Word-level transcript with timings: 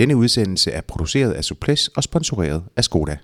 Denne 0.00 0.16
udsendelse 0.16 0.70
er 0.70 0.80
produceret 0.80 1.32
af 1.32 1.44
Suples 1.44 1.88
og 1.88 2.02
sponsoreret 2.02 2.64
af 2.76 2.84
Skoda. 2.84 3.16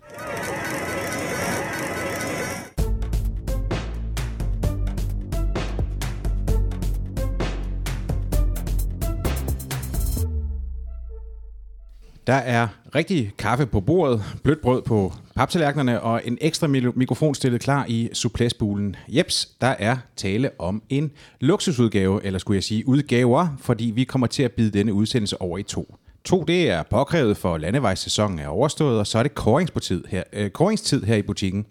Der 12.26 12.34
er 12.34 12.68
rigtig 12.94 13.32
kaffe 13.38 13.66
på 13.66 13.80
bordet, 13.80 14.22
blødt 14.44 14.60
brød 14.60 14.82
på 14.82 15.12
paptallerkenerne 15.36 16.00
og 16.00 16.20
en 16.24 16.38
ekstra 16.40 16.66
mikrofon 16.66 17.34
stillet 17.34 17.60
klar 17.60 17.86
i 17.88 18.08
supplæsbulen. 18.12 18.96
Jeps, 19.08 19.46
der 19.60 19.74
er 19.78 19.96
tale 20.16 20.50
om 20.58 20.82
en 20.88 21.10
luksusudgave, 21.40 22.24
eller 22.24 22.38
skulle 22.38 22.56
jeg 22.56 22.64
sige 22.64 22.88
udgaver, 22.88 23.56
fordi 23.60 23.84
vi 23.84 24.04
kommer 24.04 24.26
til 24.26 24.42
at 24.42 24.52
bide 24.52 24.78
denne 24.78 24.92
udsendelse 24.92 25.40
over 25.40 25.58
i 25.58 25.62
to. 25.62 25.94
To, 26.26 26.44
det 26.44 26.70
er 26.70 26.82
påkrævet 26.82 27.36
for 27.36 27.58
landevejssæsonen 27.58 28.38
er 28.38 28.48
overstået, 28.48 28.98
og 28.98 29.06
så 29.06 29.18
er 29.18 29.22
det 29.22 29.34
koringstid 29.34 30.04
her, 30.08 30.22
øh, 30.32 30.50
koringstid 30.50 31.02
her 31.02 31.16
i 31.16 31.22
butikken. 31.22 31.66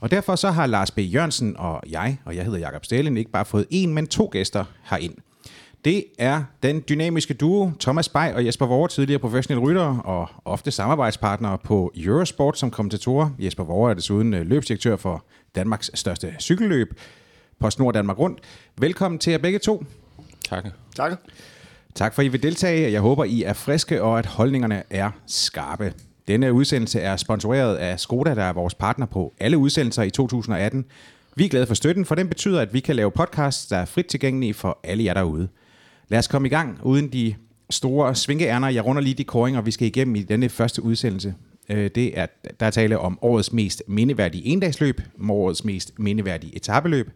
Og 0.00 0.10
derfor 0.10 0.36
så 0.36 0.50
har 0.50 0.66
Lars 0.66 0.90
B. 0.90 0.98
Jørgensen 0.98 1.56
og 1.56 1.82
jeg, 1.90 2.18
og 2.24 2.36
jeg 2.36 2.44
hedder 2.44 2.58
Jakob 2.58 2.84
Stalin, 2.84 3.16
ikke 3.16 3.30
bare 3.30 3.44
fået 3.44 3.66
en, 3.70 3.94
men 3.94 4.06
to 4.06 4.28
gæster 4.32 4.64
herind. 4.90 5.14
Det 5.84 6.04
er 6.18 6.44
den 6.62 6.84
dynamiske 6.88 7.34
duo 7.34 7.70
Thomas 7.80 8.08
Bay 8.08 8.32
og 8.32 8.46
Jesper 8.46 8.66
Vore, 8.66 8.88
tidligere 8.88 9.20
professionelle 9.20 9.68
ryttere 9.68 10.02
og 10.04 10.28
ofte 10.44 10.70
samarbejdspartnere 10.70 11.58
på 11.58 11.92
Eurosport 11.96 12.58
som 12.58 12.70
kommentatorer. 12.70 13.30
Jesper 13.38 13.64
Vore 13.64 13.90
er 13.90 13.94
desuden 13.94 14.34
øh, 14.34 14.46
løbsdirektør 14.46 14.96
for 14.96 15.24
Danmarks 15.54 15.90
største 15.94 16.34
cykelløb, 16.40 17.00
på 17.60 17.70
Snor 17.70 17.92
Danmark 17.92 18.18
Rundt. 18.18 18.40
Velkommen 18.78 19.18
til 19.18 19.30
jer 19.30 19.38
begge 19.38 19.58
to. 19.58 19.84
Tak. 20.48 20.64
Tak. 20.96 21.12
Tak 21.94 22.14
for, 22.14 22.22
at 22.22 22.26
I 22.26 22.28
vil 22.28 22.42
deltage. 22.42 22.92
Jeg 22.92 23.00
håber, 23.00 23.24
I 23.24 23.42
er 23.42 23.52
friske 23.52 24.02
og 24.02 24.18
at 24.18 24.26
holdningerne 24.26 24.82
er 24.90 25.10
skarpe. 25.26 25.94
Denne 26.28 26.52
udsendelse 26.52 27.00
er 27.00 27.16
sponsoreret 27.16 27.76
af 27.76 28.00
Skoda, 28.00 28.34
der 28.34 28.42
er 28.42 28.52
vores 28.52 28.74
partner 28.74 29.06
på 29.06 29.34
alle 29.40 29.58
udsendelser 29.58 30.02
i 30.02 30.10
2018. 30.10 30.84
Vi 31.36 31.44
er 31.44 31.48
glade 31.48 31.66
for 31.66 31.74
støtten, 31.74 32.04
for 32.04 32.14
den 32.14 32.28
betyder, 32.28 32.60
at 32.60 32.74
vi 32.74 32.80
kan 32.80 32.96
lave 32.96 33.10
podcasts, 33.10 33.66
der 33.66 33.76
er 33.76 33.84
frit 33.84 34.06
tilgængelige 34.06 34.54
for 34.54 34.78
alle 34.82 35.04
jer 35.04 35.14
derude. 35.14 35.48
Lad 36.08 36.18
os 36.18 36.28
komme 36.28 36.48
i 36.48 36.50
gang 36.50 36.78
uden 36.82 37.12
de 37.12 37.34
store 37.70 38.14
svinkeærner. 38.14 38.68
Jeg 38.68 38.84
runder 38.84 39.02
lige 39.02 39.14
de 39.14 39.24
koringer, 39.24 39.60
vi 39.60 39.70
skal 39.70 39.86
igennem 39.86 40.16
i 40.16 40.22
denne 40.22 40.48
første 40.48 40.82
udsendelse. 40.82 41.34
Øh, 41.68 41.90
det 41.94 42.18
er, 42.18 42.26
der 42.60 42.66
er 42.66 42.70
tale 42.70 42.98
om 42.98 43.18
årets 43.22 43.52
mest 43.52 43.82
mindeværdige 43.88 44.44
endagsløb, 44.46 45.00
årets 45.28 45.64
mest 45.64 45.98
mindeværdige 45.98 46.56
etabeløb, 46.56 47.10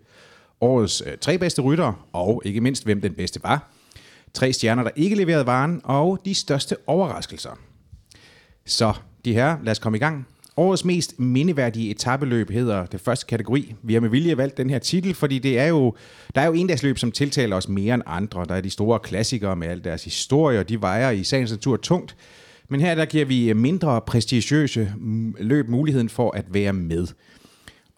årets 0.60 1.02
øh, 1.06 1.18
tre 1.20 1.38
bedste 1.38 1.62
ryttere, 1.62 1.94
og 2.12 2.42
ikke 2.44 2.60
mindst, 2.60 2.84
hvem 2.84 3.00
den 3.00 3.14
bedste 3.14 3.40
var. 3.42 3.70
Tre 4.34 4.52
stjerner, 4.52 4.82
der 4.82 4.90
ikke 4.96 5.16
leverede 5.16 5.46
varen, 5.46 5.80
og 5.84 6.18
de 6.24 6.34
største 6.34 6.76
overraskelser. 6.86 7.58
Så 8.66 8.92
de 9.24 9.32
her, 9.32 9.56
lad 9.62 9.70
os 9.70 9.78
komme 9.78 9.98
i 9.98 10.00
gang. 10.00 10.26
Årets 10.56 10.84
mest 10.84 11.18
mindeværdige 11.18 11.90
etabeløb 11.90 12.50
hedder 12.50 12.86
det 12.86 13.00
første 13.00 13.26
kategori. 13.26 13.74
Vi 13.82 13.94
har 13.94 14.00
med 14.00 14.08
vilje 14.08 14.36
valgt 14.36 14.56
den 14.56 14.70
her 14.70 14.78
titel, 14.78 15.14
fordi 15.14 15.38
det 15.38 15.58
er 15.58 15.66
jo, 15.66 15.94
der 16.34 16.40
er 16.40 16.46
jo 16.46 16.52
endagsløb, 16.52 16.98
som 16.98 17.12
tiltaler 17.12 17.56
os 17.56 17.68
mere 17.68 17.94
end 17.94 18.02
andre. 18.06 18.44
Der 18.48 18.54
er 18.54 18.60
de 18.60 18.70
store 18.70 18.98
klassikere 18.98 19.56
med 19.56 19.68
al 19.68 19.84
deres 19.84 20.04
historie, 20.04 20.60
og 20.60 20.68
de 20.68 20.80
vejer 20.80 21.10
i 21.10 21.24
sagens 21.24 21.50
natur 21.50 21.76
tungt. 21.76 22.16
Men 22.68 22.80
her 22.80 22.94
der 22.94 23.04
giver 23.04 23.24
vi 23.24 23.52
mindre 23.52 24.00
prestigiøse 24.00 24.92
løb 25.38 25.68
muligheden 25.68 26.08
for 26.08 26.30
at 26.30 26.44
være 26.50 26.72
med. 26.72 27.06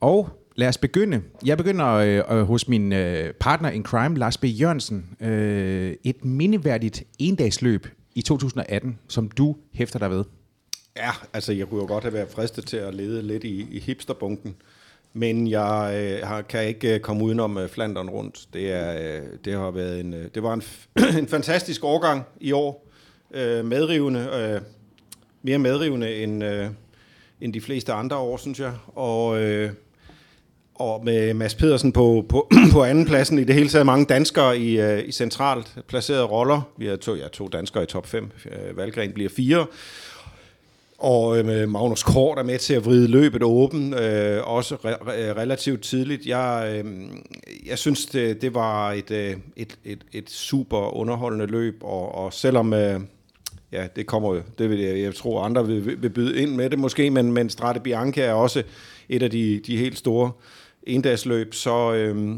Og 0.01 0.40
lad 0.61 0.69
os 0.69 0.79
begynde. 0.79 1.23
Jeg 1.47 1.57
begynder 1.57 1.87
øh, 1.87 2.39
øh, 2.39 2.43
hos 2.43 2.69
min 2.69 2.93
øh, 2.93 3.35
partner 3.35 3.71
in 3.71 3.85
crime, 3.85 4.17
Lars 4.17 4.39
B. 4.39 4.45
Jørgensen. 4.45 5.17
Øh, 5.21 5.95
et 6.05 6.25
mindeværdigt 6.25 7.05
endagsløb 7.19 7.87
i 8.15 8.23
2018, 8.23 8.99
som 9.09 9.31
du 9.31 9.57
hæfter 9.73 9.99
dig 9.99 10.11
ved. 10.11 10.25
Ja, 10.97 11.11
altså 11.33 11.53
jeg 11.53 11.67
kunne 11.67 11.81
jo 11.81 11.87
godt 11.87 12.05
have 12.05 12.15
været 12.15 12.29
fristet 12.31 12.67
til 12.67 12.77
at 12.77 12.95
lede 12.95 13.23
lidt 13.23 13.45
i, 13.45 13.67
i 13.71 13.79
hipsterbunken, 13.79 14.57
men 15.13 15.47
jeg 15.51 15.93
øh, 15.95 16.29
har, 16.29 16.43
kan 16.43 16.67
ikke 16.67 16.95
øh, 16.95 17.01
komme 17.01 17.25
udenom 17.25 17.59
øh, 17.59 17.69
Flandern 17.69 18.11
rundt. 18.11 18.49
Det, 18.53 18.73
er, 18.73 19.19
øh, 19.21 19.27
det 19.45 19.53
har 19.53 19.71
været 19.71 20.01
en, 20.01 20.15
øh, 20.15 20.29
det 20.35 20.43
var 20.43 20.55
en, 20.55 20.63
en 21.21 21.29
fantastisk 21.29 21.85
årgang 21.85 22.23
i 22.41 22.53
år. 22.53 22.87
Øh, 23.35 23.65
medrivende, 23.65 24.29
øh, 24.35 24.61
mere 25.43 25.59
medrivende 25.59 26.17
end, 26.17 26.45
øh, 26.45 26.67
end 27.41 27.53
de 27.53 27.61
fleste 27.61 27.93
andre 27.93 28.17
år, 28.17 28.37
synes 28.37 28.61
jeg. 28.61 28.73
Og, 28.95 29.43
øh, 29.43 29.71
og 30.81 31.05
med 31.05 31.35
Mads 31.35 31.55
Pedersen 31.55 31.93
på, 31.93 32.25
på, 32.29 32.51
på 32.73 32.85
anden 32.85 33.07
pladsen. 33.07 33.39
I 33.39 33.45
det 33.45 33.55
hele 33.55 33.69
taget 33.69 33.87
mange 33.87 34.05
danskere 34.05 34.59
i, 34.59 34.81
øh, 34.81 35.09
i 35.09 35.13
centralt 35.13 35.75
placerede 35.89 36.25
roller. 36.25 36.61
Vi 36.77 36.87
har 36.87 36.97
to, 36.97 37.15
ja, 37.15 37.29
to 37.29 37.49
danskere 37.49 37.83
i 37.83 37.87
top 37.87 38.07
5. 38.07 38.31
Øh, 38.47 38.77
Valgren 38.77 39.13
bliver 39.13 39.31
fire. 39.37 39.67
Og 40.99 41.39
øh, 41.39 41.69
Magnus 41.69 42.03
Kort 42.03 42.39
er 42.39 42.43
med 42.43 42.59
til 42.59 42.75
at 42.75 42.85
vride 42.85 43.09
løbet 43.09 43.43
åben, 43.43 43.95
øh, 43.95 44.49
også 44.49 44.75
re- 44.75 45.13
relativt 45.13 45.83
tidligt. 45.83 46.27
Jeg, 46.27 46.83
øh, 46.85 46.93
jeg 47.67 47.79
synes, 47.79 48.07
det, 48.07 48.43
det 48.43 48.55
var 48.55 48.93
et, 48.93 49.11
øh, 49.11 49.37
et, 49.57 49.79
et, 49.85 50.05
et 50.13 50.31
super 50.31 50.97
underholdende 50.97 51.47
løb, 51.47 51.77
og, 51.83 52.15
og 52.15 52.33
selvom... 52.33 52.73
Øh, 52.73 53.01
ja, 53.73 53.87
det 53.97 54.07
kommer 54.07 54.35
jo, 54.35 54.43
det 54.59 54.71
vil 54.71 54.81
jeg, 54.81 55.01
jeg 55.01 55.15
tror 55.15 55.43
andre 55.43 55.67
vil, 55.67 56.03
vil 56.03 56.11
byde 56.11 56.43
ind 56.43 56.55
med 56.55 56.71
det 56.71 56.79
måske, 56.79 57.11
men, 57.11 57.33
men 57.33 57.51
Strade 57.51 57.81
Bianca 57.81 58.21
er 58.21 58.33
også 58.33 58.63
et 59.09 59.23
af 59.23 59.31
de, 59.31 59.61
de 59.67 59.77
helt 59.77 59.99
store 59.99 60.31
endagsløb, 60.83 61.55
så, 61.55 61.95
øh, 61.95 62.35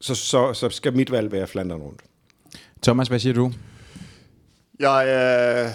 så, 0.00 0.14
så, 0.14 0.52
så 0.52 0.68
skal 0.68 0.96
mit 0.96 1.10
valg 1.10 1.32
være 1.32 1.46
Flandern 1.46 1.80
rundt. 1.80 2.02
Thomas, 2.82 3.08
hvad 3.08 3.18
siger 3.18 3.34
du? 3.34 3.52
Jeg 4.80 5.06
øh, 5.06 5.70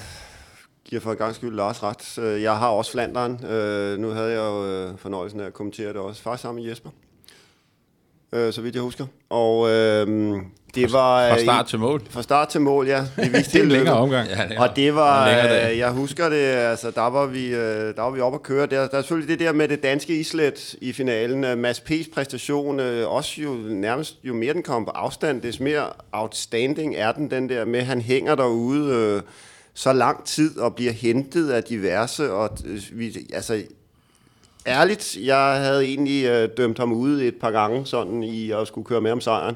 giver 0.85 1.01
for 1.01 1.11
en 1.11 1.17
gang 1.17 1.35
skyld 1.35 1.55
Lars 1.55 1.83
ret. 1.83 2.17
Øh, 2.17 2.41
jeg 2.41 2.57
har 2.57 2.67
også 2.67 2.91
Flandern. 2.91 3.45
Øh, 3.45 3.99
nu 3.99 4.09
havde 4.09 4.31
jeg 4.31 4.37
jo 4.37 4.65
øh, 4.65 4.97
fornøjelsen 4.97 5.39
af 5.39 5.45
at 5.45 5.53
kommentere 5.53 5.87
det 5.87 5.95
også, 5.97 6.21
faktisk 6.21 6.41
sammen 6.41 6.63
med 6.63 6.69
Jesper. 6.69 6.89
Øh, 8.33 8.53
så 8.53 8.61
vidt 8.61 8.75
jeg 8.75 8.83
husker. 8.83 9.05
Og 9.29 9.69
øh, 9.69 10.37
det 10.75 10.93
var... 10.93 11.29
Fra 11.29 11.39
start 11.39 11.65
til 11.65 11.79
mål? 11.79 12.01
Fra 12.09 12.21
start 12.21 12.49
til 12.49 12.61
mål, 12.61 12.87
ja. 12.87 13.01
Vi 13.17 13.23
det 13.23 13.55
er 13.55 13.63
en 13.63 13.69
længere 13.69 13.95
omgang. 13.95 14.29
Ja, 14.29 14.47
det 14.47 14.57
og 14.57 14.75
det 14.75 14.95
var... 14.95 15.29
Øh, 15.29 15.77
jeg 15.77 15.91
husker 15.91 16.29
det, 16.29 16.45
altså 16.45 16.91
der 16.91 17.09
var 17.09 17.25
vi, 17.25 17.47
øh, 17.47 17.95
der 17.95 18.01
var 18.01 18.09
vi 18.09 18.21
oppe 18.21 18.35
at 18.35 18.43
køre. 18.43 18.65
Der, 18.65 18.87
der 18.87 18.97
er 18.97 19.01
selvfølgelig 19.01 19.39
det 19.39 19.47
der 19.47 19.53
med 19.53 19.67
det 19.67 19.83
danske 19.83 20.19
islet 20.19 20.75
i 20.81 20.93
finalen. 20.93 21.59
Mads 21.59 21.79
P's 21.79 22.13
præstation, 22.13 22.79
øh, 22.79 23.11
også 23.11 23.41
jo 23.41 23.53
nærmest, 23.69 24.17
jo 24.23 24.33
mere 24.33 24.53
den 24.53 24.63
kommer 24.63 24.85
på 24.85 24.91
afstand, 24.95 25.41
des 25.41 25.59
mere 25.59 25.85
outstanding 26.11 26.95
er 26.95 27.11
den, 27.11 27.31
den 27.31 27.49
der 27.49 27.65
med, 27.65 27.81
han 27.81 28.01
hænger 28.01 28.35
derude... 28.35 28.95
Øh, 28.95 29.21
så 29.73 29.93
lang 29.93 30.25
tid 30.25 30.57
og 30.57 30.75
bliver 30.75 30.91
hentet 30.91 31.49
af 31.49 31.63
diverse, 31.63 32.31
og 32.31 32.57
øh, 32.65 32.81
vi, 32.91 33.17
altså, 33.33 33.63
ærligt, 34.67 35.17
jeg 35.21 35.55
havde 35.55 35.85
egentlig 35.85 36.25
øh, 36.25 36.49
dømt 36.57 36.77
ham 36.77 36.93
ude 36.93 37.27
et 37.27 37.35
par 37.35 37.51
gange, 37.51 37.85
sådan 37.85 38.23
i 38.23 38.51
at 38.51 38.67
skulle 38.67 38.85
køre 38.85 39.01
med 39.01 39.11
om 39.11 39.21
sejren. 39.21 39.55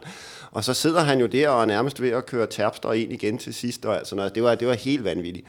Og 0.52 0.64
så 0.64 0.74
sidder 0.74 1.02
han 1.02 1.20
jo 1.20 1.26
der 1.26 1.50
og 1.50 1.62
er 1.62 1.66
nærmest 1.66 2.02
ved 2.02 2.10
at 2.10 2.26
køre 2.26 2.48
tabst 2.48 2.86
og 2.86 2.98
ind 2.98 3.14
igen 3.14 3.38
til 3.38 3.54
sidst, 3.54 3.86
og 3.86 3.98
altså 3.98 4.16
noget. 4.16 4.36
Det 4.36 4.44
var, 4.44 4.56
det 4.56 4.68
var 4.68 4.74
helt 4.74 5.04
vanvittigt. 5.04 5.48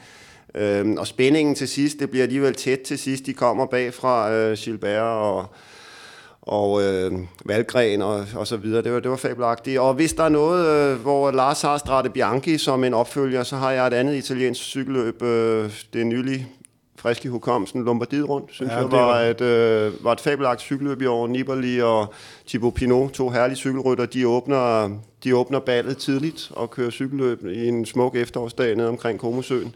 Øhm, 0.55 0.97
og 0.97 1.07
spændingen 1.07 1.55
til 1.55 1.67
sidst, 1.67 1.99
det 1.99 2.09
bliver 2.09 2.23
alligevel 2.23 2.53
tæt 2.53 2.79
til 2.79 2.99
sidst. 2.99 3.25
De 3.25 3.33
kommer 3.33 3.65
bagfra 3.65 4.31
øh, 4.31 4.57
Gilbert 4.57 5.01
og 5.01 5.45
og 6.45 6.83
øh, 6.83 7.11
Valgren 7.45 8.01
og, 8.01 8.25
og 8.35 8.47
så 8.47 8.57
videre. 8.57 8.81
Det 8.81 8.93
var, 8.93 8.99
det 8.99 9.11
var 9.11 9.17
fabelagtigt. 9.17 9.79
Og 9.79 9.93
hvis 9.93 10.13
der 10.13 10.23
er 10.23 10.29
noget, 10.29 10.67
øh, 10.67 11.01
hvor 11.01 11.31
Lars 11.31 11.61
har 11.61 11.77
Strade 11.77 12.09
Bianchi 12.09 12.57
som 12.57 12.83
en 12.83 12.93
opfølger, 12.93 13.43
så 13.43 13.55
har 13.55 13.71
jeg 13.71 13.87
et 13.87 13.93
andet 13.93 14.15
italiensk 14.15 14.61
cykelløb. 14.61 15.21
Øh, 15.21 15.71
det 15.93 16.01
er 16.01 16.05
nylig 16.05 16.47
frisk 17.05 17.25
i 17.25 17.27
hukommelsen. 17.27 17.83
Lombardiet 17.83 18.29
rundt, 18.29 18.53
synes 18.53 18.71
ja, 18.71 18.77
jeg, 18.77 18.91
var, 18.91 19.05
var, 19.05 19.19
et, 19.21 19.41
øh, 19.41 20.03
var 20.03 20.11
et 20.11 20.19
fabelagtigt 20.19 20.65
cykelløb 20.65 21.01
i 21.01 21.05
år. 21.05 21.27
Nibali 21.27 21.81
og 21.81 22.13
Thibaut 22.47 22.73
Pinot, 22.73 23.11
to 23.11 23.29
herlige 23.29 23.57
cykelrytter, 23.57 24.05
de 24.05 24.27
åbner, 24.27 24.89
de 25.23 25.35
åbner 25.35 25.59
ballet 25.59 25.97
tidligt 25.97 26.51
og 26.55 26.71
kører 26.71 26.89
cykelløb 26.89 27.45
i 27.45 27.67
en 27.67 27.85
smuk 27.85 28.15
efterårsdag 28.15 28.75
nede 28.75 28.89
omkring 28.89 29.19
Komosøen 29.19 29.75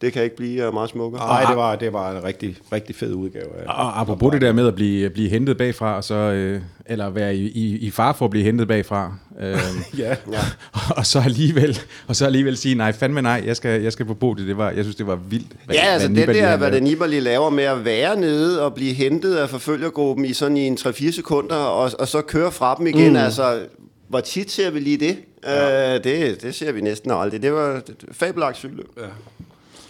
det 0.00 0.12
kan 0.12 0.22
ikke 0.22 0.36
blive 0.36 0.68
uh, 0.68 0.74
meget 0.74 0.90
smukkere. 0.90 1.26
Nej, 1.26 1.44
det 1.44 1.56
var, 1.56 1.76
det 1.76 1.92
var 1.92 2.10
en 2.10 2.24
rigtig, 2.24 2.56
rigtig 2.72 2.96
fed 2.96 3.14
udgave. 3.14 3.44
Af, 3.58 3.64
og 3.66 4.00
apropos 4.00 4.32
det 4.32 4.40
der 4.40 4.52
med 4.52 4.66
at 4.66 4.74
blive, 4.74 5.10
blive 5.10 5.28
hentet 5.28 5.56
bagfra, 5.56 5.96
og 5.96 6.04
så, 6.04 6.14
øh, 6.14 6.60
eller 6.86 7.10
være 7.10 7.36
i, 7.36 7.46
i, 7.48 7.78
i 7.78 7.90
far 7.90 8.12
for 8.12 8.24
at 8.24 8.30
blive 8.30 8.44
hentet 8.44 8.68
bagfra, 8.68 9.14
øh, 9.40 9.58
ja. 9.98 10.16
og, 10.98 11.06
så 11.06 11.20
alligevel, 11.20 11.78
og 12.06 12.16
så 12.16 12.26
alligevel 12.26 12.56
sige, 12.56 12.74
nej, 12.74 12.92
fandme 12.92 13.22
nej, 13.22 13.42
jeg 13.46 13.56
skal, 13.56 13.82
jeg 13.82 13.92
skal 13.92 14.06
på 14.06 14.14
bodet. 14.14 14.46
Det 14.46 14.56
var, 14.56 14.70
jeg 14.70 14.84
synes, 14.84 14.96
det 14.96 15.06
var 15.06 15.16
vildt. 15.16 15.52
Hvad, 15.64 15.76
ja, 15.76 15.82
altså 15.82 16.08
det 16.08 16.28
der, 16.28 16.56
hvad 16.56 16.72
det 16.72 16.82
Nibali 16.82 17.20
laver 17.20 17.50
med 17.50 17.64
at 17.64 17.84
være 17.84 18.16
nede 18.16 18.62
og 18.62 18.74
blive 18.74 18.92
hentet 18.92 19.36
af 19.36 19.48
forfølgergruppen 19.48 20.24
i 20.24 20.32
sådan 20.32 20.56
i 20.56 20.66
en 20.66 20.78
3-4 20.80 21.12
sekunder, 21.12 21.56
og, 21.56 21.90
og 21.98 22.08
så 22.08 22.20
køre 22.20 22.52
fra 22.52 22.74
dem 22.78 22.86
igen, 22.86 23.10
mm. 23.10 23.16
altså 23.16 23.58
hvor 24.08 24.20
tit 24.20 24.50
ser 24.50 24.70
vi 24.70 24.80
lige 24.80 24.96
det? 24.96 25.16
Ja. 25.44 25.96
Uh, 25.96 26.04
det, 26.04 26.42
det 26.42 26.54
ser 26.54 26.72
vi 26.72 26.80
næsten 26.80 27.10
aldrig. 27.10 27.42
Det 27.42 27.52
var 27.52 27.82
fabelagt 28.12 28.56
cykelløb. 28.56 28.88
Ja. 28.96 29.02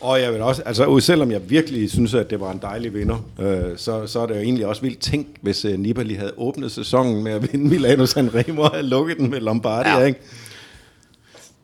Og 0.00 0.20
jeg 0.20 0.32
vil 0.32 0.43
også, 0.43 0.62
altså 0.62 1.00
selvom 1.00 1.31
jeg 1.31 1.50
virkelig 1.50 1.91
synes, 1.91 2.14
at 2.14 2.31
det 2.31 2.41
var 2.41 2.52
en 2.52 2.58
dejlig 2.62 2.94
vinder, 2.94 3.25
øh, 3.41 3.76
så, 3.76 4.06
så 4.06 4.20
er 4.20 4.26
det 4.26 4.35
jo 4.35 4.41
egentlig 4.41 4.67
også 4.67 4.82
vildt 4.82 4.99
tænkt, 4.99 5.29
hvis 5.41 5.64
uh, 5.64 5.73
Nibali 5.73 6.14
havde 6.14 6.32
åbnet 6.37 6.73
sæsonen 6.73 7.25
med 7.25 7.32
at 7.32 7.52
vinde 7.52 7.69
Milano 7.69 8.06
Sanremo 8.06 8.62
og 8.62 8.70
havde 8.70 8.88
lukket 8.88 9.17
den 9.17 9.31
med 9.31 9.41
Lombardi, 9.41 9.88
ja. 9.88 10.05
ikke? 10.05 10.20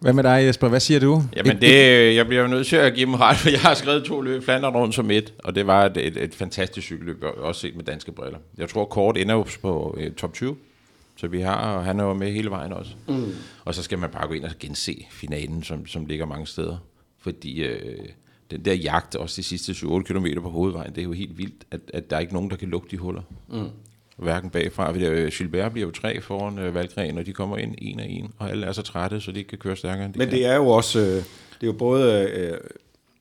Hvad 0.00 0.12
med 0.12 0.22
dig, 0.22 0.44
Jesper? 0.46 0.68
Hvad 0.68 0.80
siger 0.80 1.00
du? 1.00 1.22
Jamen, 1.36 1.60
det, 1.60 2.14
jeg 2.14 2.26
bliver 2.26 2.42
jo 2.42 2.48
nødt 2.48 2.66
til 2.66 2.76
at 2.76 2.94
give 2.94 3.06
dem 3.06 3.14
ret, 3.14 3.36
for 3.42 3.50
jeg 3.50 3.60
har 3.60 3.74
skrevet 3.74 4.04
to 4.04 4.20
løb 4.20 4.42
Flandern 4.42 4.76
rundt 4.76 4.94
som 4.94 5.10
et, 5.10 5.32
og 5.38 5.54
det 5.54 5.66
var 5.66 5.86
et, 5.86 5.96
et, 5.96 6.16
et 6.16 6.34
fantastisk 6.34 6.86
cykelløb, 6.86 7.24
også 7.36 7.60
set 7.60 7.76
med 7.76 7.84
danske 7.84 8.12
briller. 8.12 8.38
Jeg 8.58 8.68
tror, 8.68 8.84
Kort 8.84 9.16
ender 9.16 9.58
på 9.62 9.98
uh, 9.98 10.12
top 10.12 10.34
20, 10.34 10.56
så 11.16 11.28
vi 11.28 11.40
har, 11.40 11.76
og 11.76 11.84
han 11.84 12.00
er 12.00 12.04
jo 12.04 12.14
med 12.14 12.32
hele 12.32 12.50
vejen 12.50 12.72
også. 12.72 12.90
Mm. 13.08 13.34
Og 13.64 13.74
så 13.74 13.82
skal 13.82 13.98
man 13.98 14.10
bare 14.10 14.28
gå 14.28 14.34
ind 14.34 14.44
og 14.44 14.50
gense 14.60 15.06
finalen, 15.10 15.62
som, 15.62 15.86
som 15.86 16.06
ligger 16.06 16.26
mange 16.26 16.46
steder. 16.46 16.76
Fordi 17.20 17.62
øh, 17.62 18.08
den 18.50 18.64
der 18.64 18.74
jagt, 18.74 19.14
også 19.14 19.36
de 19.36 19.42
sidste 19.42 19.72
7-8 19.72 20.02
km 20.02 20.26
på 20.42 20.50
hovedvejen, 20.50 20.90
det 20.90 20.98
er 20.98 21.04
jo 21.04 21.12
helt 21.12 21.38
vildt, 21.38 21.64
at, 21.70 21.80
at 21.94 22.10
der 22.10 22.16
er 22.16 22.20
ikke 22.20 22.32
nogen, 22.32 22.50
der 22.50 22.56
kan 22.56 22.68
lukke 22.68 22.88
de 22.90 22.96
huller. 22.96 23.22
Mm 23.48 23.70
hverken 24.16 24.50
bagfra. 24.50 24.90
Fordi 24.90 25.06
øh, 25.06 25.32
Gilbert 25.32 25.72
bliver 25.72 25.86
jo 25.86 25.92
tre 25.92 26.20
foran 26.20 26.58
øh, 26.58 26.74
Valgren, 26.74 27.18
og 27.18 27.26
de 27.26 27.32
kommer 27.32 27.56
ind 27.56 27.74
en 27.78 28.00
af 28.00 28.06
en, 28.08 28.32
og 28.38 28.50
alle 28.50 28.66
er 28.66 28.72
så 28.72 28.82
trætte, 28.82 29.20
så 29.20 29.32
de 29.32 29.38
ikke 29.38 29.48
kan 29.48 29.58
køre 29.58 29.76
stærkere 29.76 30.04
end 30.04 30.14
de 30.14 30.18
Men 30.18 30.28
kan. 30.28 30.36
det 30.38 30.46
er 30.46 30.56
jo 30.56 30.68
også, 30.68 30.98
øh, 30.98 31.06
det 31.06 31.62
er 31.62 31.66
jo 31.66 31.72
både, 31.72 32.30
øh, 32.36 32.58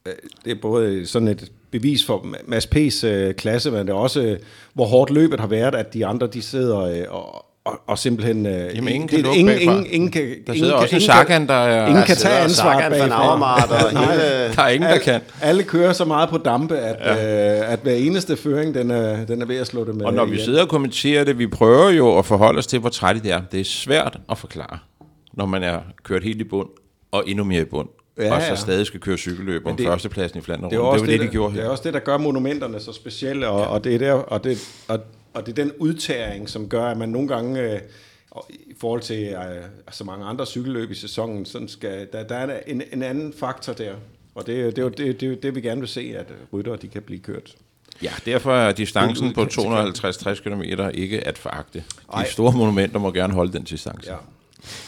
øh, 0.05 0.13
det 0.45 0.51
er 0.51 0.61
både 0.61 1.05
sådan 1.05 1.27
et 1.27 1.51
bevis 1.71 2.05
for 2.05 2.27
Mads 2.47 2.65
P's 2.65 3.07
øh, 3.07 3.33
klasse, 3.33 3.71
men 3.71 3.87
det 3.87 3.89
er 3.89 3.97
også, 3.97 4.21
øh, 4.21 4.39
hvor 4.73 4.85
hårdt 4.85 5.11
løbet 5.11 5.39
har 5.39 5.47
været, 5.47 5.75
at 5.75 5.93
de 5.93 6.05
andre, 6.05 6.27
de 6.27 6.41
sidder 6.41 6.79
øh, 6.79 7.03
og, 7.09 7.45
og, 7.65 7.79
og 7.87 7.99
simpelthen... 7.99 8.45
Øh, 8.45 8.75
Jamen, 8.75 8.93
ingen 8.93 9.07
kan 9.07 9.23
det, 9.23 9.33
ingen, 9.35 9.45
bagfra. 9.55 9.71
ingen, 9.71 9.85
ingen 9.89 10.11
kan, 10.11 10.21
Der 10.21 10.27
ingen 10.29 10.55
sidder 10.55 10.73
også 10.73 10.95
en 10.95 11.01
Sagan, 11.01 11.47
der 11.47 11.53
er... 11.53 11.87
Ingen 11.87 12.03
kan 12.03 12.15
sidder 12.15 12.29
tage 12.31 12.43
ansvaret 12.43 12.77
Sagan, 12.83 12.91
Van 13.01 13.09
bagfra. 13.09 13.25
Avermaet 13.25 13.95
og 13.95 14.01
hele- 14.11 14.53
Der 14.55 14.61
er 14.61 14.67
ingen, 14.69 14.89
der 14.89 14.97
kan. 14.97 15.21
Alle, 15.41 15.63
kører 15.63 15.93
så 15.93 16.05
meget 16.05 16.29
på 16.29 16.37
dampe, 16.37 16.77
at, 16.77 16.95
ja. 17.19 17.61
øh, 17.63 17.71
at 17.73 17.79
hver 17.79 17.93
eneste 17.93 18.37
føring, 18.37 18.73
den 18.73 18.91
er, 18.91 19.25
den 19.25 19.41
er 19.41 19.45
ved 19.45 19.57
at 19.57 19.67
slå 19.67 19.85
det 19.85 19.95
med. 19.95 20.05
Og 20.05 20.13
når 20.13 20.25
vi 20.25 20.31
igen. 20.35 20.45
sidder 20.45 20.61
og 20.61 20.69
kommenterer 20.69 21.23
det, 21.23 21.39
vi 21.39 21.47
prøver 21.47 21.89
jo 21.89 22.17
at 22.17 22.25
forholde 22.25 22.57
os 22.59 22.67
til, 22.67 22.79
hvor 22.79 22.89
trætte 22.89 23.21
det 23.21 23.31
er. 23.31 23.41
Det 23.51 23.59
er 23.59 23.63
svært 23.65 24.17
at 24.31 24.37
forklare, 24.37 24.77
når 25.33 25.45
man 25.45 25.63
er 25.63 25.79
kørt 26.03 26.23
helt 26.23 26.41
i 26.41 26.43
bund, 26.43 26.67
og 27.11 27.23
endnu 27.27 27.43
mere 27.43 27.61
i 27.61 27.65
bund. 27.65 27.87
Ja, 28.17 28.23
Ja, 28.25 28.35
og 28.35 28.41
så 28.41 28.47
ja. 28.47 28.55
stadig 28.55 28.85
skal 28.85 28.99
køre 28.99 29.17
cykelløb 29.17 29.65
om 29.65 29.75
det- 29.75 29.87
førstepladsen 29.87 30.39
i 30.39 30.41
Flandern. 30.41 30.69
det 30.69 30.77
er 30.77 30.81
Det, 30.81 30.89
var 30.89 30.97
det, 30.97 31.07
det, 31.07 31.19
de 31.19 31.27
gjorde 31.27 31.53
Det 31.53 31.59
er 31.59 31.63
her. 31.63 31.69
også 31.71 31.83
det, 31.83 31.93
der 31.93 31.99
gør 31.99 32.17
monumenterne 32.17 32.79
så 32.79 32.93
specielle, 32.93 33.47
og, 33.47 33.67
og 33.67 33.83
det 33.83 33.95
er 33.95 33.99
der, 33.99 34.13
og 34.13 34.43
det, 34.43 34.57
og, 34.87 34.99
og 35.35 35.45
det 35.45 35.59
er 35.59 35.63
den 35.63 35.71
udtæring, 35.79 36.49
som 36.49 36.69
gør, 36.69 36.85
at 36.85 36.97
man 36.97 37.09
nogle 37.09 37.27
gange, 37.27 37.61
øh, 37.61 37.79
i 38.49 38.73
forhold 38.77 39.01
til 39.01 39.23
øh, 39.23 39.63
så 39.91 40.03
mange 40.03 40.25
andre 40.25 40.45
cykelløb 40.45 40.91
i 40.91 40.95
sæsonen, 40.95 41.45
sådan 41.45 41.67
skal, 41.67 42.07
der, 42.13 42.23
der 42.23 42.35
er 42.35 42.59
en, 42.67 42.81
en 42.93 43.03
anden 43.03 43.33
faktor 43.33 43.73
der. 43.73 43.95
Og 44.35 44.47
det, 44.47 44.75
det 44.75 44.77
er 44.77 44.83
jo 44.83 44.89
det, 44.89 45.21
det, 45.21 45.43
det, 45.43 45.55
vi 45.55 45.61
gerne 45.61 45.81
vil 45.81 45.89
se, 45.89 46.15
at 46.17 46.25
ryttere 46.53 46.75
de 46.75 46.87
kan 46.87 47.01
blive 47.01 47.19
kørt. 47.19 47.55
Ja, 48.03 48.11
derfor 48.25 48.53
er 48.53 48.71
distancen 48.71 49.33
på 49.33 49.43
Udkants- 49.43 50.29
250-60 50.29 50.43
km 50.43 50.61
ikke 50.93 51.27
at 51.27 51.37
foragte. 51.37 51.83
De 52.19 52.31
store 52.31 52.51
monumenter 52.51 52.99
må 52.99 53.11
gerne 53.11 53.33
holde 53.33 53.53
den 53.53 53.63
distance. 53.63 54.11
Ja. 54.11 54.17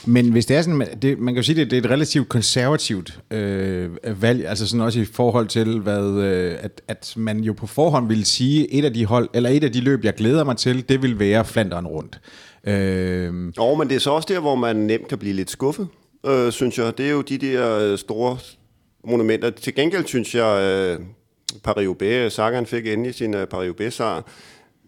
Men 0.05 0.31
hvis 0.31 0.45
det 0.45 0.57
er 0.57 0.61
sådan, 0.61 0.77
man- 0.77 0.97
det, 1.01 1.19
man 1.19 1.33
kan 1.33 1.41
jo 1.41 1.43
sige, 1.45 1.55
det, 1.55 1.71
det 1.71 1.77
er 1.77 1.81
et 1.81 1.89
relativt 1.89 2.29
konservativt 2.29 3.19
øh, 3.31 3.89
valg, 4.21 4.47
altså 4.47 4.67
sådan 4.67 4.81
også 4.85 4.99
i 4.99 5.05
forhold 5.05 5.47
til, 5.47 5.79
hvad, 5.79 6.03
øh, 6.23 6.55
at, 6.59 6.81
at 6.87 7.13
man 7.17 7.39
jo 7.39 7.53
på 7.53 7.67
forhånd 7.67 8.07
ville 8.07 8.25
sige, 8.25 8.73
et 8.73 8.85
af 8.85 8.93
de 8.93 9.05
hold, 9.05 9.29
eller 9.33 9.49
et 9.49 9.63
af 9.63 9.71
de 9.71 9.81
løb, 9.81 10.03
jeg 10.05 10.13
glæder 10.13 10.43
mig 10.43 10.57
til, 10.57 10.89
det 10.89 11.01
vil 11.01 11.19
være 11.19 11.45
Flanderen 11.45 11.87
rundt. 11.87 12.19
Øh, 12.67 13.33
Jo, 13.57 13.75
men 13.75 13.87
det 13.89 13.95
er 13.95 13.99
så 13.99 14.11
også 14.11 14.27
der, 14.33 14.39
hvor 14.39 14.55
man 14.55 14.75
nemt 14.75 15.07
kan 15.07 15.17
blive 15.17 15.33
lidt 15.33 15.51
skuffet, 15.51 15.87
øh, 16.25 16.51
synes 16.51 16.77
jeg. 16.77 16.97
Det 16.97 17.05
er 17.07 17.11
jo 17.11 17.21
de 17.21 17.37
der 17.37 17.79
øh, 17.79 17.97
store 17.97 18.37
monumenter. 19.07 19.49
Til 19.49 19.75
gengæld 19.75 20.05
synes 20.05 20.35
jeg, 20.35 20.61
øh, 20.61 20.99
Paris-Roubaix, 21.67 22.29
Sagan 22.29 22.65
fik 22.65 22.87
endelig 22.87 23.15
sin 23.15 23.33
øh, 23.35 23.47
Paris-Roubaix-sejr. 23.53 24.21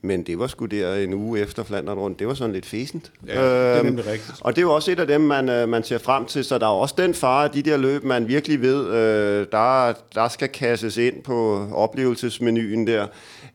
Men 0.01 0.23
det 0.23 0.39
var 0.39 0.47
sgu 0.47 0.65
der 0.65 0.95
en 0.95 1.13
uge 1.13 1.39
efter 1.39 1.63
Flandern 1.63 1.97
rundt. 1.99 2.19
Det 2.19 2.27
var 2.27 2.33
sådan 2.33 2.53
lidt 2.53 2.65
fæsent. 2.65 3.11
Ja, 3.27 3.31
det 3.33 3.77
er 3.77 3.83
Øhm, 3.85 3.95
rigtigt. 3.95 4.33
Og 4.41 4.55
det 4.55 4.61
er 4.61 4.65
jo 4.65 4.73
også 4.75 4.91
et 4.91 4.99
af 4.99 5.07
dem, 5.07 5.21
man, 5.21 5.49
øh, 5.49 5.69
man 5.69 5.83
ser 5.83 5.97
frem 5.97 6.25
til. 6.25 6.43
Så 6.43 6.57
der 6.57 6.65
er 6.65 6.69
også 6.71 6.95
den 6.97 7.13
fare 7.13 7.43
af 7.43 7.49
de 7.51 7.61
der 7.61 7.77
løb, 7.77 8.03
man 8.03 8.27
virkelig 8.27 8.61
ved, 8.61 8.87
øh, 8.87 9.47
der, 9.51 9.93
der 10.15 10.27
skal 10.27 10.47
kasses 10.49 10.97
ind 10.97 11.23
på 11.23 11.67
oplevelsesmenuen 11.73 12.87
der, 12.87 13.07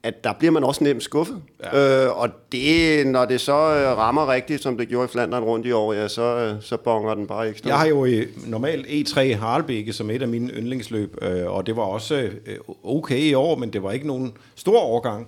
at 0.02 0.24
der 0.24 0.32
bliver 0.32 0.52
man 0.52 0.64
også 0.64 0.84
nemt 0.84 1.02
skuffet. 1.02 1.36
Ja. 1.72 2.04
Øh, 2.06 2.18
og 2.20 2.28
det, 2.52 3.06
når 3.06 3.24
det 3.24 3.40
så 3.40 3.52
øh, 3.52 3.98
rammer 3.98 4.32
rigtigt, 4.32 4.62
som 4.62 4.76
det 4.76 4.88
gjorde 4.88 5.04
i 5.04 5.08
Flandern 5.08 5.42
rundt 5.44 5.66
i 5.66 5.72
år, 5.72 5.92
ja, 5.92 6.08
så, 6.08 6.22
øh, 6.22 6.54
så 6.60 6.76
bonger 6.76 7.14
den 7.14 7.26
bare 7.26 7.48
ekstra. 7.48 7.68
Jeg 7.68 7.78
har 7.78 7.86
jo 7.86 8.04
øh, 8.04 8.26
normalt 8.46 8.86
E3 8.86 9.34
Harlebække 9.36 9.92
som 9.92 10.10
et 10.10 10.22
af 10.22 10.28
mine 10.28 10.50
yndlingsløb, 10.52 11.16
øh, 11.22 11.46
og 11.46 11.66
det 11.66 11.76
var 11.76 11.82
også 11.82 12.14
øh, 12.14 12.56
okay 12.84 13.18
i 13.20 13.34
år, 13.34 13.56
men 13.56 13.72
det 13.72 13.82
var 13.82 13.92
ikke 13.92 14.06
nogen 14.06 14.32
stor 14.54 14.78
overgang. 14.78 15.26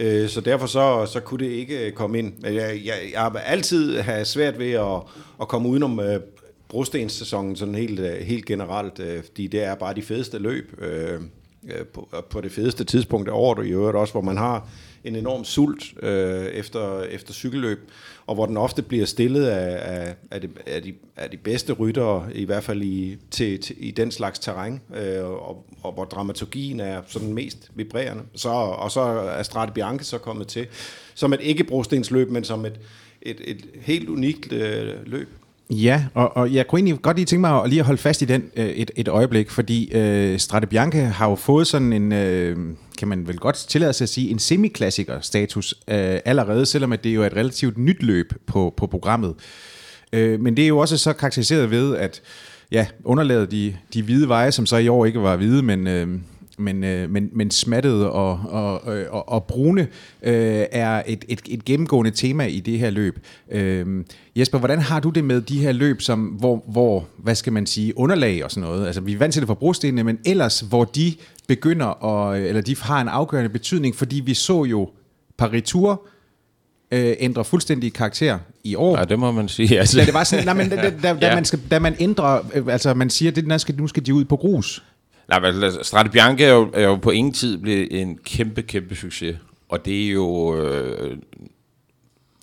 Øh, 0.00 0.28
Så 0.28 0.40
derfor 0.40 0.66
så, 0.66 1.06
så 1.12 1.20
kunne 1.20 1.44
det 1.44 1.50
ikke 1.50 1.86
øh, 1.86 1.92
komme 1.92 2.18
ind. 2.18 2.32
Jeg, 2.42 2.54
jeg, 2.84 2.94
jeg 3.12 3.20
har 3.20 3.30
altid 3.30 3.98
have 3.98 4.24
svært 4.24 4.58
ved 4.58 4.72
at, 4.72 5.02
at 5.40 5.48
komme 5.48 5.68
udenom 5.68 6.00
øh, 6.00 6.20
brostenssæsonen 6.68 7.56
sådan 7.56 7.74
helt, 7.74 8.00
øh, 8.00 8.12
helt 8.20 8.46
generelt, 8.46 8.98
øh, 9.00 9.22
fordi 9.24 9.46
det 9.46 9.62
er 9.64 9.74
bare 9.74 9.94
de 9.94 10.02
fedeste 10.02 10.38
løb 10.38 10.78
øh, 10.82 11.20
øh, 11.64 11.86
på, 11.94 12.08
på 12.30 12.40
det 12.40 12.52
fedeste 12.52 12.84
tidspunkt 12.84 13.28
af 13.28 13.32
året, 13.32 13.58
og 13.58 13.66
i 13.66 13.70
øvrigt 13.70 13.96
også, 13.96 14.12
hvor 14.12 14.20
man 14.20 14.36
har 14.36 14.68
en 15.04 15.16
enorm 15.16 15.44
sult 15.44 15.84
øh, 16.02 16.44
efter, 16.44 17.02
efter 17.02 17.32
cykelløb, 17.32 17.78
og 18.26 18.34
hvor 18.34 18.46
den 18.46 18.56
ofte 18.56 18.82
bliver 18.82 19.06
stillet 19.06 19.46
af, 19.46 19.96
af, 19.96 20.14
af, 20.30 20.40
de, 20.40 20.48
af, 20.66 20.82
de, 20.82 20.94
af 21.16 21.30
de 21.30 21.36
bedste 21.36 21.72
ryttere, 21.72 22.26
i 22.34 22.44
hvert 22.44 22.64
fald 22.64 22.82
i, 22.82 23.16
til, 23.30 23.60
til, 23.60 23.76
i 23.78 23.90
den 23.90 24.10
slags 24.10 24.38
terræn, 24.38 24.80
øh, 24.96 25.24
og, 25.24 25.64
og 25.82 25.92
hvor 25.92 26.04
dramaturgien 26.04 26.80
er 26.80 27.00
sådan 27.06 27.32
mest 27.32 27.70
vibrerende. 27.74 28.22
Så, 28.34 28.48
og 28.48 28.90
så 28.90 29.00
er 29.00 29.42
Strade 29.42 29.72
Bianche 29.72 30.04
så 30.04 30.18
kommet 30.18 30.46
til, 30.46 30.66
som 31.14 31.32
et 31.32 31.40
ikke 31.40 31.64
brostensløb, 31.64 32.30
men 32.30 32.44
som 32.44 32.64
et, 32.64 32.80
et, 33.22 33.40
et 33.44 33.66
helt 33.80 34.08
unikt 34.08 34.52
øh, 34.52 34.94
løb. 35.06 35.28
Ja, 35.70 36.04
og, 36.14 36.36
og 36.36 36.54
jeg 36.54 36.66
kunne 36.66 36.78
egentlig 36.78 37.02
godt 37.02 37.16
lige 37.16 37.26
tænke 37.26 37.40
mig 37.40 37.62
at 37.62 37.68
lige 37.68 37.80
at 37.80 37.86
holde 37.86 38.00
fast 38.00 38.22
i 38.22 38.24
den 38.24 38.50
øh, 38.56 38.66
et, 38.66 38.90
et 38.96 39.08
øjeblik, 39.08 39.50
fordi 39.50 39.92
øh, 39.92 40.38
Strade 40.38 40.66
Bianche 40.66 41.00
har 41.00 41.28
jo 41.28 41.34
fået 41.34 41.66
sådan 41.66 41.92
en, 41.92 42.12
øh, 42.12 42.56
kan 43.00 43.08
man 43.08 43.28
vel 43.28 43.38
godt 43.38 43.56
tillade 43.56 43.92
sig 43.92 44.04
at 44.04 44.08
sige, 44.08 44.30
en 44.30 44.38
semiklassiker-status 44.38 45.74
øh, 45.88 46.18
allerede, 46.24 46.66
selvom 46.66 46.92
at 46.92 47.04
det 47.04 47.14
jo 47.14 47.22
er 47.22 47.26
et 47.26 47.36
relativt 47.36 47.78
nyt 47.78 48.02
løb 48.02 48.32
på, 48.46 48.74
på 48.76 48.86
programmet. 48.86 49.34
Øh, 50.12 50.40
men 50.40 50.56
det 50.56 50.64
er 50.64 50.68
jo 50.68 50.78
også 50.78 50.98
så 50.98 51.12
karakteriseret 51.12 51.70
ved, 51.70 51.96
at 51.96 52.22
ja, 52.72 52.86
underlaget 53.04 53.50
de, 53.50 53.76
de 53.94 54.02
hvide 54.02 54.28
veje, 54.28 54.52
som 54.52 54.66
så 54.66 54.76
i 54.76 54.88
år 54.88 55.04
ikke 55.06 55.22
var 55.22 55.36
hvide, 55.36 55.62
men... 55.62 55.86
Øh, 55.86 56.08
men, 56.60 56.84
øh, 56.84 57.10
men, 57.10 57.30
men 57.32 57.50
smattede 57.50 58.10
og, 58.10 58.40
og, 58.48 58.96
øh, 58.96 59.06
og, 59.10 59.28
og 59.28 59.44
brune 59.44 59.80
øh, 60.22 60.64
er 60.72 61.02
et, 61.06 61.24
et, 61.28 61.40
et 61.48 61.64
gennemgående 61.64 62.10
tema 62.10 62.46
i 62.46 62.60
det 62.60 62.78
her 62.78 62.90
løb. 62.90 63.18
Øh, 63.50 64.04
Jesper, 64.36 64.58
hvordan 64.58 64.78
har 64.78 65.00
du 65.00 65.10
det 65.10 65.24
med 65.24 65.40
de 65.40 65.58
her 65.60 65.72
løb, 65.72 66.02
som, 66.02 66.20
hvor, 66.24 66.64
hvor, 66.66 67.06
hvad 67.18 67.34
skal 67.34 67.52
man 67.52 67.66
sige, 67.66 67.98
underlag 67.98 68.44
og 68.44 68.50
sådan 68.50 68.68
noget? 68.68 68.86
Altså, 68.86 69.00
vi 69.00 69.12
er 69.12 69.18
vant 69.18 69.32
til 69.32 69.42
det 69.42 69.46
fra 69.46 69.54
brostenene, 69.54 70.04
men 70.04 70.18
ellers, 70.24 70.60
hvor 70.60 70.84
de 70.84 71.14
begynder, 71.48 72.04
at, 72.04 72.42
eller 72.42 72.62
de 72.62 72.76
har 72.80 73.00
en 73.00 73.08
afgørende 73.08 73.50
betydning, 73.50 73.96
fordi 73.96 74.22
vi 74.24 74.34
så 74.34 74.64
jo 74.64 74.90
Paris 75.38 75.62
Tour 75.62 76.06
øh, 76.90 77.14
ændre 77.18 77.44
fuldstændig 77.44 77.92
karakter 77.92 78.38
i 78.64 78.74
år. 78.74 78.98
Ja, 78.98 79.04
det 79.04 79.18
må 79.18 79.32
man 79.32 79.48
sige. 79.48 79.78
Altså. 79.78 79.98
Da 79.98 80.04
det 80.04 80.14
var 80.14 80.24
sådan, 80.24 80.44
nej, 80.44 80.54
men 80.54 80.68
da, 80.68 80.76
da, 80.76 80.92
da, 81.02 81.16
Ja. 81.26 81.34
man 81.34 81.44
skal, 81.44 81.60
da 81.70 81.78
man 81.78 81.96
ændrer, 81.98 82.40
øh, 82.54 82.66
altså 82.66 82.94
man 82.94 83.10
siger, 83.10 83.32
det, 83.32 83.46
nu 83.46 83.58
skal, 83.58 83.76
nu 83.76 83.88
skal 83.88 84.06
de 84.06 84.14
ud 84.14 84.24
på 84.24 84.36
grus. 84.36 84.84
Nej, 85.30 85.44
altså, 85.44 85.78
Strade 85.82 86.08
Bianche 86.10 86.46
er 86.46 86.52
jo, 86.52 86.70
er 86.74 86.82
jo 86.82 86.96
på 86.96 87.10
ingen 87.10 87.32
tid 87.32 87.58
blevet 87.58 88.00
en 88.00 88.18
kæmpe, 88.24 88.62
kæmpe 88.62 88.96
succes. 88.96 89.36
Og 89.68 89.84
det 89.84 90.06
er 90.06 90.10
jo, 90.10 90.56
øh, 90.64 91.16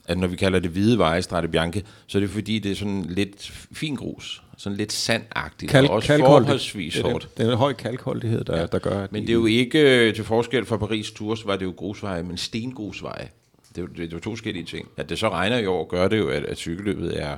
at 0.05 0.17
når 0.17 0.27
vi 0.27 0.35
kalder 0.35 0.59
det 0.59 0.71
hvide 0.71 0.97
veje 0.97 1.21
Strade 1.21 1.47
Bianche, 1.47 1.83
så 2.07 2.17
er 2.17 2.19
det 2.19 2.29
fordi, 2.29 2.59
det 2.59 2.71
er 2.71 2.75
sådan 2.75 3.03
lidt 3.09 3.51
fin 3.71 3.95
grus. 3.95 4.41
Sådan 4.57 4.77
lidt 4.77 4.93
sandagtigt, 4.93 5.75
og 5.75 5.89
også 5.89 6.17
forholdsvis 6.17 6.93
det, 6.93 7.03
hårdt. 7.03 7.23
det, 7.23 7.37
det 7.37 7.47
er 7.47 7.51
en 7.51 7.57
høj 7.57 7.73
kalkholdighed, 7.73 8.43
der, 8.43 8.57
ja. 8.59 8.65
der 8.65 8.79
gør, 8.79 9.03
at 9.03 9.11
Men 9.11 9.21
de- 9.21 9.27
det 9.27 9.33
er 9.33 9.37
jo 9.37 9.45
ikke, 9.45 10.07
øh, 10.07 10.15
til 10.15 10.23
forskel 10.23 10.65
fra 10.65 10.77
Paris 10.77 11.11
Tours, 11.11 11.45
var 11.45 11.55
det 11.55 11.65
jo 11.65 11.73
grusveje, 11.77 12.23
men 12.23 12.37
stengrusveje. 12.37 13.29
Det 13.69 13.77
er, 13.77 13.81
jo, 13.81 13.87
det 13.87 14.03
er 14.03 14.07
jo 14.13 14.19
to 14.19 14.29
forskellige 14.31 14.65
ting. 14.65 14.87
At 14.97 15.09
det 15.09 15.19
så 15.19 15.29
regner 15.29 15.57
i 15.57 15.65
år, 15.65 15.87
gør 15.87 16.07
det 16.07 16.17
jo, 16.17 16.27
at, 16.29 16.43
at 16.45 16.57
cykelløbet 16.57 17.21
er, 17.23 17.37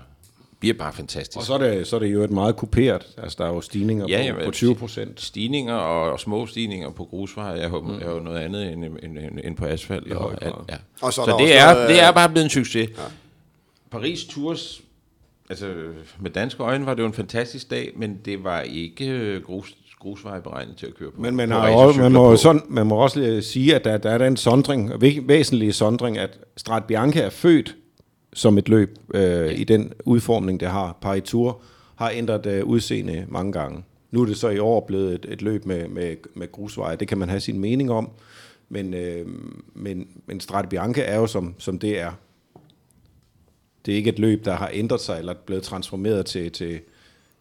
bliver 0.59 0.73
bare 0.73 0.93
fantastisk. 0.93 1.37
Og 1.37 1.43
så 1.43 1.53
er 1.53 1.57
det, 1.57 1.87
så 1.87 1.95
er 1.95 1.99
det 1.99 2.13
jo 2.13 2.23
et 2.23 2.31
meget 2.31 2.55
kuperet. 2.55 3.07
Altså, 3.17 3.35
der 3.39 3.45
er 3.45 3.53
jo 3.53 3.61
stigninger 3.61 4.05
ja, 4.09 4.17
på, 4.17 4.23
jamen, 4.23 4.45
på 4.45 4.51
20 4.51 4.75
procent. 4.75 5.21
Stigninger 5.21 5.73
og, 5.73 6.11
og 6.11 6.19
små 6.19 6.45
stigninger 6.47 6.89
på 6.89 7.03
grusveje 7.05 7.59
er 7.59 7.69
jo, 7.69 7.81
mm. 7.81 7.99
er 8.01 8.11
jo 8.11 8.19
noget 8.19 8.39
andet 8.39 8.71
end, 8.73 8.85
end, 8.85 9.17
end, 9.17 9.39
end 9.43 9.55
på 9.55 9.65
asfalt. 9.65 10.07
I 10.07 10.11
Og, 10.11 10.33
grad. 10.39 10.51
ja. 10.69 10.75
Og 11.01 11.13
så 11.13 11.21
så 11.25 11.35
det, 11.39 11.57
er, 11.57 11.73
noget, 11.73 11.89
det 11.89 12.03
er 12.03 12.09
øh, 12.09 12.15
bare 12.15 12.29
blevet 12.29 12.43
en 12.43 12.49
succes. 12.49 12.89
Ja. 12.89 13.03
Paris 13.91 14.25
Tours, 14.25 14.81
altså 15.49 15.73
med 16.19 16.31
danske 16.31 16.63
øjne 16.63 16.85
var 16.85 16.93
det 16.93 17.01
jo 17.01 17.07
en 17.07 17.13
fantastisk 17.13 17.69
dag, 17.71 17.91
men 17.95 18.19
det 18.25 18.43
var 18.43 18.61
ikke 18.61 19.07
øh, 19.07 19.43
grus, 19.43 19.75
grusveje 19.99 20.41
beregnet 20.41 20.77
til 20.77 20.85
at 20.85 20.95
køre 20.95 21.11
på. 21.11 21.21
Men 21.21 21.35
man, 21.35 21.49
på 21.49 21.55
har, 21.55 21.71
også, 21.71 21.99
man, 21.99 22.11
må, 22.11 22.29
på. 22.29 22.35
sådan, 22.35 22.61
man 22.69 22.87
må 22.87 22.95
også 22.95 23.41
sige, 23.41 23.75
at 23.75 23.83
der, 23.83 23.97
der 23.97 24.09
er 24.09 24.17
den 24.17 24.37
sondring, 24.37 24.91
væ- 24.91 25.27
væsentlige 25.27 25.73
sondring, 25.73 26.17
at 26.17 26.39
Strade 26.57 26.85
Bianche 26.87 27.21
er 27.21 27.29
født 27.29 27.75
som 28.39 28.57
et 28.57 28.69
løb 28.69 28.97
øh, 29.13 29.59
i 29.59 29.63
den 29.63 29.93
udformning, 30.05 30.59
det 30.59 30.67
har. 30.67 30.97
Paris 31.01 31.23
Tour 31.23 31.61
har 31.95 32.09
ændret 32.09 32.45
øh, 32.45 32.65
udseende 32.65 33.25
mange 33.27 33.51
gange. 33.51 33.83
Nu 34.11 34.21
er 34.21 34.25
det 34.25 34.37
så 34.37 34.49
i 34.49 34.59
år 34.59 34.85
blevet 34.87 35.13
et, 35.13 35.25
et 35.29 35.41
løb 35.41 35.65
med, 35.65 35.87
med, 35.87 36.15
med 36.35 36.51
grusveje. 36.51 36.95
Det 36.95 37.07
kan 37.07 37.17
man 37.17 37.29
have 37.29 37.39
sin 37.39 37.59
mening 37.59 37.91
om. 37.91 38.09
Men, 38.69 38.93
øh, 38.93 39.27
men, 39.73 40.07
men 40.25 40.39
Strade 40.39 40.67
Bianche 40.67 41.03
er 41.03 41.19
jo 41.19 41.27
som, 41.27 41.55
som 41.57 41.79
det 41.79 41.99
er. 41.99 42.11
Det 43.85 43.91
er 43.91 43.95
ikke 43.95 44.09
et 44.09 44.19
løb, 44.19 44.45
der 44.45 44.53
har 44.53 44.69
ændret 44.73 45.01
sig 45.01 45.19
eller 45.19 45.33
blevet 45.45 45.63
transformeret 45.63 46.25
til, 46.25 46.51
til 46.51 46.79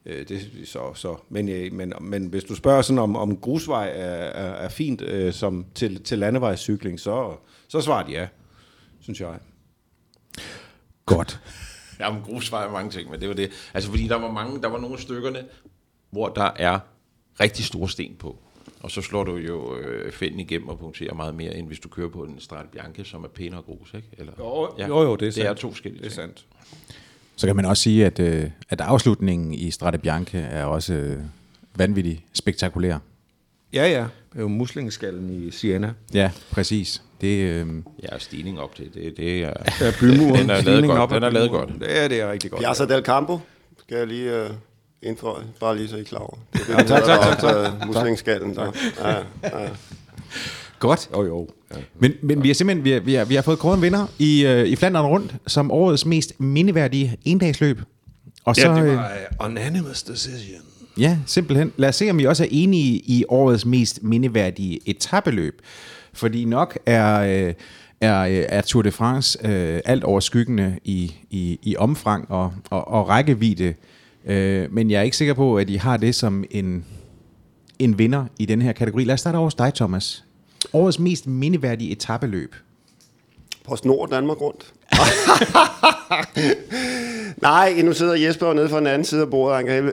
Øh, 0.06 0.28
det, 0.28 0.50
så, 0.64 0.94
så. 0.94 1.16
Men, 1.28 1.48
øh, 1.48 1.72
men, 1.72 1.92
men 2.00 2.26
hvis 2.26 2.44
du 2.44 2.54
spørger 2.54 2.82
sådan 2.82 2.98
om, 2.98 3.16
om 3.16 3.36
grusvej 3.36 3.88
er, 3.88 4.14
er, 4.14 4.64
er 4.64 4.68
fint 4.68 5.02
øh, 5.02 5.32
som 5.32 5.66
til, 5.74 6.02
til 6.02 6.18
landevejscykling, 6.18 7.00
så, 7.00 7.36
så 7.68 7.80
svarer 7.80 8.06
de 8.06 8.12
ja, 8.12 8.28
synes 9.00 9.20
jeg. 9.20 9.38
Godt. 11.08 11.40
Ja, 12.00 12.12
men 12.12 12.22
grusvej 12.22 12.64
er 12.66 12.70
mange 12.72 12.90
ting, 12.90 13.10
men 13.10 13.20
det 13.20 13.28
var 13.28 13.34
det. 13.34 13.50
Altså, 13.74 13.90
fordi 13.90 14.08
der 14.08 14.16
var 14.16 14.30
mange, 14.30 14.62
der 14.62 14.68
var 14.68 14.78
nogle 14.78 15.00
stykkerne, 15.00 15.44
hvor 16.10 16.28
der 16.28 16.50
er 16.56 16.78
rigtig 17.40 17.64
store 17.64 17.88
sten 17.88 18.14
på. 18.18 18.38
Og 18.80 18.90
så 18.90 19.02
slår 19.02 19.24
du 19.24 19.36
jo 19.36 19.76
øh, 19.76 20.12
fælden 20.12 20.40
igennem 20.40 20.68
og 20.68 20.78
punkterer 20.78 21.14
meget 21.14 21.34
mere, 21.34 21.54
end 21.56 21.66
hvis 21.66 21.78
du 21.80 21.88
kører 21.88 22.08
på 22.08 22.22
en 22.24 22.40
Strade 22.40 22.68
Bianche, 22.72 23.04
som 23.04 23.24
er 23.24 23.28
pænere 23.28 23.62
grus, 23.62 23.94
ikke? 23.94 24.08
Eller, 24.18 24.32
Jo, 24.38 24.72
jo, 24.88 25.02
jo, 25.02 25.16
det 25.16 25.28
er 25.28 25.30
Det 25.30 25.38
er 25.42 25.46
sandt. 25.46 25.58
to 25.60 25.70
forskellige 25.70 26.02
Det 26.02 26.06
er 26.06 26.10
ting. 26.10 26.38
sandt. 26.38 26.46
Så 27.36 27.46
kan 27.46 27.56
man 27.56 27.64
også 27.64 27.82
sige, 27.82 28.06
at, 28.06 28.18
øh, 28.18 28.50
at 28.68 28.80
afslutningen 28.80 29.54
i 29.54 29.70
Strade 29.70 29.98
Bianche 29.98 30.38
er 30.40 30.64
også 30.64 30.94
øh, 30.94 31.22
vanvittigt 31.76 32.22
spektakulær. 32.32 32.98
Ja, 33.72 33.88
ja. 33.90 34.00
Det 34.32 34.38
er 34.38 34.40
jo 34.40 34.48
muslingeskallen 34.48 35.30
i 35.30 35.50
Siena. 35.50 35.92
Ja, 36.14 36.30
præcis. 36.50 37.02
Det, 37.20 37.38
øh, 37.38 37.66
Ja, 38.02 38.18
stigning 38.18 38.60
op 38.60 38.74
til, 38.74 38.94
det, 38.94 39.16
det 39.16 39.44
er... 39.44 39.52
Ja, 39.80 39.92
bymuren. 40.00 40.34
Den 40.48 40.50
er 40.50 40.60
lavet 40.60 40.86
godt. 40.86 40.98
op 40.98 41.10
Den 41.10 41.22
er 41.22 41.30
lavet 41.30 41.50
bymuren. 41.50 41.82
Ja, 41.88 42.08
det 42.08 42.20
er 42.20 42.32
rigtig 42.32 42.50
godt. 42.50 42.62
Piazza 42.62 42.84
del 42.86 43.02
Campo, 43.04 43.38
skal 43.78 43.96
jeg 43.98 44.06
lige 44.06 44.42
øh, 44.44 44.50
indføje, 45.02 45.44
bare 45.60 45.76
lige 45.76 45.88
så 45.88 45.96
I 45.96 46.00
er 46.00 46.04
klar 46.04 46.18
over. 46.18 46.38
Det 46.52 46.60
er 46.60 46.76
det, 46.76 46.90
Ja, 46.90 46.96
tak, 46.96 47.04
tak, 47.04 47.20
tak, 47.20 47.38
tak. 47.38 47.54
tak. 47.78 47.86
Muslingskallen, 47.86 48.54
der. 48.54 48.72
Ja, 49.04 49.10
ja. 49.60 49.68
godt. 50.78 51.08
Jo, 51.12 51.24
jo. 51.26 51.48
Ja. 51.70 51.76
Men, 51.98 52.12
men 52.22 52.42
vi 52.42 52.48
har 52.48 52.54
simpelthen 52.54 52.84
vi 52.84 52.90
har, 52.90 53.00
vi 53.00 53.14
har, 53.14 53.24
vi 53.24 53.34
har 53.34 53.42
fået 53.42 53.58
kåret 53.58 53.76
en 53.76 53.82
vinder 53.82 54.06
i, 54.18 54.46
øh, 54.46 54.66
i 54.66 54.76
Flandern 54.76 55.06
rundt 55.06 55.34
som 55.46 55.70
årets 55.70 56.06
mest 56.06 56.40
mindeværdige 56.40 57.16
endagsløb. 57.24 57.80
Og 58.44 58.56
så, 58.56 58.68
Ja, 58.70 58.74
det 58.74 58.82
øh, 58.90 58.96
var 58.96 59.12
uh, 59.40 59.46
unanimous 59.46 60.02
decision. 60.02 60.60
Ja, 60.98 61.18
simpelthen. 61.26 61.72
Lad 61.76 61.88
os 61.88 61.96
se, 61.96 62.10
om 62.10 62.20
I 62.20 62.24
også 62.24 62.44
er 62.44 62.48
enige 62.50 62.94
i 62.94 63.24
årets 63.28 63.66
mest 63.66 64.02
mindeværdige 64.02 64.80
etabeløb. 64.86 65.62
Fordi 66.18 66.44
nok 66.44 66.78
er, 66.86 67.20
øh, 67.20 67.54
er, 68.00 68.20
øh, 68.20 68.44
er 68.48 68.60
Tour 68.60 68.82
de 68.82 68.92
France 68.92 69.38
øh, 69.44 69.80
alt 69.84 70.04
overskyggende 70.04 70.78
i, 70.84 71.14
i, 71.30 71.58
i 71.62 71.76
omfang 71.76 72.30
og, 72.30 72.52
og, 72.70 72.88
og 72.88 73.08
rækkevidde. 73.08 73.74
Øh, 74.24 74.72
men 74.72 74.90
jeg 74.90 74.98
er 74.98 75.02
ikke 75.02 75.16
sikker 75.16 75.34
på, 75.34 75.56
at 75.56 75.70
I 75.70 75.74
har 75.74 75.96
det 75.96 76.14
som 76.14 76.44
en, 76.50 76.84
en 77.78 77.98
vinder 77.98 78.24
i 78.38 78.46
den 78.46 78.62
her 78.62 78.72
kategori. 78.72 79.04
Lad 79.04 79.14
os 79.14 79.20
starte 79.20 79.36
over 79.36 79.46
hos 79.46 79.54
dig, 79.54 79.74
Thomas. 79.74 80.24
Årets 80.72 80.98
mest 80.98 81.26
mindeværdige 81.26 81.92
etabeløb. 81.92 82.54
På 83.68 83.76
snor 83.76 84.06
Danmark 84.06 84.40
rundt. 84.40 84.72
Nej, 87.42 87.82
nu 87.82 87.92
sidder 87.92 88.14
Jesper 88.14 88.52
nede 88.52 88.68
fra 88.68 88.78
den 88.78 88.86
anden 88.86 89.04
side 89.04 89.22
af 89.22 89.30
bordet, 89.30 89.56
han 89.56 89.66
kan, 89.66 89.92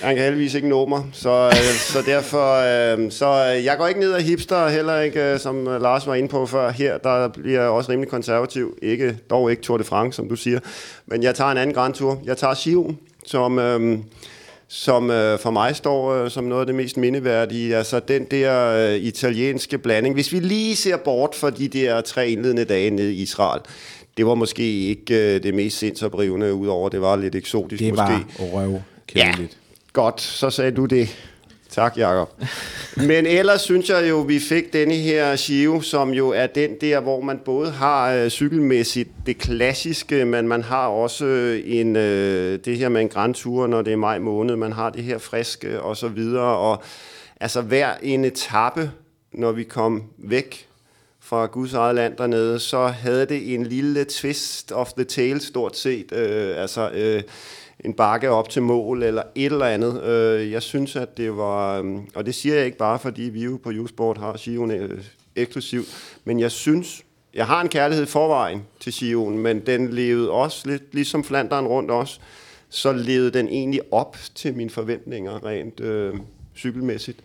han 0.00 0.14
kan 0.14 0.24
heldigvis 0.24 0.54
ikke 0.54 0.68
nå 0.68 0.86
mig, 0.86 1.02
så, 1.12 1.46
øh, 1.46 1.74
så 1.78 1.98
derfor, 2.06 2.54
øh, 2.54 3.10
så 3.10 3.54
øh, 3.56 3.64
jeg 3.64 3.76
går 3.78 3.86
ikke 3.86 4.00
ned 4.00 4.12
af 4.12 4.22
hipster, 4.22 4.68
heller 4.68 5.00
ikke, 5.00 5.38
som 5.38 5.64
Lars 5.64 6.06
var 6.06 6.14
inde 6.14 6.28
på 6.28 6.46
før, 6.46 6.70
her, 6.70 6.98
der 6.98 7.28
bliver 7.28 7.60
jeg 7.60 7.70
også 7.70 7.92
rimelig 7.92 8.10
konservativ, 8.10 8.78
ikke, 8.82 9.18
dog 9.30 9.50
ikke 9.50 9.62
Tour 9.62 9.78
de 9.78 9.84
France, 9.84 10.16
som 10.16 10.28
du 10.28 10.36
siger, 10.36 10.60
men 11.06 11.22
jeg 11.22 11.34
tager 11.34 11.50
en 11.50 11.58
anden 11.58 11.74
Grand 11.74 11.94
Tour, 11.94 12.22
jeg 12.24 12.36
tager 12.36 12.54
Sion, 12.54 12.98
som... 13.26 13.58
Øh, 13.58 13.98
som 14.68 15.10
øh, 15.10 15.38
for 15.38 15.50
mig 15.50 15.76
står 15.76 16.14
øh, 16.14 16.30
som 16.30 16.44
noget 16.44 16.60
af 16.60 16.66
det 16.66 16.74
mest 16.74 16.96
mindeværdige. 16.96 17.76
Altså 17.76 18.00
den 18.08 18.24
der 18.24 18.70
øh, 18.90 18.96
italienske 18.96 19.78
blanding. 19.78 20.14
Hvis 20.14 20.32
vi 20.32 20.38
lige 20.40 20.76
ser 20.76 20.96
bort 20.96 21.34
fra 21.34 21.50
de 21.50 21.68
der 21.68 22.00
tre 22.00 22.28
indledende 22.28 22.64
dage 22.64 22.90
nede 22.90 23.14
i 23.14 23.22
Israel, 23.22 23.60
det 24.16 24.26
var 24.26 24.34
måske 24.34 24.62
ikke 24.88 25.34
øh, 25.34 25.42
det 25.42 25.54
mest 25.54 25.78
sindsoprivende, 25.78 26.54
udover 26.54 26.88
det 26.88 27.00
var 27.00 27.16
lidt 27.16 27.34
eksotisk 27.34 27.80
Det 27.82 27.88
måske. 27.88 28.02
var 28.02 28.24
røv 28.38 28.80
kedeligt. 29.08 29.58
Godt, 29.94 30.20
så 30.20 30.50
sagde 30.50 30.70
du 30.70 30.84
det. 30.86 31.08
Tak, 31.70 31.98
Jacob. 31.98 32.42
Men 32.96 33.26
ellers 33.26 33.60
synes 33.60 33.90
jeg 33.90 34.08
jo, 34.10 34.20
vi 34.20 34.38
fik 34.38 34.72
denne 34.72 34.94
her 34.94 35.36
Shio, 35.36 35.80
som 35.80 36.10
jo 36.10 36.30
er 36.30 36.46
den 36.46 36.70
der, 36.80 37.00
hvor 37.00 37.20
man 37.20 37.38
både 37.44 37.70
har 37.70 38.12
øh, 38.12 38.28
cykelmæssigt 38.28 39.10
det 39.26 39.38
klassiske, 39.38 40.24
men 40.24 40.48
man 40.48 40.62
har 40.62 40.86
også 40.86 41.24
øh, 41.24 41.62
en, 41.64 41.96
øh, 41.96 42.58
det 42.64 42.78
her 42.78 42.88
med 42.88 43.00
en 43.00 43.08
Grand 43.08 43.34
Tour, 43.34 43.66
når 43.66 43.82
det 43.82 43.92
er 43.92 43.96
maj 43.96 44.18
måned. 44.18 44.56
Man 44.56 44.72
har 44.72 44.90
det 44.90 45.04
her 45.04 45.18
friske 45.18 45.80
og 45.80 45.96
så 45.96 46.08
videre. 46.08 46.58
Og 46.58 46.82
altså 47.40 47.60
hver 47.60 47.94
en 48.02 48.24
etape, 48.24 48.90
når 49.32 49.52
vi 49.52 49.62
kom 49.62 50.02
væk 50.18 50.66
fra 51.20 51.46
Guds 51.46 51.74
eget 51.74 51.94
land 51.94 52.16
dernede, 52.16 52.58
så 52.58 52.86
havde 52.86 53.26
det 53.26 53.54
en 53.54 53.66
lille 53.66 54.04
twist 54.04 54.72
of 54.72 54.92
the 54.92 55.04
tail 55.04 55.40
stort 55.40 55.76
set. 55.76 56.12
Øh, 56.12 56.62
altså 56.62 56.90
øh, 56.90 57.22
en 57.84 57.94
bakke 57.94 58.30
op 58.30 58.48
til 58.48 58.62
mål 58.62 59.02
eller 59.02 59.22
et 59.34 59.52
eller 59.52 59.66
andet. 59.66 60.02
Øh, 60.02 60.50
jeg 60.50 60.62
synes, 60.62 60.96
at 60.96 61.16
det 61.16 61.36
var... 61.36 61.78
Øhm, 61.78 62.00
og 62.14 62.26
det 62.26 62.34
siger 62.34 62.54
jeg 62.54 62.66
ikke 62.66 62.78
bare, 62.78 62.98
fordi 62.98 63.22
vi 63.22 63.44
jo 63.44 63.60
på 63.62 63.70
Yousport 63.72 64.18
har 64.18 64.36
Sion 64.36 64.70
øh, 64.70 65.04
eksklusivt, 65.36 66.18
men 66.24 66.40
jeg 66.40 66.50
synes, 66.50 67.04
jeg 67.34 67.46
har 67.46 67.60
en 67.60 67.68
kærlighed 67.68 68.06
forvejen 68.06 68.62
til 68.80 68.92
Sion, 68.92 69.38
men 69.38 69.60
den 69.66 69.90
levede 69.90 70.30
også 70.30 70.68
lidt, 70.68 70.94
ligesom 70.94 71.24
Flanderen 71.24 71.66
rundt 71.66 71.90
også, 71.90 72.20
så 72.68 72.92
levede 72.92 73.30
den 73.30 73.48
egentlig 73.48 73.80
op 73.90 74.16
til 74.34 74.54
mine 74.54 74.70
forventninger 74.70 75.44
rent 75.44 75.80
øh, 75.80 76.14
cykelmæssigt. 76.56 77.18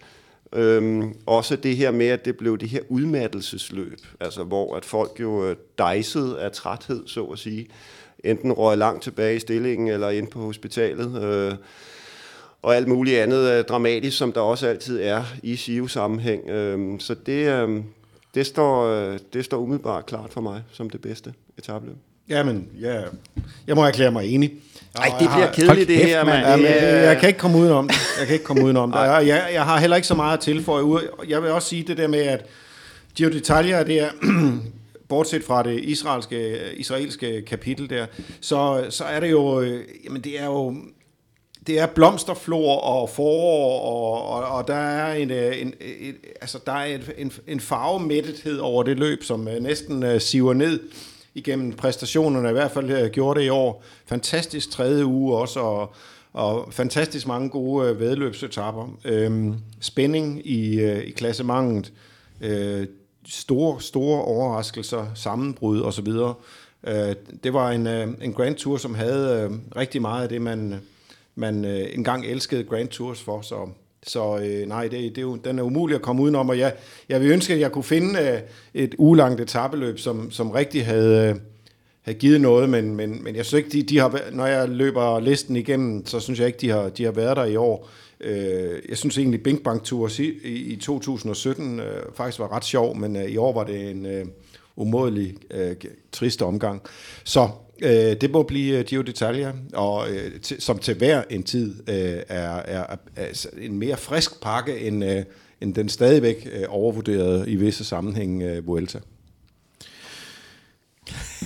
Øhm, 0.54 1.16
også 1.26 1.56
det 1.56 1.78
her 1.78 1.92
med, 1.92 2.08
at 2.08 2.26
det 2.26 2.38
blev 2.38 2.58
det 2.58 2.70
her 2.70 2.82
udmattelsesløb, 2.90 4.00
altså 4.20 4.44
hvor 4.44 4.76
at 4.76 4.86
folk 4.86 5.20
jo 5.20 5.50
øh, 5.50 5.56
dejsede 5.78 6.42
af 6.42 6.52
træthed, 6.52 7.08
så 7.08 7.24
at 7.24 7.40
sige. 7.40 7.68
Enten 8.24 8.52
røg 8.52 8.78
langt 8.78 9.04
tilbage 9.04 9.36
i 9.36 9.40
stillingen, 9.40 9.88
eller 9.88 10.10
ind 10.10 10.28
på 10.28 10.40
hospitalet. 10.40 11.24
Øh, 11.24 11.54
og 12.62 12.76
alt 12.76 12.88
muligt 12.88 13.20
andet 13.20 13.52
øh, 13.52 13.64
dramatisk, 13.64 14.18
som 14.18 14.32
der 14.32 14.42
også 14.42 14.68
altid 14.68 15.00
er 15.02 15.24
i 15.44 15.56
SIO-sammenhæng. 15.56 16.50
Øh, 16.50 17.00
så 17.00 17.16
det, 17.26 17.48
øh, 17.52 17.82
det, 18.36 18.46
står, 18.46 18.86
øh, 18.86 19.20
det 19.34 19.46
står 19.46 19.58
umiddelbart 19.58 20.06
klart 20.06 20.34
for 20.34 20.42
mig 20.42 20.62
som 20.72 20.90
det 20.90 21.02
bedste 21.02 21.34
etabløb. 21.58 21.96
Jamen, 22.30 22.68
ja, 22.82 23.02
jeg 23.68 23.76
må 23.76 23.84
erklære 23.86 24.12
mig 24.12 24.26
enig. 24.34 24.54
Ej, 24.96 25.10
Og 25.14 25.20
det 25.20 25.30
bliver 25.30 25.46
har- 25.46 25.54
kedeligt, 25.54 25.88
det 25.88 25.98
her, 25.98 26.24
mand. 26.26 26.46
mand. 26.48 26.62
Ja, 26.62 26.68
er- 26.74 27.04
jeg 27.10 27.18
kan 27.20 27.28
ikke 27.30 27.40
komme 27.40 27.58
udenom 27.58 27.88
det. 27.88 27.98
Jeg 28.20 28.28
kan 28.28 28.34
ikke 28.34 28.46
komme 28.46 28.64
udenom 28.66 28.92
det. 28.92 29.00
Jeg, 29.00 29.24
jeg, 29.28 29.50
jeg 29.54 29.64
har 29.64 29.80
heller 29.80 29.96
ikke 29.96 30.08
så 30.08 30.16
meget 30.16 30.34
at 30.38 30.40
tilføje. 30.44 30.84
ud. 30.84 31.02
Jeg 31.28 31.44
vil 31.44 31.52
også 31.52 31.68
sige 31.68 31.84
det 31.88 31.98
der 31.98 32.08
med, 32.08 32.20
at 32.20 32.46
Giro 33.16 33.30
d'Italia, 33.30 33.84
det 33.84 34.00
er, 34.02 34.10
bortset 35.10 35.44
fra 35.44 35.64
det 35.64 35.80
israelske, 35.80 36.36
øh, 36.36 36.74
israelske 36.78 37.42
kapitel 37.42 37.90
der, 37.90 38.06
så, 38.42 38.86
så 38.90 39.04
er 39.04 39.20
det 39.20 39.32
jo, 39.32 39.62
øh, 39.62 39.84
jamen 40.06 40.22
det 40.22 40.40
er 40.40 40.46
jo, 40.46 40.76
det 41.68 41.80
er 41.80 41.86
blomsterflor 41.86 42.76
og 42.76 43.10
forår, 43.10 43.80
og, 43.82 44.28
og, 44.28 44.58
og 44.58 44.68
der 44.68 44.76
er 44.76 45.14
en, 45.14 45.32
øh, 45.32 45.62
en, 45.62 45.68
en, 45.68 45.74
et, 45.82 46.16
altså 46.42 46.60
der 46.66 46.72
er 46.72 46.86
en, 46.96 47.02
en, 47.18 47.32
en 47.48 47.60
farvemættethed 47.60 48.58
over 48.58 48.84
det 48.84 49.00
løb, 49.00 49.24
som 49.24 49.48
øh, 49.48 49.64
næsten 49.64 50.20
siver 50.20 50.54
ned 50.54 50.80
igennem 51.36 51.74
præstationerne, 51.74 52.50
i 52.50 52.52
hvert 52.52 52.72
fald 52.72 53.04
uh, 53.04 53.10
gjorde 53.10 53.40
det 53.40 53.46
i 53.46 53.50
år. 53.50 53.84
Fantastisk 54.06 54.70
tredje 54.72 55.06
uge 55.06 55.38
også, 55.38 55.60
og, 55.60 55.94
og 56.34 56.74
fantastisk 56.74 57.28
mange 57.28 57.50
gode 57.50 57.92
uh, 57.92 58.00
vedløbsetapper. 58.00 58.98
Øhm, 59.06 59.56
spænding 59.80 60.48
i, 60.48 60.84
i 61.02 61.12
klassementet, 61.12 61.94
øh, 62.42 62.88
store, 63.28 63.82
store 63.82 64.22
overraskelser, 64.22 65.06
sammenbrud 65.16 65.82
osv. 65.82 66.08
Øh, 66.88 67.16
det 67.44 67.54
var 67.54 67.72
en, 67.72 67.88
øh, 67.88 68.08
en 68.22 68.34
Grand 68.34 68.56
Tour, 68.56 68.78
som 68.78 68.96
havde 68.96 69.50
øh, 69.52 69.58
rigtig 69.76 70.02
meget 70.02 70.24
af 70.24 70.30
det, 70.30 70.42
man, 70.42 70.82
man 71.36 71.66
øh, 71.66 71.88
engang 71.94 72.26
elskede 72.26 72.64
Grand 72.64 72.88
Tours 72.88 73.22
for. 73.22 73.42
Så, 73.42 73.70
så 74.04 74.38
øh, 74.38 74.68
nej, 74.68 74.84
det, 74.84 74.92
det 74.92 75.18
er 75.18 75.22
jo, 75.22 75.36
den 75.36 75.60
er 75.60 75.64
umulig 75.64 75.96
at 75.96 76.02
komme 76.02 76.22
udenom, 76.22 76.50
og 76.50 76.60
jeg, 76.60 76.74
jeg 77.10 77.22
vil 77.22 77.32
ønske, 77.32 77.54
at 77.54 77.60
jeg 77.60 77.72
kunne 77.72 77.84
finde 77.84 78.20
øh, 78.20 78.40
et 78.74 78.96
ugelangt 78.98 79.42
etabeløb, 79.42 80.00
som, 80.00 80.32
som 80.32 80.52
rigtig 80.52 80.86
havde, 80.86 81.30
øh, 81.30 81.36
havde 82.02 82.18
givet 82.18 82.42
noget, 82.42 82.70
men, 82.70 82.96
men, 82.96 83.24
men 83.24 83.36
jeg 83.36 83.46
synes 83.46 83.64
ikke, 83.64 83.78
de, 83.78 83.84
de 83.84 83.98
har, 83.98 84.20
når 84.32 84.46
jeg 84.46 84.70
løber 84.70 85.20
listen 85.20 85.56
igennem, 85.56 86.06
så 86.06 86.20
synes 86.20 86.40
jeg 86.40 86.48
ikke, 86.48 86.60
de 86.62 86.70
har, 86.70 86.90
de 86.90 87.04
har 87.04 87.12
været 87.12 87.38
der 87.38 87.46
i 87.46 87.56
år. 87.56 87.90
Øh, 88.22 88.82
jeg 88.90 88.98
synes 88.98 89.18
egentlig, 89.18 89.44
Bing 89.44 89.64
Bang 89.64 89.84
Tour 89.84 90.12
i, 90.20 90.32
i 90.44 90.76
2017 90.76 91.80
øh, 91.80 91.86
faktisk 92.16 92.40
var 92.40 92.56
ret 92.56 92.66
sjov, 92.66 92.98
men 92.98 93.16
øh, 93.16 93.24
i 93.24 93.38
år 93.38 93.54
var 93.54 93.64
det 93.64 93.92
en 93.92 94.06
øh, 94.06 94.26
umådelig 94.76 95.36
øh, 95.52 95.76
trist 96.12 96.42
omgang. 96.42 96.82
Så 97.24 97.50
øh, 97.82 97.92
det 98.22 98.32
må 98.32 98.44
blive 98.44 98.80
øh, 98.80 98.86
Giro 98.86 99.02
d'Italia, 99.02 99.54
og 99.74 100.10
øh, 100.12 100.32
som 100.42 100.80
til 100.80 100.98
hver 100.98 101.24
en 101.30 101.44
tid 101.44 101.90
øh, 101.90 101.96
er, 101.96 102.56
er, 102.56 102.86
er 102.86 102.98
altså, 103.16 103.50
en 103.62 103.80
mere 103.80 103.98
frisk 103.98 104.42
pakke, 104.42 104.80
end, 104.80 105.06
øh, 105.06 105.24
end 105.62 105.76
den 105.76 105.90
stadigvæk 105.90 106.50
øh, 106.54 106.66
overvurderede 106.70 107.50
i 107.50 107.56
visse 107.56 107.84
sammenhænge 107.84 108.52
øh, 108.52 108.68
Vuelta. 108.68 109.00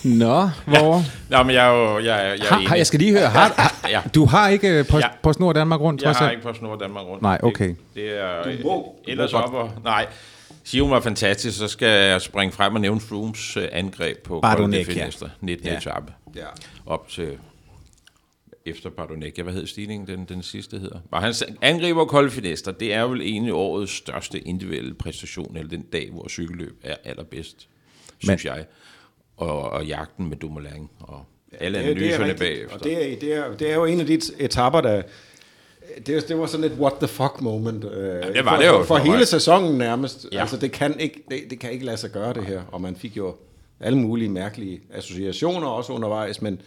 Nå, 0.03 0.49
hvor... 0.65 1.01
Nå, 1.29 1.43
men 1.43 1.55
jeg 1.55 1.67
er 1.67 1.71
jo 1.73 1.99
jeg, 1.99 2.19
er- 2.21 2.23
jeg 2.29 2.37
er 2.39 2.45
Har, 2.45 2.59
enig. 2.59 2.77
jeg 2.77 2.87
skal 2.87 2.99
lige 2.99 3.11
høre, 3.11 3.27
har, 3.29 3.53
har, 3.57 3.89
Ja. 3.89 4.01
du 4.15 4.25
har 4.25 4.49
ikke 4.49 4.79
øh, 4.79 4.87
på, 4.87 4.97
Ja. 4.97 5.07
på 5.23 5.33
Snor 5.33 5.53
Danmark 5.53 5.79
rundt, 5.79 6.01
Jeg 6.01 6.11
har 6.11 6.29
ikke 6.31 6.43
på 6.43 6.53
snor 6.53 6.75
Danmark 6.75 7.05
rundt. 7.05 7.21
Nej, 7.21 7.39
okay. 7.43 7.67
Det, 7.67 7.77
det 7.95 8.19
er 8.21 8.43
Du 8.43 8.49
må- 8.63 8.95
du 9.05 9.11
ellers 9.11 9.33
må 9.33 9.39
op 9.39 9.53
og... 9.53 9.71
Nej, 9.83 10.07
Sion 10.63 10.91
var 10.91 10.99
fantastisk, 10.99 11.57
så 11.57 11.67
skal 11.67 11.87
jeg 12.09 12.21
springe 12.21 12.51
frem 12.51 12.75
og 12.75 12.81
nævne 12.81 12.99
Frooms 13.01 13.57
øh, 13.57 13.67
angreb 13.71 14.17
på 14.23 14.39
Bardonek, 14.41 14.87
ja. 14.87 14.93
Finestre, 14.93 15.29
19. 15.41 15.67
Ja. 15.67 15.77
etape. 15.77 16.13
Ja. 16.35 16.45
Op 16.85 17.07
til 17.09 17.37
efter 18.65 18.89
Bardonecchia. 18.89 19.43
Hvad 19.43 19.53
hed 19.53 19.67
stigningen, 19.67 20.07
den, 20.07 20.25
den 20.25 20.43
sidste 20.43 20.79
hedder? 20.79 20.99
Og 21.11 21.21
han 21.21 21.33
angriber 21.61 22.05
Kolde 22.05 22.31
Finester, 22.31 22.71
det 22.71 22.93
er 22.93 23.03
vel 23.03 23.21
egentlig 23.21 23.53
årets 23.53 23.91
største 23.97 24.39
individuelle 24.39 24.93
præstation, 24.93 25.57
eller 25.57 25.69
den 25.69 25.81
dag, 25.81 26.09
hvor 26.11 26.27
cykelløb 26.29 26.79
er 26.83 26.95
allerbedst, 27.05 27.67
synes 28.19 28.43
Men. 28.45 28.55
jeg. 28.55 28.65
Og, 29.37 29.69
og 29.69 29.85
jagten 29.85 30.29
med 30.29 30.37
Dumoulin, 30.37 30.89
og 30.99 31.25
alle 31.59 31.79
ja, 31.79 31.83
analyserne 31.85 32.33
bagefter. 32.33 32.77
Og 32.77 32.83
det 32.83 33.13
er, 33.13 33.19
det, 33.19 33.33
er, 33.33 33.53
det 33.57 33.71
er 33.71 33.75
jo 33.75 33.85
en 33.85 33.99
af 33.99 34.05
de 34.05 34.19
etapper, 34.39 34.81
der... 34.81 35.01
Det, 36.05 36.27
det 36.27 36.37
var 36.37 36.45
sådan 36.45 36.63
et 36.63 36.71
what 36.79 36.93
the 36.93 37.07
fuck 37.07 37.41
moment. 37.41 37.85
Øh, 37.85 38.07
ja, 38.07 38.31
det 38.33 38.45
var 38.45 38.55
for, 38.55 38.61
det 38.61 38.67
jo. 38.67 38.77
For, 38.77 38.83
for 38.83 38.97
hele 38.97 39.25
sæsonen 39.25 39.77
nærmest. 39.77 40.27
Ja. 40.31 40.41
Altså, 40.41 40.57
det 40.57 40.71
kan, 40.71 40.99
ikke, 40.99 41.23
det, 41.29 41.43
det 41.49 41.59
kan 41.59 41.71
ikke 41.71 41.85
lade 41.85 41.97
sig 41.97 42.11
gøre, 42.11 42.33
det 42.33 42.45
her. 42.45 42.61
Og 42.71 42.81
man 42.81 42.95
fik 42.95 43.17
jo 43.17 43.35
alle 43.79 43.97
mulige 43.97 44.29
mærkelige 44.29 44.81
associationer 44.93 45.67
også 45.67 45.93
undervejs, 45.93 46.41
men, 46.41 46.61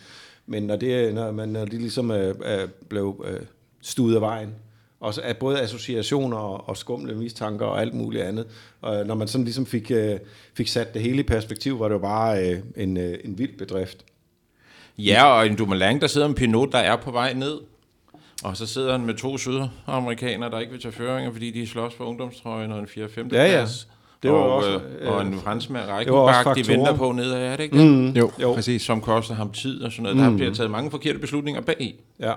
men 0.47 0.63
når, 0.63 0.77
det, 0.77 1.15
når, 1.15 1.33
man, 1.33 1.49
når 1.49 1.65
de 1.65 1.79
ligesom 1.79 2.11
øh, 2.11 2.35
øh, 2.45 2.69
blev 2.89 3.25
øh, 3.29 3.41
stuet 3.83 4.15
af 4.15 4.21
vejen, 4.21 4.55
og 5.00 5.15
så 5.15 5.21
at 5.21 5.37
både 5.37 5.61
associationer 5.61 6.37
og, 6.37 6.69
og 6.69 6.76
skumle 6.76 7.15
mistanker 7.15 7.67
og 7.67 7.81
alt 7.81 7.95
muligt 7.95 8.25
andet. 8.25 8.47
Og 8.81 9.07
når 9.07 9.15
man 9.15 9.29
sådan 9.29 9.45
ligesom 9.45 9.67
fik, 9.67 9.91
øh, 9.91 10.19
fik 10.55 10.69
sat 10.69 10.95
det 10.95 11.03
hele 11.03 11.21
i 11.21 11.23
perspektiv, 11.23 11.81
var 11.81 11.88
det 11.88 11.95
jo 11.95 11.99
bare 11.99 12.50
øh, 12.50 12.59
en, 12.76 12.97
øh, 12.97 13.19
en 13.25 13.38
vild 13.38 13.59
bedrift. 13.59 14.05
Ja, 14.99 15.25
og 15.25 15.47
en 15.47 15.57
Dumoulin, 15.57 16.00
der 16.00 16.07
sidder 16.07 16.26
en 16.29 16.35
Pinot, 16.35 16.73
der 16.73 16.79
er 16.79 16.97
på 16.97 17.11
vej 17.11 17.33
ned. 17.33 17.59
Og 18.45 18.57
så 18.57 18.67
sidder 18.67 18.93
han 18.93 19.07
med 19.07 19.15
to 19.15 19.38
sydamerikanere, 19.38 20.50
der 20.50 20.59
ikke 20.59 20.73
vil 20.73 20.83
tage 20.83 20.93
føringer, 20.93 21.33
fordi 21.33 21.50
de 21.50 21.67
slås 21.67 21.95
på 21.95 22.05
ungdomstrøjen 22.05 22.73
og 22.73 22.79
en 22.79 22.85
4-5. 22.85 23.29
Ja, 23.33 23.45
ja. 23.45 23.67
Det 24.23 24.31
var 24.31 24.38
og, 24.38 24.57
også, 24.57 24.81
øh, 24.99 25.12
og 25.12 25.23
en 25.23 25.41
franskmand, 25.41 25.91
Reichenbach, 25.91 26.55
de 26.57 26.73
venter 26.73 26.97
på 26.97 27.12
ned 27.12 27.33
er 27.33 27.57
det 27.57 27.62
ikke 27.62 27.79
det? 27.79 27.87
Mm. 27.87 28.09
Jo, 28.09 28.31
jo, 28.43 28.55
præcis. 28.55 28.83
Som 28.83 29.00
koster 29.00 29.35
ham 29.35 29.53
tid 29.53 29.83
og 29.83 29.93
sådan 29.93 30.03
noget. 30.03 30.17
Mm. 30.17 30.23
Der 30.23 30.37
bliver 30.37 30.55
taget 30.55 30.71
mange 30.71 30.91
forkerte 30.91 31.19
beslutninger 31.19 31.61
bag. 31.61 31.95
Ja. 32.21 32.33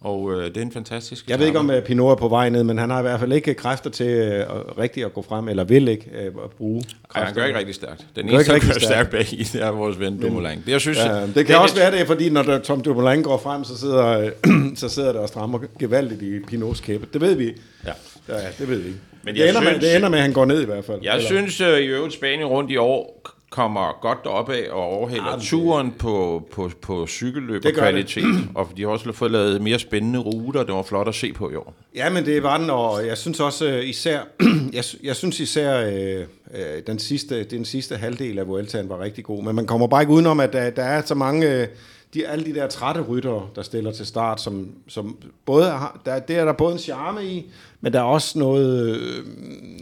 Og 0.00 0.32
øh, 0.32 0.44
det 0.44 0.56
er 0.56 0.62
en 0.62 0.72
fantastisk 0.72 1.28
Jeg 1.28 1.38
ved 1.38 1.46
ikke, 1.46 1.58
om 1.58 1.70
uh, 1.70 1.80
Pinot 1.80 2.10
er 2.10 2.14
på 2.14 2.28
vej 2.28 2.48
ned, 2.48 2.64
men 2.64 2.78
han 2.78 2.90
har 2.90 2.98
i 2.98 3.02
hvert 3.02 3.20
fald 3.20 3.32
ikke 3.32 3.54
kræfter 3.54 3.90
til 3.90 4.44
uh, 4.50 4.78
rigtig 4.78 5.04
at 5.04 5.14
gå 5.14 5.22
frem, 5.22 5.48
eller 5.48 5.64
vil 5.64 5.88
ikke 5.88 6.10
uh, 6.12 6.44
at 6.44 6.50
bruge 6.50 6.82
kræfter. 6.82 7.20
Ja, 7.20 7.24
han 7.24 7.34
gør 7.34 7.44
ikke 7.44 7.58
rigtig 7.58 7.74
stærkt. 7.74 8.06
Den 8.16 8.28
eneste, 8.28 8.52
der 8.52 8.58
kører 8.58 8.78
stærkt 8.78 9.10
bag 9.10 9.32
i, 9.32 9.42
det 9.42 9.62
er 9.62 9.70
vores 9.70 10.00
ven 10.00 10.20
Dumoulin. 10.20 10.58
Det, 10.58 10.68
jeg 10.68 10.80
synes, 10.80 10.98
ja, 10.98 11.26
det 11.26 11.34
kan 11.34 11.46
det 11.46 11.56
også 11.56 11.74
lidt... 11.74 11.82
være 11.82 11.98
det, 11.98 12.06
fordi 12.06 12.30
når 12.30 12.42
der, 12.42 12.58
Tom 12.58 12.80
Dumoulin 12.80 13.22
går 13.22 13.38
frem, 13.38 13.64
så 13.64 13.78
sidder, 13.78 14.30
så 14.74 14.88
sidder 14.88 15.12
der 15.12 15.20
og 15.20 15.28
strammer 15.28 15.58
gevaldigt 15.78 16.22
i 16.22 16.40
Pinots 16.40 16.80
kæbe. 16.80 17.06
Det 17.12 17.20
ved 17.20 17.34
vi. 17.34 17.54
Ja. 17.86 17.92
Ja, 18.28 18.34
det 18.58 18.68
ved 18.68 18.78
vi. 18.78 18.92
Men 19.22 19.34
det, 19.34 19.48
ender 19.48 19.60
synes, 19.60 19.72
med, 19.72 19.88
det 19.88 19.96
ender 19.96 20.08
med, 20.08 20.18
at 20.18 20.22
han 20.22 20.32
går 20.32 20.44
ned 20.44 20.62
i 20.62 20.64
hvert 20.64 20.84
fald. 20.84 20.98
Jeg 21.02 21.14
eller? 21.14 21.26
synes 21.26 21.60
uh, 21.60 21.66
i 21.66 21.86
øvrigt, 21.86 22.14
Spanien 22.14 22.46
rundt 22.46 22.70
i 22.70 22.76
år 22.76 23.28
kommer 23.50 23.98
godt 24.00 24.26
op 24.26 24.50
af 24.50 24.70
og 24.70 24.82
overhælder 24.82 25.30
ja, 25.30 25.38
turen 25.40 25.92
på, 25.98 26.48
på, 26.52 26.70
på 26.82 27.06
cykelløb 27.06 27.64
og 27.64 27.72
kvalitet. 27.72 28.24
Det. 28.24 28.48
Og 28.54 28.68
de 28.76 28.82
har 28.82 28.88
også 28.88 29.12
fået 29.12 29.30
lavet 29.30 29.62
mere 29.62 29.78
spændende 29.78 30.18
ruter, 30.18 30.62
det 30.62 30.74
var 30.74 30.82
flot 30.82 31.08
at 31.08 31.14
se 31.14 31.32
på 31.32 31.50
i 31.50 31.54
år. 31.54 31.74
Ja, 31.94 32.10
men 32.10 32.26
det 32.26 32.42
var 32.42 32.58
den, 32.58 32.70
og 32.70 33.06
jeg 33.06 33.18
synes 33.18 33.40
også 33.40 33.78
uh, 33.78 33.88
især, 33.88 34.20
jeg, 34.72 34.84
jeg 35.02 35.16
synes 35.16 35.40
især 35.40 35.86
uh, 35.86 36.22
uh, 36.46 36.60
den, 36.86 36.98
sidste, 36.98 37.44
den 37.44 37.64
sidste 37.64 37.96
halvdel 37.96 38.38
af 38.38 38.48
Vueltaen 38.48 38.88
var 38.88 39.00
rigtig 39.00 39.24
god. 39.24 39.42
Men 39.42 39.54
man 39.54 39.66
kommer 39.66 39.86
bare 39.86 40.02
ikke 40.02 40.12
udenom, 40.12 40.40
at 40.40 40.52
der, 40.52 40.70
der 40.70 40.84
er 40.84 41.02
så 41.02 41.14
mange... 41.14 41.62
Uh, 41.62 41.68
de, 42.14 42.26
alle 42.26 42.44
de 42.44 42.54
der 42.54 42.66
trætte 42.66 43.00
ryttere, 43.00 43.48
der 43.56 43.62
stiller 43.62 43.92
til 43.92 44.06
start, 44.06 44.40
som, 44.40 44.72
som 44.88 45.16
både 45.44 45.70
har, 45.70 46.00
der, 46.04 46.18
det 46.18 46.36
er 46.36 46.44
der 46.44 46.52
både 46.52 46.72
en 46.72 46.78
charme 46.78 47.24
i, 47.24 47.50
men 47.80 47.92
der 47.92 47.98
er 47.98 48.04
også 48.04 48.38
noget... 48.38 48.96
Øh, 48.96 49.24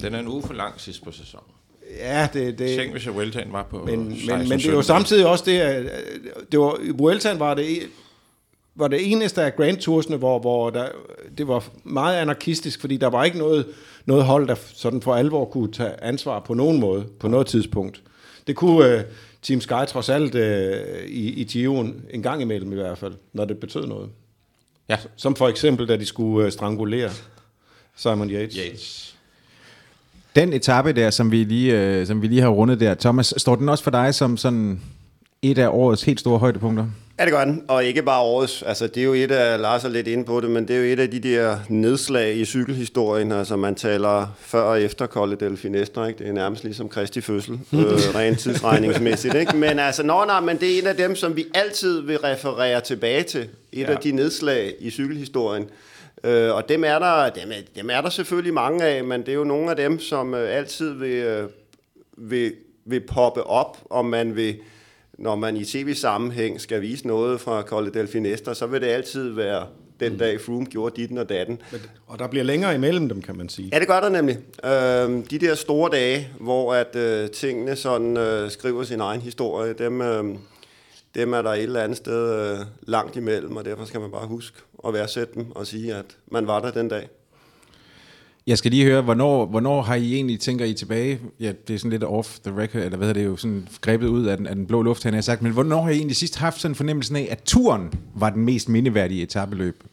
Den 0.02 0.14
er 0.14 0.18
en 0.18 0.28
uge 0.28 0.42
for 0.42 0.54
lang 0.54 0.80
sidst 0.80 1.04
på 1.04 1.12
sæsonen. 1.12 1.52
Ja, 1.98 2.28
det... 2.32 2.58
det 2.58 2.78
Tænk, 2.78 2.92
hvis 2.92 3.08
Vueltaen 3.08 3.52
var 3.52 3.62
på 3.62 3.84
Men, 3.84 3.98
men, 3.98 4.48
men 4.48 4.58
det 4.58 4.66
er 4.66 4.72
jo 4.72 4.82
samtidig 4.82 5.26
også 5.26 5.44
det, 5.46 5.58
at 5.60 5.84
det 6.52 6.60
var, 6.60 6.78
Vueltaen 6.92 7.38
var 7.38 7.54
det, 7.54 7.66
var 8.74 8.88
det 8.88 9.12
eneste 9.12 9.42
af 9.42 9.56
Grand 9.56 9.76
Toursene, 9.76 10.16
hvor, 10.16 10.38
hvor 10.38 10.70
der, 10.70 10.88
det 11.38 11.48
var 11.48 11.68
meget 11.84 12.16
anarkistisk, 12.16 12.80
fordi 12.80 12.96
der 12.96 13.06
var 13.06 13.24
ikke 13.24 13.38
noget, 13.38 13.66
noget 14.06 14.24
hold, 14.24 14.48
der 14.48 14.54
sådan 14.74 15.02
for 15.02 15.14
alvor 15.14 15.44
kunne 15.44 15.72
tage 15.72 16.04
ansvar 16.04 16.40
på 16.40 16.54
nogen 16.54 16.80
måde, 16.80 17.06
på 17.20 17.28
noget 17.28 17.46
tidspunkt. 17.46 18.02
Det 18.46 18.56
kunne 18.56 18.96
uh, 18.96 19.00
Team 19.42 19.60
Sky 19.60 19.86
trods 19.88 20.08
alt 20.08 20.34
uh, 20.34 21.06
i, 21.06 21.40
i 21.40 21.44
Giroen 21.44 22.04
en 22.10 22.23
gang 22.23 22.42
imellem 22.42 22.73
i 22.73 22.75
hvert 22.75 22.99
fald, 22.99 23.14
når 23.32 23.44
det 23.44 23.58
betød 23.58 23.86
noget. 23.86 24.08
Ja. 24.88 24.99
Som 25.16 25.36
for 25.36 25.49
eksempel, 25.49 25.88
da 25.88 25.97
de 25.97 26.06
skulle 26.06 26.47
uh, 26.47 26.52
strangulere 26.52 27.10
Simon 27.97 28.30
Yates. 28.30 28.56
Yates. 28.56 29.15
Den 30.36 30.52
etape 30.52 30.92
der, 30.92 31.10
som 31.10 31.32
vi, 31.32 31.44
lige, 31.44 31.80
øh, 31.80 32.06
som 32.06 32.22
vi 32.22 32.26
lige 32.26 32.42
har 32.42 32.49
rundet 32.49 32.80
der, 32.80 32.94
Thomas, 32.94 33.34
står 33.36 33.56
den 33.56 33.68
også 33.68 33.84
for 33.84 33.90
dig 33.90 34.14
som 34.14 34.36
sådan 34.36 34.80
et 35.42 35.58
af 35.58 35.68
årets 35.68 36.02
helt 36.02 36.20
store 36.20 36.38
højdepunkter? 36.38 36.86
Ja, 37.18 37.25
det 37.25 37.32
gør 37.32 37.44
den. 37.44 37.62
Og 37.68 37.84
ikke 37.84 38.02
bare 38.02 38.20
årets. 38.20 38.62
Altså, 38.62 38.86
det 38.86 38.96
er 38.96 39.04
jo 39.04 39.12
et 39.12 39.30
af, 39.30 39.60
Lars 39.60 39.84
er 39.84 39.88
lidt 39.88 40.06
inde 40.08 40.25
på 40.25 40.40
det, 40.40 40.50
men 40.50 40.68
det 40.68 40.76
er 40.76 40.80
jo 40.80 40.92
et 40.92 41.00
af 41.00 41.10
de 41.10 41.20
der 41.20 41.56
nedslag 41.68 42.36
i 42.36 42.44
cykelhistorien. 42.44 43.32
Altså, 43.32 43.56
man 43.56 43.75
taler 43.75 44.34
før 44.40 44.60
og 44.60 44.82
efter 44.82 45.06
Colle 45.06 45.36
del 45.36 45.56
Finestre, 45.56 46.08
ikke? 46.08 46.18
Det 46.18 46.28
er 46.28 46.32
nærmest 46.32 46.64
ligesom 46.64 46.88
Kristi 46.88 47.20
fødsel, 47.20 47.58
øh, 47.72 47.80
rent 48.14 48.38
tidsregningsmæssigt, 48.38 49.34
ikke? 49.34 49.56
Men 49.56 49.78
altså, 49.78 50.02
nå, 50.02 50.25
nej, 50.25 50.40
men 50.40 50.56
det 50.56 50.75
er 50.75 50.78
en 50.78 50.86
af 50.86 50.96
dem, 50.96 51.16
som 51.16 51.36
vi 51.36 51.46
altid 51.54 52.00
vil 52.00 52.18
referere 52.18 52.80
tilbage 52.80 53.22
til. 53.22 53.49
Et 53.72 53.80
ja. 53.80 53.90
af 53.90 53.96
de 53.96 54.12
nedslag 54.12 54.75
i 54.80 54.90
cykelhistorien. 54.90 55.64
Øh, 56.26 56.54
og 56.54 56.69
dem 56.69 56.84
er, 56.84 56.99
der, 56.99 57.30
dem, 57.30 57.50
er, 57.50 57.80
dem 57.80 57.91
er 57.91 58.00
der 58.00 58.10
selvfølgelig 58.10 58.54
mange 58.54 58.84
af, 58.84 59.04
men 59.04 59.21
det 59.21 59.28
er 59.28 59.34
jo 59.34 59.45
nogle 59.45 59.71
af 59.71 59.76
dem, 59.76 60.00
som 60.00 60.34
øh, 60.34 60.56
altid 60.56 60.93
vil, 60.93 61.10
øh, 61.10 61.49
vil, 62.17 62.52
vil 62.84 63.00
poppe 63.00 63.45
op, 63.45 63.78
om 63.91 64.04
man 64.04 64.36
vil, 64.36 64.56
når 65.19 65.34
man 65.34 65.56
i 65.56 65.65
tv-sammenhæng 65.65 66.60
skal 66.60 66.80
vise 66.80 67.06
noget 67.06 67.41
fra 67.41 67.62
Colle 67.62 67.91
del 67.91 68.06
Finestre, 68.08 68.54
så 68.54 68.67
vil 68.67 68.80
det 68.80 68.86
altid 68.86 69.32
være 69.32 69.67
den 70.00 70.12
mm. 70.12 70.19
dag 70.19 70.41
Froome 70.41 70.67
gjorde 70.67 71.00
ditten 71.00 71.19
og 71.19 71.28
datten. 71.28 71.62
Og 72.06 72.19
der 72.19 72.26
bliver 72.26 72.45
længere 72.45 72.75
imellem 72.75 73.08
dem, 73.08 73.23
kan 73.23 73.36
man 73.36 73.49
sige. 73.49 73.69
Ja, 73.73 73.78
det 73.78 73.89
gør 73.89 74.00
der 74.00 74.08
nemlig. 74.08 74.39
Øh, 74.65 75.30
de 75.30 75.47
der 75.47 75.54
store 75.54 75.91
dage, 75.93 76.28
hvor 76.41 76.75
at 76.75 76.97
øh, 76.97 77.30
tingene 77.30 77.76
sådan 77.76 78.17
øh, 78.17 78.50
skriver 78.50 78.82
sin 78.82 79.00
egen 79.00 79.21
historie, 79.21 79.73
dem, 79.73 80.00
øh, 80.00 80.25
dem 81.16 81.32
er 81.32 81.42
der 81.42 81.50
et 81.50 81.62
eller 81.62 81.82
andet 81.82 81.96
sted 81.96 82.50
øh, 82.52 82.58
langt 82.82 83.16
imellem, 83.16 83.56
og 83.56 83.64
derfor 83.64 83.84
skal 83.84 84.00
man 84.00 84.10
bare 84.10 84.26
huske 84.26 84.56
at 84.86 84.92
værdsætte 84.92 85.34
dem 85.34 85.50
og 85.50 85.66
sige, 85.66 85.94
at 85.94 86.04
man 86.30 86.46
var 86.46 86.60
der 86.60 86.70
den 86.70 86.88
dag. 86.88 87.08
Jeg 88.46 88.58
skal 88.58 88.70
lige 88.70 88.84
høre, 88.84 89.02
hvornår, 89.02 89.46
hvornår 89.46 89.82
har 89.82 89.94
I 89.94 90.14
egentlig, 90.14 90.40
tænker 90.40 90.64
I 90.64 90.74
tilbage, 90.74 91.20
ja, 91.40 91.52
det 91.68 91.74
er 91.74 91.78
sådan 91.78 91.90
lidt 91.90 92.04
off 92.04 92.38
the 92.38 92.58
record, 92.58 92.82
eller 92.82 92.98
hvad 92.98 93.08
er 93.08 93.12
det 93.12 93.24
jo, 93.24 93.36
sådan 93.36 93.68
grebet 93.80 94.08
ud 94.08 94.26
af 94.26 94.36
den, 94.36 94.46
af 94.46 94.54
den 94.54 94.66
blå 94.66 94.82
luft, 94.82 95.02
han 95.02 95.14
har 95.14 95.20
sagt, 95.20 95.42
men 95.42 95.52
hvornår 95.52 95.82
har 95.82 95.90
I 95.90 95.96
egentlig 95.96 96.16
sidst 96.16 96.36
haft 96.36 96.60
sådan 96.60 96.70
en 96.70 96.74
fornemmelse 96.74 97.18
af, 97.18 97.28
at 97.30 97.42
turen 97.44 97.92
var 98.14 98.30
den 98.30 98.44
mest 98.44 98.68
mindeværdige 98.68 99.22
etabeløb 99.22 99.84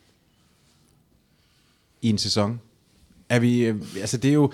i 2.02 2.10
en 2.10 2.18
sæson? 2.18 2.62
Er 3.30 3.40
vi, 3.40 3.66
øh, 3.66 3.76
altså 4.02 4.18
det 4.18 4.30
er 4.30 4.34
jo, 4.34 4.52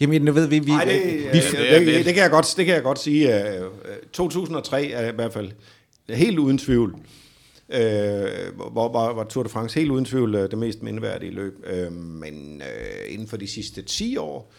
Jamen, 0.00 0.22
nu 0.22 0.32
ved 0.32 0.46
vi... 0.46 0.58
vi, 0.58 0.70
Ej, 0.70 0.84
det, 0.84 1.04
vi, 1.04 1.10
vi 1.10 1.22
det, 1.22 1.86
det, 1.86 2.04
det, 2.04 2.14
kan 2.14 2.22
jeg 2.22 2.30
godt, 2.30 2.54
det 2.56 2.66
kan 2.66 2.74
jeg 2.74 2.82
godt 2.82 2.98
sige. 2.98 3.44
2003 4.12 4.86
er 4.86 5.12
i 5.12 5.14
hvert 5.14 5.32
fald 5.32 5.52
helt 6.10 6.38
uden 6.38 6.58
tvivl 6.58 6.96
øh, 7.68 8.54
hvor, 8.56 8.88
hvor, 8.88 9.12
hvor 9.12 9.24
Tour 9.24 9.42
de 9.42 9.48
France 9.48 9.78
helt 9.78 9.90
uden 9.90 10.04
tvivl 10.04 10.34
øh, 10.34 10.50
det 10.50 10.58
mest 10.58 10.82
mindeværdige 10.82 11.32
løb. 11.32 11.64
Øh, 11.66 11.92
men 11.92 12.62
øh, 12.62 13.12
inden 13.12 13.28
for 13.28 13.36
de 13.36 13.46
sidste 13.46 13.82
10 13.82 14.16
år, 14.16 14.52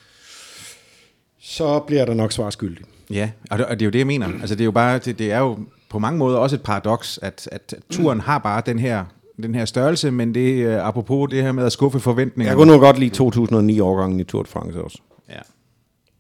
så 1.39 1.79
bliver 1.79 2.05
der 2.05 2.13
nok 2.13 2.31
svar 2.31 2.49
skyldig. 2.49 2.86
Ja, 3.10 3.31
og 3.51 3.57
det, 3.57 3.65
og 3.65 3.79
det 3.79 3.81
er 3.81 3.86
jo 3.86 3.91
det, 3.91 3.99
jeg 3.99 4.07
mener. 4.07 4.27
Altså, 4.27 4.55
det 4.55 4.62
er 4.62 4.65
jo 4.65 4.71
bare, 4.71 4.99
det, 4.99 5.19
det 5.19 5.31
er 5.31 5.39
jo 5.39 5.60
på 5.89 5.99
mange 5.99 6.17
måder 6.17 6.38
også 6.38 6.55
et 6.55 6.63
paradoks, 6.63 7.19
at, 7.21 7.49
at 7.51 7.73
turen 7.89 8.19
har 8.19 8.38
bare 8.38 8.63
den 8.65 8.79
her 8.79 9.05
den 9.41 9.55
her 9.55 9.65
størrelse, 9.65 10.12
men 10.12 10.33
det 10.33 10.63
er 10.63 10.81
uh, 10.81 10.88
apropos 10.88 11.29
det 11.29 11.43
her 11.43 11.51
med 11.51 11.65
at 11.65 11.71
skuffe 11.71 11.99
forventninger. 11.99 12.51
Jeg 12.51 12.57
kunne 12.57 12.73
nu 12.73 12.79
godt 12.79 12.99
lide 12.99 13.23
2009-årgangen 13.23 14.19
i 14.19 14.23
Tour 14.23 14.43
de 14.43 14.49
France 14.49 14.83
også. 14.83 15.01
Ja. 15.29 15.39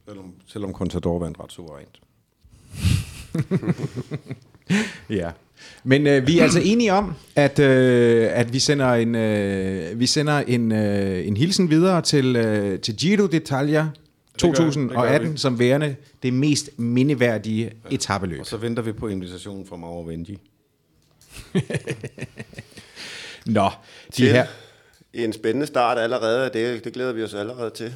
Selvom, 0.07 0.33
selvom 0.47 0.73
Contador 0.73 1.19
vandt 1.19 1.39
ret 1.39 1.51
suverænt. 1.51 2.01
ja. 5.09 5.29
Men 5.83 6.07
øh, 6.07 6.27
vi 6.27 6.39
er 6.39 6.43
altså 6.43 6.59
enige 6.63 6.93
om, 6.93 7.13
at, 7.35 7.59
øh, 7.59 8.29
at 8.31 8.53
vi 8.53 8.59
sender 8.59 8.93
en, 8.93 9.15
øh, 9.15 9.99
vi 9.99 10.05
sender 10.05 10.33
en, 10.33 10.71
øh, 10.71 11.27
en 11.27 11.37
hilsen 11.37 11.69
videre 11.69 12.01
til, 12.01 12.35
øh, 12.35 12.79
til 12.79 12.95
Giro 12.97 13.25
d'Italia 13.25 13.83
2018 14.37 15.31
det 15.31 15.39
som 15.39 15.59
værende 15.59 15.95
det 16.23 16.33
mest 16.33 16.69
mindeværdige 16.79 17.63
ja. 17.63 17.95
etabeløb. 17.95 18.39
Og 18.39 18.45
så 18.45 18.57
venter 18.57 18.83
vi 18.83 18.91
på 18.91 19.07
invitationen 19.07 19.65
fra 19.65 19.75
Mauro 19.75 20.01
Vendi. 20.01 20.39
Nå, 23.45 23.69
de 24.07 24.11
til 24.11 24.31
her... 24.31 24.45
En 25.13 25.33
spændende 25.33 25.67
start 25.67 25.97
allerede, 25.97 26.49
det, 26.53 26.83
det 26.83 26.93
glæder 26.93 27.13
vi 27.13 27.23
os 27.23 27.33
allerede 27.33 27.69
til. 27.69 27.93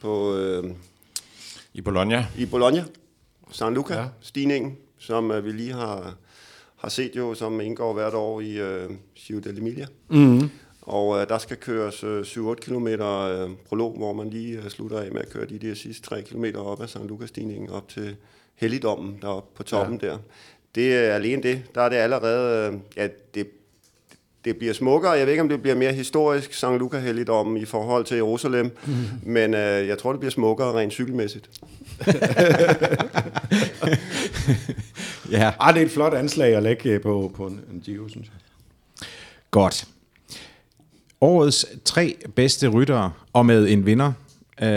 På, 0.00 0.36
øh, 0.36 0.64
I 1.74 1.80
Bologna. 1.80 2.26
I 2.38 2.46
Bologna. 2.46 2.84
San 3.50 3.74
Luca-stigningen, 3.74 4.70
ja. 4.70 4.76
Som 5.02 5.30
øh, 5.30 5.44
vi 5.44 5.52
lige 5.52 5.72
har 5.72 6.14
har 6.76 6.88
set 6.88 7.16
jo, 7.16 7.34
som 7.34 7.60
indgår 7.60 7.92
hvert 7.92 8.14
år 8.14 8.40
i 8.40 8.60
øh, 8.60 8.90
Ciudad 9.16 9.58
Emilia. 9.58 9.86
Mm. 10.08 10.50
Og 10.82 11.20
øh, 11.20 11.28
der 11.28 11.38
skal 11.38 11.56
køres 11.56 12.04
øh, 12.04 12.20
7-8 12.20 12.54
km 12.54 12.86
øh, 12.86 13.50
prolog, 13.68 13.96
hvor 13.96 14.12
man 14.12 14.30
lige 14.30 14.58
øh, 14.58 14.70
slutter 14.70 15.00
af 15.00 15.12
med 15.12 15.20
at 15.20 15.30
køre 15.30 15.46
de 15.46 15.58
der 15.58 15.74
sidste 15.74 16.02
3 16.02 16.22
km 16.22 16.44
op 16.56 16.82
ad 16.82 16.88
St. 16.88 16.98
Lukas-stigningen 17.08 17.70
op 17.70 17.88
til 17.88 18.16
Helligdommen 18.54 19.18
deroppe 19.22 19.56
på 19.56 19.62
toppen 19.62 20.00
ja. 20.02 20.08
der. 20.08 20.18
Det 20.74 20.96
er 20.96 21.14
alene 21.14 21.42
det. 21.42 21.62
Der 21.74 21.80
er 21.80 21.88
det 21.88 21.96
allerede, 21.96 22.72
øh, 22.72 22.78
ja, 22.96 23.08
det, 23.34 23.46
det 24.44 24.56
bliver 24.56 24.74
smukkere. 24.74 25.12
Jeg 25.12 25.26
ved 25.26 25.32
ikke, 25.32 25.42
om 25.42 25.48
det 25.48 25.62
bliver 25.62 25.76
mere 25.76 25.92
historisk, 25.92 26.54
St. 26.54 26.64
luca 26.78 26.98
helligdom 26.98 27.56
i 27.56 27.64
forhold 27.64 28.04
til 28.04 28.14
Jerusalem, 28.14 28.70
mm. 28.86 28.92
men 29.22 29.54
øh, 29.54 29.88
jeg 29.88 29.98
tror, 29.98 30.12
det 30.12 30.20
bliver 30.20 30.30
smukkere 30.30 30.72
rent 30.72 30.92
cykelmæssigt. 30.92 31.50
ja. 35.30 35.52
Ah, 35.60 35.74
det 35.74 35.82
er 35.82 35.86
et 35.86 35.92
flot 35.92 36.14
anslag 36.14 36.56
at 36.56 36.62
lægge 36.62 36.98
på, 36.98 37.32
på 37.36 37.46
en, 37.46 37.60
en 37.72 37.80
Giro, 37.80 38.08
synes 38.08 38.26
jeg. 38.26 38.36
Godt. 39.50 39.84
Årets 41.20 41.66
tre 41.84 42.16
bedste 42.34 42.68
ryttere, 42.68 43.12
og 43.32 43.46
med 43.46 43.68
en 43.68 43.86
vinder, 43.86 44.12
øh, 44.62 44.68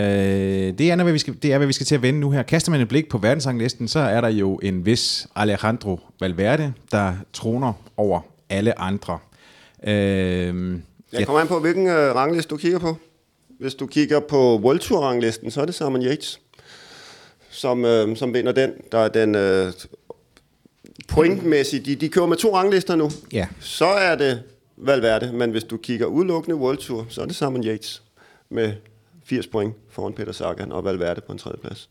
det, 0.78 0.80
er, 0.80 1.02
hvad 1.02 1.12
vi 1.12 1.18
skal, 1.18 1.36
det 1.42 1.52
er, 1.52 1.58
hvad 1.58 1.66
vi 1.66 1.72
skal 1.72 1.86
til 1.86 1.94
at 1.94 2.02
vende 2.02 2.20
nu 2.20 2.30
her. 2.30 2.42
Kaster 2.42 2.70
man 2.70 2.80
et 2.80 2.88
blik 2.88 3.08
på 3.08 3.18
verdensranglisten, 3.18 3.88
så 3.88 3.98
er 3.98 4.20
der 4.20 4.28
jo 4.28 4.56
en 4.62 4.86
vis 4.86 5.26
Alejandro 5.36 6.00
Valverde, 6.20 6.72
der 6.92 7.14
troner 7.32 7.72
over 7.96 8.20
alle 8.48 8.78
andre. 8.78 9.18
Øh, 9.84 10.78
jeg 11.12 11.26
kommer 11.26 11.40
an 11.40 11.48
på, 11.48 11.60
hvilken 11.60 11.86
øh, 11.86 12.14
rangliste 12.14 12.50
du 12.50 12.56
kigger 12.56 12.78
på. 12.78 12.96
Hvis 13.60 13.74
du 13.74 13.86
kigger 13.86 14.20
på 14.20 14.58
World 14.58 14.78
Tour 14.78 15.00
ranglisten, 15.00 15.50
så 15.50 15.60
er 15.60 15.64
det 15.64 15.74
Simon 15.74 16.02
Yates, 16.02 16.40
som, 17.56 17.84
øh, 17.84 18.16
som 18.16 18.34
vinder 18.34 18.52
den. 18.52 18.72
Der 18.92 18.98
er 18.98 19.08
den 19.08 19.34
øh, 19.34 19.72
pointmæssigt. 21.08 21.86
De, 21.86 21.94
de 21.94 22.08
kører 22.08 22.26
med 22.26 22.36
to 22.36 22.56
ranglister 22.56 22.96
nu. 22.96 23.10
Ja. 23.32 23.46
Så 23.60 23.86
er 23.86 24.16
det 24.16 24.42
Valverde, 24.76 25.32
men 25.32 25.50
hvis 25.50 25.64
du 25.64 25.76
kigger 25.76 26.06
udelukkende 26.06 26.56
World 26.56 26.78
Tour, 26.78 27.06
så 27.08 27.22
er 27.22 27.26
det 27.26 27.36
Simon 27.36 27.64
Yates 27.64 28.02
med 28.50 28.72
80 29.24 29.46
point 29.46 29.74
foran 29.90 30.12
Peter 30.12 30.32
Sagan 30.32 30.72
og 30.72 30.84
Valverde 30.84 31.20
på 31.20 31.32
en 31.32 31.38
tredje 31.38 31.58
plads. 31.58 31.88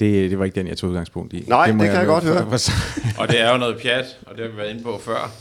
Det, 0.00 0.30
det 0.30 0.38
var 0.38 0.44
ikke 0.44 0.54
den, 0.54 0.66
jeg 0.66 0.78
tog 0.78 0.90
udgangspunkt 0.90 1.32
i. 1.32 1.44
Nej, 1.46 1.66
det, 1.66 1.74
det 1.74 1.80
kan 1.80 1.88
jeg, 1.88 1.98
jeg 1.98 2.06
godt 2.06 2.24
høre. 2.24 2.46
og 3.20 3.28
det 3.28 3.40
er 3.40 3.52
jo 3.52 3.58
noget 3.58 3.80
pjat, 3.82 4.18
og 4.26 4.36
det 4.36 4.44
har 4.44 4.50
vi 4.50 4.56
været 4.56 4.70
inde 4.70 4.82
på 4.82 4.98
før 4.98 5.32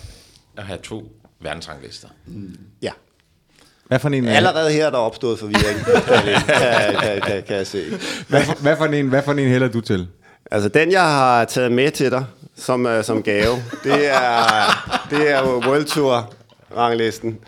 at 0.57 0.63
have 0.63 0.79
to 0.83 1.11
verdensranglister. 1.39 2.07
Mm. 2.25 2.57
Ja. 2.81 2.91
Hvad 3.89 3.99
for 3.99 4.09
en, 4.09 4.27
Allerede 4.27 4.71
her 4.71 4.85
er 4.85 4.89
der 4.89 4.97
opstået 4.97 5.39
forvirring, 5.39 5.79
kan, 5.85 6.95
kan, 7.01 7.21
kan, 7.21 7.43
kan 7.43 7.55
jeg 7.55 7.67
se. 7.67 7.83
Hvad 8.27 8.43
for, 8.43 8.53
hvad, 8.53 8.77
for 8.77 8.85
en, 8.85 9.07
hvad 9.07 9.23
for 9.23 9.31
en 9.31 9.37
hælder 9.37 9.67
du 9.67 9.81
til? 9.81 10.07
Altså 10.51 10.69
den, 10.69 10.91
jeg 10.91 11.01
har 11.01 11.45
taget 11.45 11.71
med 11.71 11.91
til 11.91 12.11
dig 12.11 12.25
som, 12.55 12.85
uh, 12.85 13.03
som 13.03 13.23
gave, 13.23 13.55
det 13.83 14.07
er, 14.07 15.05
det 15.09 15.31
er 15.31 15.43
World 15.43 15.85
Tour 15.85 16.33
ranglisten. 16.77 17.39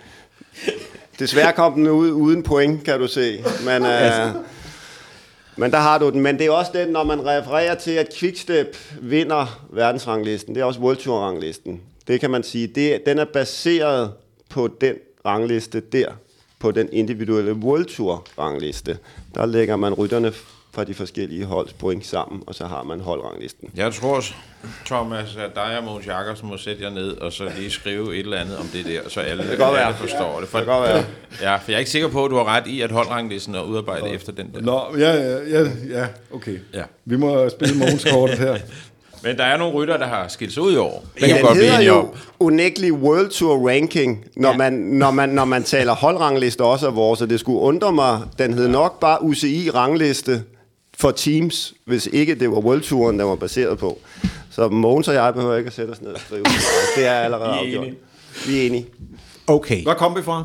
Desværre 1.20 1.54
kom 1.54 1.74
den 1.74 1.88
ud 1.88 2.12
uden 2.12 2.44
point, 2.44 2.84
kan 2.84 3.00
du 3.00 3.08
se. 3.08 3.44
Men, 3.66 3.82
uh, 3.82 4.42
men 5.56 5.72
der 5.72 5.78
har 5.78 5.98
du 5.98 6.10
den. 6.10 6.22
Men 6.22 6.40
det 6.40 6.46
er 6.46 6.52
også 6.52 6.72
den, 6.74 6.88
når 6.88 7.04
man 7.04 7.26
refererer 7.26 7.76
til, 7.76 7.92
at 7.92 8.08
Quickstep 8.16 8.78
vinder 9.02 9.66
verdensranglisten. 9.70 10.56
Det 10.56 10.62
er 10.62 10.66
også 10.66 10.80
World 10.80 10.98
Tour 10.98 11.20
ranglisten. 11.20 11.82
Det 12.08 12.20
kan 12.20 12.32
man 12.32 12.44
sige, 12.44 12.68
det, 12.68 13.02
den 13.06 13.20
er 13.20 13.26
baseret 13.26 14.12
på 14.50 14.70
den 14.82 14.96
rangliste 15.26 15.80
der, 15.80 16.12
på 16.62 16.72
den 16.72 16.90
individuelle 16.92 17.54
World 17.54 17.86
Tour 17.86 18.28
rangliste. 18.40 18.98
Der 19.36 19.46
lægger 19.46 19.76
man 19.76 19.94
rytterne 19.94 20.34
fra 20.74 20.84
de 20.84 20.94
forskellige 20.94 21.46
holds 21.46 21.74
point 21.74 22.06
sammen, 22.06 22.44
og 22.48 22.56
så 22.56 22.66
har 22.66 22.84
man 22.84 23.00
holdranglisten. 23.00 23.70
Jeg 23.76 23.94
tror, 23.94 24.24
Thomas, 24.86 25.36
at 25.36 25.56
dig 25.56 25.78
og 25.78 25.84
Måns 25.84 26.08
Jakobsen 26.08 26.48
må 26.48 26.58
sætte 26.58 26.84
jer 26.84 26.90
ned, 26.90 27.18
og 27.18 27.34
så 27.34 27.52
lige 27.58 27.72
skrive 27.72 28.14
et 28.14 28.20
eller 28.20 28.38
andet 28.38 28.58
om 28.58 28.66
det 28.74 28.86
der, 28.86 29.10
så 29.10 29.20
alle, 29.20 29.44
det 29.44 29.50
alle 29.52 29.66
være. 29.66 29.94
forstår 29.94 30.40
det. 30.40 30.50
For, 30.50 30.58
det 30.58 30.68
kan 30.68 30.76
godt 30.76 30.90
være. 30.90 31.06
Ja, 31.42 31.56
for 31.56 31.72
jeg 31.72 31.74
er 31.76 31.80
ikke 31.80 31.92
sikker 31.92 32.08
på, 32.08 32.26
at 32.26 32.32
du 32.32 32.36
har 32.36 32.44
ret 32.44 32.68
i, 32.68 32.82
at 32.82 32.92
holdranglisten 32.92 33.56
er 33.56 33.62
udarbejdet 33.62 34.08
Nå. 34.08 34.14
efter 34.14 34.32
den 34.32 34.52
der. 34.54 34.62
Nå, 34.62 34.98
ja, 34.98 35.14
ja, 35.14 35.38
ja, 35.50 35.70
ja 35.90 36.08
okay. 36.34 36.60
Ja. 36.74 36.84
Vi 37.06 37.18
må 37.18 37.50
spille 37.50 37.78
Måns 37.78 38.08
kortet 38.12 38.38
her. 38.38 38.58
Men 39.24 39.38
der 39.38 39.44
er 39.44 39.58
nogle 39.58 39.74
rytter, 39.74 39.98
der 39.98 40.06
har 40.06 40.28
skilt 40.28 40.54
sig 40.54 40.64
ud 40.64 40.74
i 40.74 40.78
år. 40.78 41.06
Det 41.16 41.28
ja, 41.28 41.38
det 41.38 41.56
hedder 41.56 41.82
jo 41.82 42.14
unægtelig 42.40 42.94
World 42.94 43.30
Tour 43.30 43.70
Ranking, 43.70 44.26
når, 44.36 44.50
ja. 44.50 44.58
man, 44.58 44.74
når, 44.74 45.12
man, 45.12 45.30
når 45.30 45.46
man 45.46 45.64
taler 45.64 45.96
holdrangliste 45.96 46.62
også 46.62 46.88
af 46.88 46.96
vores, 46.96 47.22
og 47.22 47.30
det 47.30 47.40
skulle 47.40 47.60
undre 47.60 47.92
mig, 47.92 48.22
den 48.40 48.54
hed 48.54 48.68
nok 48.68 49.00
bare 49.00 49.24
UCI-rangliste 49.24 50.44
for 50.98 51.12
teams, 51.12 51.74
hvis 51.86 52.10
ikke 52.14 52.36
det 52.36 52.52
var 52.52 52.58
World 52.58 52.82
Touren, 52.82 53.20
der 53.20 53.26
var 53.26 53.36
baseret 53.36 53.78
på. 53.78 54.00
Så 54.52 54.70
Mogens 54.70 55.08
og 55.08 55.14
jeg 55.14 55.34
behøver 55.34 55.58
ikke 55.58 55.68
at 55.68 55.74
sætte 55.74 55.92
os 55.92 56.02
ned 56.02 56.12
og 56.12 56.20
skrive. 56.20 56.44
Det 56.96 57.06
er 57.08 57.14
allerede 57.14 57.52
afgjort. 57.52 57.88
Vi 58.48 58.62
er 58.62 58.66
enige. 58.68 58.86
Okay. 59.48 59.84
Hvor 59.84 59.94
kom 59.94 60.16
vi 60.16 60.22
fra? 60.22 60.44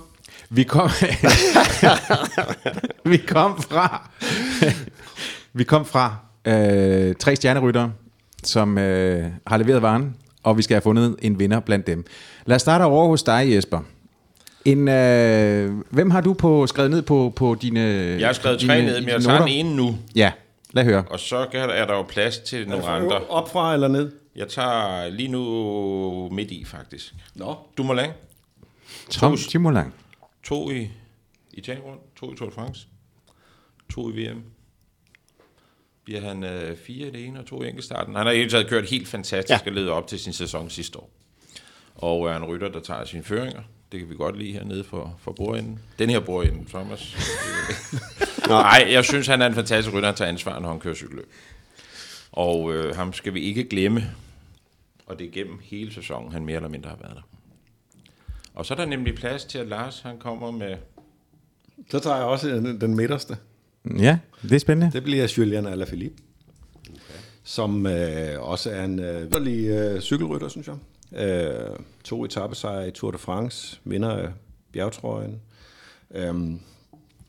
Vi 0.50 0.62
kom, 0.62 0.90
vi 3.12 3.16
kom 3.16 3.62
fra, 3.62 4.10
vi 5.58 5.64
kom 5.64 5.86
fra 5.86 6.16
øh, 6.46 7.14
tre 7.14 7.36
stjerneryttere, 7.36 7.92
som 8.48 8.78
øh, 8.78 9.24
har 9.46 9.56
leveret 9.56 9.82
varen, 9.82 10.16
og 10.42 10.56
vi 10.56 10.62
skal 10.62 10.74
have 10.74 10.82
fundet 10.82 11.16
en 11.22 11.38
vinder 11.38 11.60
blandt 11.60 11.86
dem. 11.86 12.04
Lad 12.46 12.56
os 12.56 12.62
starte 12.62 12.82
over 12.82 13.08
hos 13.08 13.22
dig, 13.22 13.54
Jesper. 13.54 13.80
En, 14.64 14.88
øh, 14.88 15.72
hvem 15.90 16.10
har 16.10 16.20
du 16.20 16.32
på 16.34 16.66
skrevet 16.66 16.90
ned 16.90 17.02
på, 17.02 17.32
på 17.36 17.56
dine 17.62 17.80
Jeg 17.80 18.28
har 18.28 18.32
skrevet 18.32 18.60
tre 18.60 18.82
ned, 18.82 19.00
men 19.00 19.08
jeg 19.08 19.22
tager 19.22 19.38
den 19.38 19.48
ene 19.48 19.76
nu. 19.76 19.96
Ja, 20.14 20.32
lad 20.72 20.84
høre. 20.84 21.04
Og 21.10 21.20
så 21.20 21.36
er 21.52 21.86
der 21.86 21.94
jo 21.94 22.02
plads 22.02 22.38
til 22.38 22.68
nogle 22.68 22.86
andre. 22.86 23.18
Op 23.28 23.52
fra 23.52 23.74
eller 23.74 23.88
ned? 23.88 24.12
Jeg 24.36 24.48
tager 24.48 25.08
lige 25.08 25.28
nu 25.28 26.28
midt 26.32 26.50
i, 26.50 26.64
faktisk. 26.64 27.14
Nå. 27.34 27.56
Dumoulin. 27.76 28.10
Tom 29.10 29.38
Dumoulin. 29.52 29.92
To 30.44 30.70
i 30.70 30.90
Italien 31.52 31.84
rundt, 31.84 32.00
to 32.16 32.32
i 32.32 32.36
Tour 32.36 32.48
de 32.48 32.54
France, 32.54 32.86
to 33.94 34.10
i 34.10 34.12
VM 34.12 34.42
bliver 36.06 36.20
han 36.20 36.44
øh, 36.44 36.76
fire 36.76 37.08
i 37.08 37.10
det 37.10 37.24
ene 37.24 37.38
og 37.38 37.46
to 37.46 37.62
i 37.62 37.68
enkeltstarten. 37.68 38.14
Han 38.14 38.26
har 38.26 38.32
i 38.32 38.48
taget 38.48 38.68
kørt 38.68 38.90
helt 38.90 39.08
fantastisk 39.08 39.64
ja. 39.64 39.70
og 39.70 39.74
ledet 39.74 39.90
op 39.90 40.06
til 40.06 40.18
sin 40.18 40.32
sæson 40.32 40.70
sidste 40.70 40.98
år. 40.98 41.10
Og 41.94 42.28
er 42.28 42.36
en 42.36 42.44
rytter, 42.44 42.68
der 42.68 42.80
tager 42.80 43.04
sine 43.04 43.22
føringer. 43.22 43.62
Det 43.92 44.00
kan 44.00 44.10
vi 44.10 44.14
godt 44.14 44.38
lide 44.38 44.52
hernede 44.52 44.84
for, 44.84 45.18
for 45.18 45.32
bordenden. 45.32 45.80
Den 45.98 46.10
her 46.10 46.20
bordenden, 46.20 46.66
Thomas. 46.66 47.16
Nej, 48.48 48.86
jeg 48.90 49.04
synes, 49.04 49.26
han 49.26 49.42
er 49.42 49.46
en 49.46 49.54
fantastisk 49.54 49.94
rytter, 49.94 50.08
han 50.08 50.16
tager 50.16 50.28
ansvar, 50.28 50.58
når 50.58 50.68
han 50.68 50.80
kører 50.80 50.94
cykelløb. 50.94 51.32
Og 52.32 52.74
øh, 52.74 52.96
ham 52.96 53.12
skal 53.12 53.34
vi 53.34 53.40
ikke 53.40 53.64
glemme. 53.64 54.14
Og 55.06 55.18
det 55.18 55.26
er 55.26 55.30
gennem 55.30 55.58
hele 55.62 55.94
sæsonen, 55.94 56.32
han 56.32 56.44
mere 56.44 56.56
eller 56.56 56.68
mindre 56.68 56.90
har 56.90 56.96
været 56.96 57.16
der. 57.16 57.22
Og 58.54 58.66
så 58.66 58.74
er 58.74 58.78
der 58.78 58.86
nemlig 58.86 59.14
plads 59.14 59.44
til, 59.44 59.58
at 59.58 59.66
Lars 59.66 60.00
han 60.00 60.18
kommer 60.18 60.50
med... 60.50 60.76
Så 61.90 61.98
tager 61.98 62.16
jeg 62.16 62.24
også 62.24 62.48
den, 62.48 62.80
den 62.80 62.96
midterste. 62.96 63.36
Ja, 63.98 64.18
det 64.42 64.52
er 64.52 64.58
spændende. 64.58 64.92
Det 64.92 65.04
bliver 65.04 65.34
Julian 65.38 65.66
Alaphilippe, 65.66 66.22
okay. 66.90 67.14
som 67.44 67.86
øh, 67.86 68.42
også 68.42 68.70
er 68.70 68.84
en 68.84 68.98
øh, 68.98 69.94
øh, 69.94 70.00
cykelrytter, 70.00 70.48
synes 70.48 70.68
jeg. 70.68 70.76
Øh, 71.12 71.76
to 72.04 72.24
etappesejre 72.24 72.88
i 72.88 72.90
Tour 72.90 73.10
de 73.10 73.18
France, 73.18 73.80
vinder 73.84 74.10
af 74.10 74.28
bjergtrøjen. 74.72 75.40
Øh, 76.14 76.34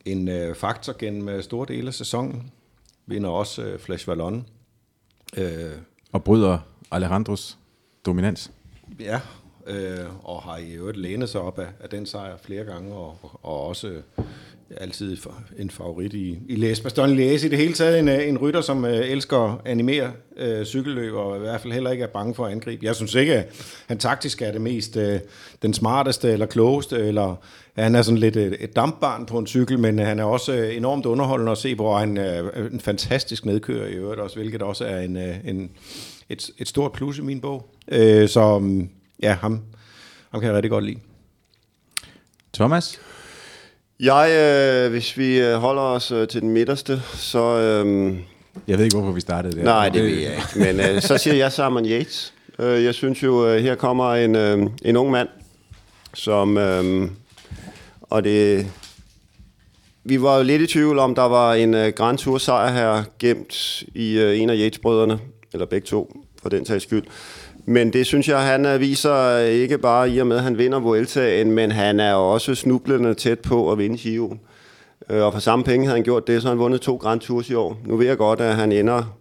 en 0.05 0.27
øh, 0.27 0.55
faktor 0.55 0.95
gennem 0.99 1.29
øh, 1.29 1.43
store 1.43 1.65
dele 1.67 1.87
af 1.87 1.93
sæsonen. 1.93 2.51
Vinder 3.05 3.29
også 3.29 3.63
øh, 3.63 3.79
Flash 3.79 4.07
Vallon. 4.07 4.45
Øh, 5.37 5.71
og 6.11 6.23
bryder 6.23 6.59
Alejandros 6.91 7.57
dominans. 8.05 8.51
Ja, 8.99 9.21
øh, 9.67 10.25
og 10.25 10.41
har 10.41 10.57
i 10.57 10.71
øvrigt 10.71 10.97
lænet 10.97 11.29
sig 11.29 11.41
op 11.41 11.59
af, 11.59 11.67
af 11.79 11.89
den 11.89 12.05
sejr 12.05 12.37
flere 12.37 12.63
gange, 12.63 12.93
og, 12.93 13.17
og 13.43 13.67
også 13.67 14.01
altid 14.77 15.17
en 15.59 15.69
favorit 15.69 16.13
i, 16.13 16.39
i 16.49 16.55
Les 16.55 16.79
Bastogne 16.79 17.15
Læse. 17.15 17.47
I 17.47 17.49
det 17.49 17.57
hele 17.57 17.73
taget 17.73 17.99
en, 17.99 18.09
en 18.09 18.37
rytter, 18.37 18.61
som 18.61 18.85
øh, 18.85 19.09
elsker 19.09 19.37
at 19.37 19.59
animere 19.65 20.11
øh, 20.37 20.65
cykelløb, 20.65 21.13
og 21.13 21.37
i 21.37 21.39
hvert 21.39 21.61
fald 21.61 21.73
heller 21.73 21.91
ikke 21.91 22.03
er 22.03 22.07
bange 22.07 22.35
for 22.35 22.45
at 22.45 22.51
angribe. 22.51 22.85
Jeg 22.85 22.95
synes 22.95 23.15
ikke, 23.15 23.35
at 23.35 23.49
han 23.87 23.97
taktisk 23.97 24.41
er 24.41 24.51
det 24.51 24.61
mest 24.61 24.97
øh, 24.97 25.19
den 25.61 25.73
smarteste 25.73 26.31
eller 26.31 26.45
klogeste, 26.45 26.97
eller 26.97 27.35
han 27.75 27.95
er 27.95 28.01
sådan 28.01 28.17
lidt 28.17 28.37
et, 28.37 28.57
et 28.59 28.75
dampbarn 28.75 29.25
på 29.25 29.37
en 29.37 29.47
cykel, 29.47 29.79
men 29.79 29.99
han 29.99 30.19
er 30.19 30.23
også 30.23 30.53
øh, 30.53 30.75
enormt 30.75 31.05
underholdende 31.05 31.51
at 31.51 31.57
se, 31.57 31.75
hvor 31.75 31.97
han 31.97 32.17
øh, 32.17 32.25
er 32.25 32.49
øh, 32.53 32.73
en 32.73 32.79
fantastisk 32.79 33.45
medkører 33.45 33.87
i 33.87 33.93
øvrigt 33.93 34.21
også, 34.21 34.35
hvilket 34.35 34.61
også 34.61 34.85
er 34.85 34.99
en, 34.99 35.17
øh, 35.17 35.35
en, 35.45 35.71
et, 36.29 36.49
et 36.57 36.67
stort 36.67 36.91
plus 36.91 37.17
i 37.17 37.21
min 37.21 37.41
bog. 37.41 37.69
Øh, 37.91 38.29
så 38.29 38.59
mm, 38.59 38.89
ja, 39.23 39.33
ham, 39.33 39.61
ham 40.31 40.41
kan 40.41 40.47
jeg 40.47 40.55
rigtig 40.55 40.71
godt 40.71 40.85
lide. 40.85 40.99
Thomas? 42.53 42.99
Jeg, 43.99 44.31
øh, 44.31 44.91
hvis 44.91 45.17
vi 45.17 45.39
øh, 45.39 45.53
holder 45.53 45.81
os 45.81 46.11
øh, 46.11 46.27
til 46.27 46.41
den 46.41 46.49
midterste, 46.49 47.01
så... 47.13 47.39
Øh, 47.39 48.15
jeg 48.67 48.77
ved 48.77 48.85
ikke, 48.85 48.97
hvorfor 48.97 49.11
vi 49.11 49.21
startede 49.21 49.57
der. 49.57 49.63
Nej, 49.63 49.89
det 49.89 50.03
ved 50.03 50.09
jeg 50.09 50.31
ikke. 50.31 50.73
Men 50.73 50.79
øh, 50.79 51.01
så 51.01 51.17
siger 51.17 51.35
jeg 51.35 51.51
Simon 51.51 51.85
Yates. 51.85 52.33
Øh, 52.59 52.83
jeg 52.83 52.93
synes 52.93 53.23
jo, 53.23 53.47
øh, 53.47 53.61
her 53.61 53.75
kommer 53.75 54.13
en, 54.13 54.35
øh, 54.35 54.69
en 54.81 54.97
ung 54.97 55.11
mand, 55.11 55.27
som... 56.13 56.57
Øh, 56.57 57.09
og 58.01 58.23
det... 58.23 58.67
Vi 60.03 60.21
var 60.21 60.37
jo 60.37 60.43
lidt 60.43 60.61
i 60.61 60.67
tvivl 60.67 60.99
om, 60.99 61.15
der 61.15 61.21
var 61.27 61.53
en 61.53 61.73
øh, 61.73 61.93
Grand 61.93 62.17
Tour 62.17 62.37
sejr 62.37 62.71
her 62.71 63.03
gemt 63.19 63.83
i 63.95 64.17
øh, 64.17 64.39
en 64.39 64.49
af 64.49 64.55
Yates-brødrene, 64.55 65.19
eller 65.53 65.65
begge 65.65 65.85
to, 65.85 66.23
for 66.41 66.49
den 66.49 66.65
tages 66.65 66.83
skyld. 66.83 67.03
Men 67.69 67.93
det 67.93 68.05
synes 68.05 68.27
jeg, 68.27 68.41
han 68.41 68.79
viser 68.79 69.37
ikke 69.37 69.77
bare 69.77 70.09
i 70.09 70.17
og 70.17 70.27
med, 70.27 70.37
at 70.37 70.43
han 70.43 70.57
vinder 70.57 70.79
Vueltaen, 70.79 71.51
men 71.51 71.71
han 71.71 71.99
er 71.99 72.13
også 72.13 72.55
snublende 72.55 73.13
tæt 73.13 73.39
på 73.39 73.71
at 73.71 73.77
vinde 73.77 73.97
Giro. 73.97 74.35
Øh, 75.09 75.23
og 75.23 75.33
for 75.33 75.39
samme 75.39 75.65
penge 75.65 75.85
havde 75.85 75.97
han 75.97 76.03
gjort 76.03 76.27
det, 76.27 76.41
så 76.41 76.47
han 76.47 76.59
vundet 76.59 76.81
to 76.81 76.95
Grand 76.95 77.19
Tours 77.19 77.49
i 77.49 77.53
år. 77.53 77.77
Nu 77.85 77.97
ved 77.97 78.07
jeg 78.07 78.17
godt, 78.17 78.41
at 78.41 78.55
han 78.55 78.71
ender 78.71 79.17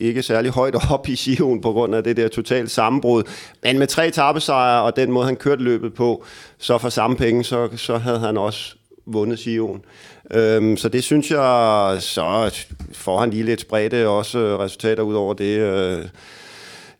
ikke 0.00 0.22
særlig 0.22 0.50
højt 0.50 0.74
op 0.90 1.08
i 1.08 1.16
Sion 1.16 1.60
på 1.60 1.72
grund 1.72 1.94
af 1.94 2.04
det 2.04 2.16
der 2.16 2.28
totalt 2.28 2.70
sammenbrud. 2.70 3.22
Men 3.62 3.78
med 3.78 3.86
tre 3.86 4.10
tabesejre 4.10 4.82
og 4.82 4.96
den 4.96 5.12
måde, 5.12 5.26
han 5.26 5.36
kørte 5.36 5.62
løbet 5.62 5.94
på, 5.94 6.24
så 6.58 6.78
for 6.78 6.88
samme 6.88 7.16
penge, 7.16 7.44
så, 7.44 7.68
så 7.76 7.98
havde 7.98 8.18
han 8.18 8.36
også 8.36 8.76
vundet 9.06 9.38
Sion. 9.38 9.82
Øhm, 10.30 10.76
så 10.76 10.88
det 10.88 11.04
synes 11.04 11.30
jeg, 11.30 11.96
så 12.00 12.54
får 12.92 13.20
han 13.20 13.30
lige 13.30 13.42
lidt 13.42 13.60
spredte 13.60 14.08
også 14.08 14.38
øh, 14.38 14.58
resultater 14.58 15.02
ud 15.02 15.14
over 15.14 15.34
det. 15.34 15.58
Øh, 15.58 16.04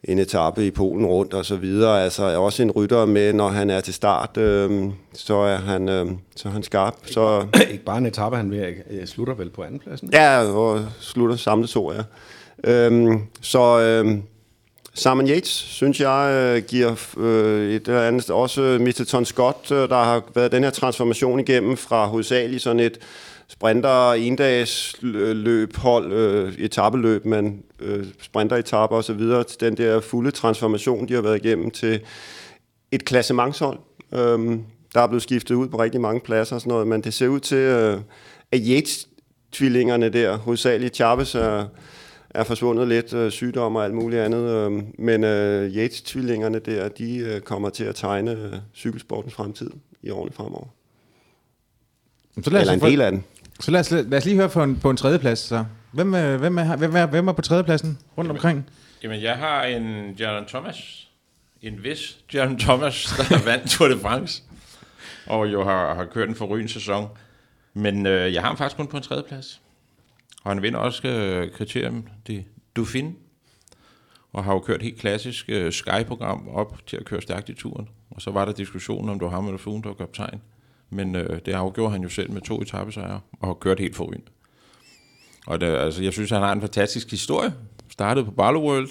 en 0.05 0.19
etape 0.19 0.67
i 0.67 0.71
Polen 0.71 1.07
rundt 1.07 1.35
og 1.35 1.45
så 1.45 1.57
videre. 1.57 2.05
Altså 2.05 2.25
også 2.25 2.63
en 2.63 2.71
rytter 2.71 3.05
med, 3.05 3.33
når 3.33 3.49
han 3.49 3.71
er 3.71 3.81
til 3.81 3.95
start, 3.95 4.37
øh, 4.37 4.91
så 5.13 5.35
er 5.35 5.57
han 5.57 5.89
øh, 5.89 6.07
så 6.37 6.49
er 6.49 6.53
han 6.53 6.63
skarp. 6.63 6.95
Ikke 7.03 7.13
så 7.13 7.47
bare, 7.53 7.65
ikke 7.73 7.85
bare 7.85 7.99
en 7.99 8.07
etape, 8.07 8.37
han 8.37 8.51
vil, 8.51 8.75
øh, 8.91 9.07
slutter 9.07 9.35
vel 9.35 9.51
på 9.51 9.63
andenpladsen? 9.63 10.11
Ja, 10.13 10.43
og 10.43 10.87
slutter 11.01 11.37
samlet 11.37 11.69
så, 11.69 11.93
ja. 11.97 12.03
Øhm, 12.65 13.21
så 13.41 13.81
øh, 13.81 14.19
Simon 14.95 15.29
Yates, 15.29 15.49
synes 15.49 16.01
jeg, 16.01 16.33
øh, 16.35 16.63
giver 16.63 16.95
øh, 17.17 17.71
et 17.71 17.89
eller 17.89 18.03
andet, 18.03 18.31
også 18.31 18.79
Mr. 18.81 19.23
Scott, 19.25 19.71
øh, 19.71 19.89
der 19.89 20.03
har 20.03 20.23
været 20.35 20.53
den 20.53 20.65
her 20.65 20.71
transformation 20.71 21.41
igennem 21.41 21.77
fra 21.77 22.07
hovedsageligt 22.07 22.63
sådan 22.63 22.81
et 22.81 22.99
sprinter, 23.49 24.13
endags 24.13 24.97
løb, 25.03 25.77
hold, 25.77 26.13
øh, 26.13 26.55
etabeløb, 26.59 27.25
men 27.25 27.63
øh, 27.81 28.07
sprinter 28.21 28.57
etaper 28.57 28.97
osv., 28.97 29.21
til 29.49 29.61
den 29.61 29.77
der 29.77 30.01
fulde 30.01 30.31
transformation, 30.31 31.09
de 31.09 31.15
har 31.15 31.21
været 31.21 31.45
igennem 31.45 31.71
til 31.71 32.01
et 32.93 33.05
klassementshold. 33.05 33.79
Øh, 34.15 34.59
der 34.95 35.01
er 35.01 35.07
blevet 35.07 35.23
skiftet 35.23 35.55
ud 35.55 35.69
på 35.69 35.83
rigtig 35.83 36.01
mange 36.01 36.21
pladser 36.21 36.55
og 36.55 36.61
sådan 36.61 36.71
noget, 36.71 36.87
men 36.87 37.01
det 37.01 37.15
ser 37.15 37.29
ud 37.29 37.41
til, 37.41 37.57
øh, 37.57 38.01
at 38.53 38.61
Yates-tvillingerne 38.61 40.09
der, 40.09 40.37
hovedsageligt 40.37 40.97
Chavez, 40.97 41.35
er, 41.35 41.67
er 42.31 42.45
forsvundet 42.45 42.89
lidt, 42.89 43.15
øh, 43.15 43.31
sygdom 43.31 43.77
og 43.77 43.85
alt 43.85 43.95
muligt 43.95 44.23
andet, 44.23 44.51
øh, 44.51 44.83
men 44.99 45.25
øh, 45.25 45.77
Yates-tvillingerne 45.77 46.59
der, 46.59 46.89
de 46.89 47.19
øh, 47.19 47.41
kommer 47.41 47.71
til 47.71 47.85
at 47.85 47.95
tegne 47.95 48.31
øh, 48.31 48.53
cykelsportens 48.75 49.35
fremtid 49.35 49.71
i 50.03 50.11
årene 50.11 50.33
fremover. 50.33 50.76
Så 52.43 52.51
lad 52.51 52.61
os, 52.61 52.69
Eller 52.69 52.87
en 52.87 52.91
del 52.91 53.01
af 53.01 53.13
den. 53.13 53.25
Så 53.61 53.71
lad 53.71 53.81
os, 53.81 53.91
lad 53.91 54.15
os 54.15 54.25
lige 54.25 54.37
høre 54.37 54.49
på 54.49 54.63
en, 54.63 54.77
på 54.77 54.91
en 54.91 54.97
tredjeplads. 54.97 55.39
Så. 55.39 55.65
Hvem, 55.93 56.15
er, 56.15 56.37
hvem, 56.37 56.59
er, 56.59 56.77
hvem, 56.77 56.97
er, 56.97 57.07
hvem 57.07 57.29
er 57.29 57.33
på 57.33 57.43
tredjepladsen 57.43 57.99
rundt 58.19 58.31
omkring? 58.31 58.67
Jamen, 59.03 59.23
jeg 59.23 59.37
har 59.37 59.65
en 59.65 60.13
Jaron 60.19 60.47
Thomas. 60.47 61.09
En 61.63 61.85
vis 61.85 62.19
Jaron 62.35 62.59
Thomas, 62.59 63.15
der 63.19 63.45
vandt 63.45 63.71
Tour 63.71 63.89
de 63.89 63.99
France. 63.99 64.43
Og 65.27 65.53
jo 65.53 65.65
har, 65.65 65.95
har 65.95 66.05
kørt 66.05 66.29
en 66.29 66.35
forrygende 66.35 66.73
sæson. 66.73 67.09
Men 67.75 68.07
øh, 68.07 68.35
jeg 68.35 68.43
har 68.43 68.49
ham 68.49 68.57
faktisk 68.57 68.77
kun 68.77 68.87
på 68.87 68.97
en 68.97 69.03
tredjeplads. 69.03 69.61
Og 70.45 70.51
han 70.51 70.63
vinder 70.63 70.79
også 70.79 71.09
øh, 71.09 71.51
kriterium, 71.51 72.07
det 72.27 72.45
Dauphin. 72.77 73.17
Og 74.33 74.45
har 74.45 74.53
jo 74.53 74.59
kørt 74.59 74.83
helt 74.83 74.99
klassisk 74.99 75.45
øh, 75.49 75.73
Sky-program 75.73 76.49
op 76.49 76.87
til 76.87 76.97
at 76.97 77.05
køre 77.05 77.23
stærkt 77.23 77.49
i 77.49 77.55
turen. 77.55 77.89
Og 78.11 78.23
så 78.23 78.31
var 78.31 78.45
der 78.45 78.53
diskussionen, 78.53 79.11
om 79.11 79.19
det 79.19 79.27
var 79.27 79.33
ham 79.35 79.47
eller 79.47 79.59
Fuglen, 79.59 79.83
der 79.83 79.89
var 79.89 79.95
kaptajn. 79.95 80.41
Men 80.91 81.17
øh, 81.17 81.41
det 81.47 81.53
afgjorde 81.53 81.93
han 81.93 82.03
jo 82.03 82.09
selv 82.09 82.31
med 82.31 82.41
to 82.41 82.63
etappesejre, 82.63 83.21
og 83.41 83.47
har 83.49 83.55
kørt 83.55 83.81
helt 83.81 83.97
forrygende. 83.97 84.27
Og 85.47 85.61
det, 85.61 85.67
altså, 85.67 86.03
jeg 86.03 86.13
synes, 86.13 86.31
han 86.31 86.43
har 86.43 86.53
en 86.53 86.61
fantastisk 86.61 87.11
historie. 87.11 87.55
Startede 87.89 88.25
på 88.25 88.31
Barlow 88.31 88.63
World 88.63 88.91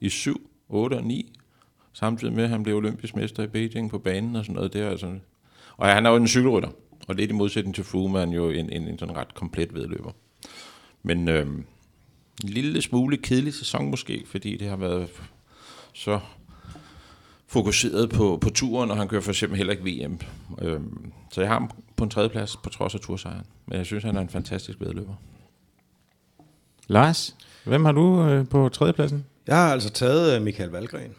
i 0.00 0.08
7, 0.08 0.50
8 0.68 0.94
og 0.94 1.04
9. 1.04 1.32
Samtidig 1.92 2.34
med, 2.34 2.44
at 2.44 2.50
han 2.50 2.62
blev 2.62 2.76
olympisk 2.76 3.16
mester 3.16 3.42
i 3.42 3.46
Beijing 3.46 3.90
på 3.90 3.98
banen 3.98 4.36
og 4.36 4.44
sådan 4.44 4.54
noget. 4.54 4.72
Det 4.72 4.80
er 4.80 4.90
altså, 4.90 5.18
og 5.76 5.88
han 5.88 6.06
er 6.06 6.10
jo 6.10 6.16
en 6.16 6.28
cykelrytter. 6.28 6.68
Og 7.08 7.16
det 7.16 7.24
er 7.24 7.28
i 7.28 7.32
modsætning 7.32 7.74
til 7.74 7.84
Froome, 7.84 8.20
er 8.20 8.26
jo 8.26 8.50
en, 8.50 8.72
en, 8.72 8.88
en 8.88 8.98
sådan 8.98 9.16
ret 9.16 9.34
komplet 9.34 9.74
vedløber. 9.74 10.10
Men 11.02 11.28
øh, 11.28 11.46
en 12.44 12.50
lille 12.50 12.82
smule 12.82 13.16
kedelig 13.16 13.54
sæson 13.54 13.90
måske, 13.90 14.24
fordi 14.26 14.56
det 14.56 14.68
har 14.68 14.76
været 14.76 15.08
så 15.92 16.20
fokuseret 17.54 18.10
på, 18.10 18.38
på 18.40 18.50
turen, 18.50 18.90
og 18.90 18.96
han 18.96 19.08
kører 19.08 19.20
for 19.22 19.30
eksempel 19.30 19.56
heller 19.56 19.72
ikke 19.72 19.84
VM. 19.84 20.18
Øhm, 20.62 21.12
så 21.32 21.40
jeg 21.40 21.50
har 21.50 21.58
ham 21.58 21.70
på 21.96 22.04
en 22.04 22.10
tredjeplads 22.10 22.56
på 22.56 22.70
trods 22.70 22.94
af 22.94 23.00
tursejren. 23.00 23.46
Men 23.66 23.78
jeg 23.78 23.86
synes, 23.86 24.04
han 24.04 24.16
er 24.16 24.20
en 24.20 24.28
fantastisk 24.28 24.80
vedløber. 24.80 25.14
Lars, 26.86 27.36
hvem 27.64 27.84
har 27.84 27.92
du 27.92 28.22
øh, 28.22 28.48
på 28.48 28.68
tredjepladsen? 28.68 29.24
Jeg 29.46 29.56
har 29.56 29.72
altså 29.72 29.90
taget 29.90 30.36
øh, 30.36 30.42
Michael 30.42 30.70
Valgren. 30.70 31.10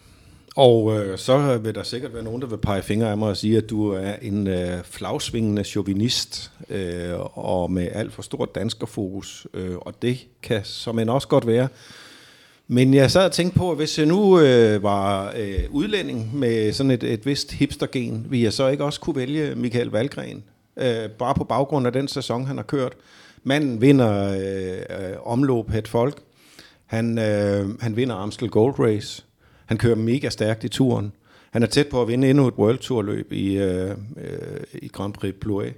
Og 0.55 0.97
øh, 0.97 1.17
så 1.17 1.57
vil 1.57 1.75
der 1.75 1.83
sikkert 1.83 2.13
være 2.13 2.23
nogen, 2.23 2.41
der 2.41 2.47
vil 2.47 2.57
pege 2.57 2.81
fingre 2.81 3.11
af 3.11 3.17
mig 3.17 3.29
og 3.29 3.37
sige, 3.37 3.57
at 3.57 3.69
du 3.69 3.89
er 3.89 4.13
en 4.21 4.47
øh, 4.47 4.83
flagsvingende 4.83 5.63
chauvinist 5.63 6.51
øh, 6.69 7.13
og 7.37 7.71
med 7.71 7.89
alt 7.91 8.13
for 8.13 8.21
stort 8.21 8.55
danskerfokus. 8.55 9.47
Øh, 9.53 9.75
og 9.75 10.01
det 10.01 10.27
kan 10.41 10.61
som 10.63 10.99
en 10.99 11.09
også 11.09 11.27
godt 11.27 11.47
være. 11.47 11.67
Men 12.67 12.93
jeg 12.93 13.11
sad 13.11 13.25
og 13.25 13.31
tænkte 13.31 13.57
på, 13.57 13.71
at 13.71 13.77
hvis 13.77 13.99
jeg 13.99 14.05
nu 14.05 14.39
øh, 14.39 14.83
var 14.83 15.33
øh, 15.37 15.59
udlænding 15.69 16.35
med 16.35 16.73
sådan 16.73 16.91
et, 16.91 17.03
et 17.03 17.25
vist 17.25 17.51
hipstergen, 17.51 18.25
ville 18.29 18.43
jeg 18.43 18.53
så 18.53 18.67
ikke 18.67 18.83
også 18.83 18.99
kunne 18.99 19.15
vælge 19.15 19.55
Michael 19.55 19.87
Valgren? 19.87 20.43
Øh, 20.77 21.09
bare 21.09 21.35
på 21.35 21.43
baggrund 21.43 21.87
af 21.87 21.93
den 21.93 22.07
sæson, 22.07 22.45
han 22.45 22.57
har 22.57 22.63
kørt. 22.63 22.93
Manden 23.43 23.81
vinder 23.81 24.31
øh, 24.31 25.09
øh, 25.09 25.15
omløb 25.23 25.69
et 25.75 25.87
folk. 25.87 26.21
Han, 26.85 27.17
øh, 27.17 27.81
han 27.81 27.95
vinder 27.95 28.15
Amstel 28.15 28.49
Gold 28.49 28.79
Race. 28.79 29.23
Han 29.65 29.77
kører 29.77 29.95
mega 29.95 30.29
stærkt 30.29 30.63
i 30.63 30.69
turen. 30.69 31.11
Han 31.51 31.63
er 31.63 31.67
tæt 31.67 31.87
på 31.87 32.01
at 32.01 32.07
vinde 32.07 32.29
endnu 32.29 32.47
et 32.47 32.53
World 32.53 32.77
Tour 32.77 33.01
løb 33.01 33.31
i, 33.33 33.57
øh, 33.57 33.89
øh, 33.89 34.63
i 34.73 34.87
Grand 34.87 35.13
Prix 35.13 35.33
Plouay 35.41 35.69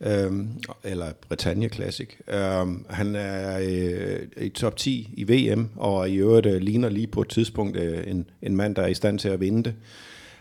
øhm, 0.00 0.48
eller 0.84 1.06
Britannia 1.28 1.68
Classic. 1.68 2.08
Øhm, 2.28 2.84
han 2.90 3.14
er 3.16 3.58
øh, 3.58 4.44
i 4.44 4.48
top 4.48 4.76
10 4.76 5.14
i 5.16 5.24
VM, 5.24 5.68
og 5.76 6.10
i 6.10 6.16
øvrigt 6.16 6.46
øh, 6.46 6.60
ligner 6.60 6.88
lige 6.88 7.06
på 7.06 7.20
et 7.20 7.28
tidspunkt 7.28 7.76
øh, 7.76 8.06
en, 8.06 8.26
en 8.42 8.56
mand, 8.56 8.74
der 8.74 8.82
er 8.82 8.86
i 8.86 8.94
stand 8.94 9.18
til 9.18 9.28
at 9.28 9.40
vinde 9.40 9.62
det. 9.62 9.74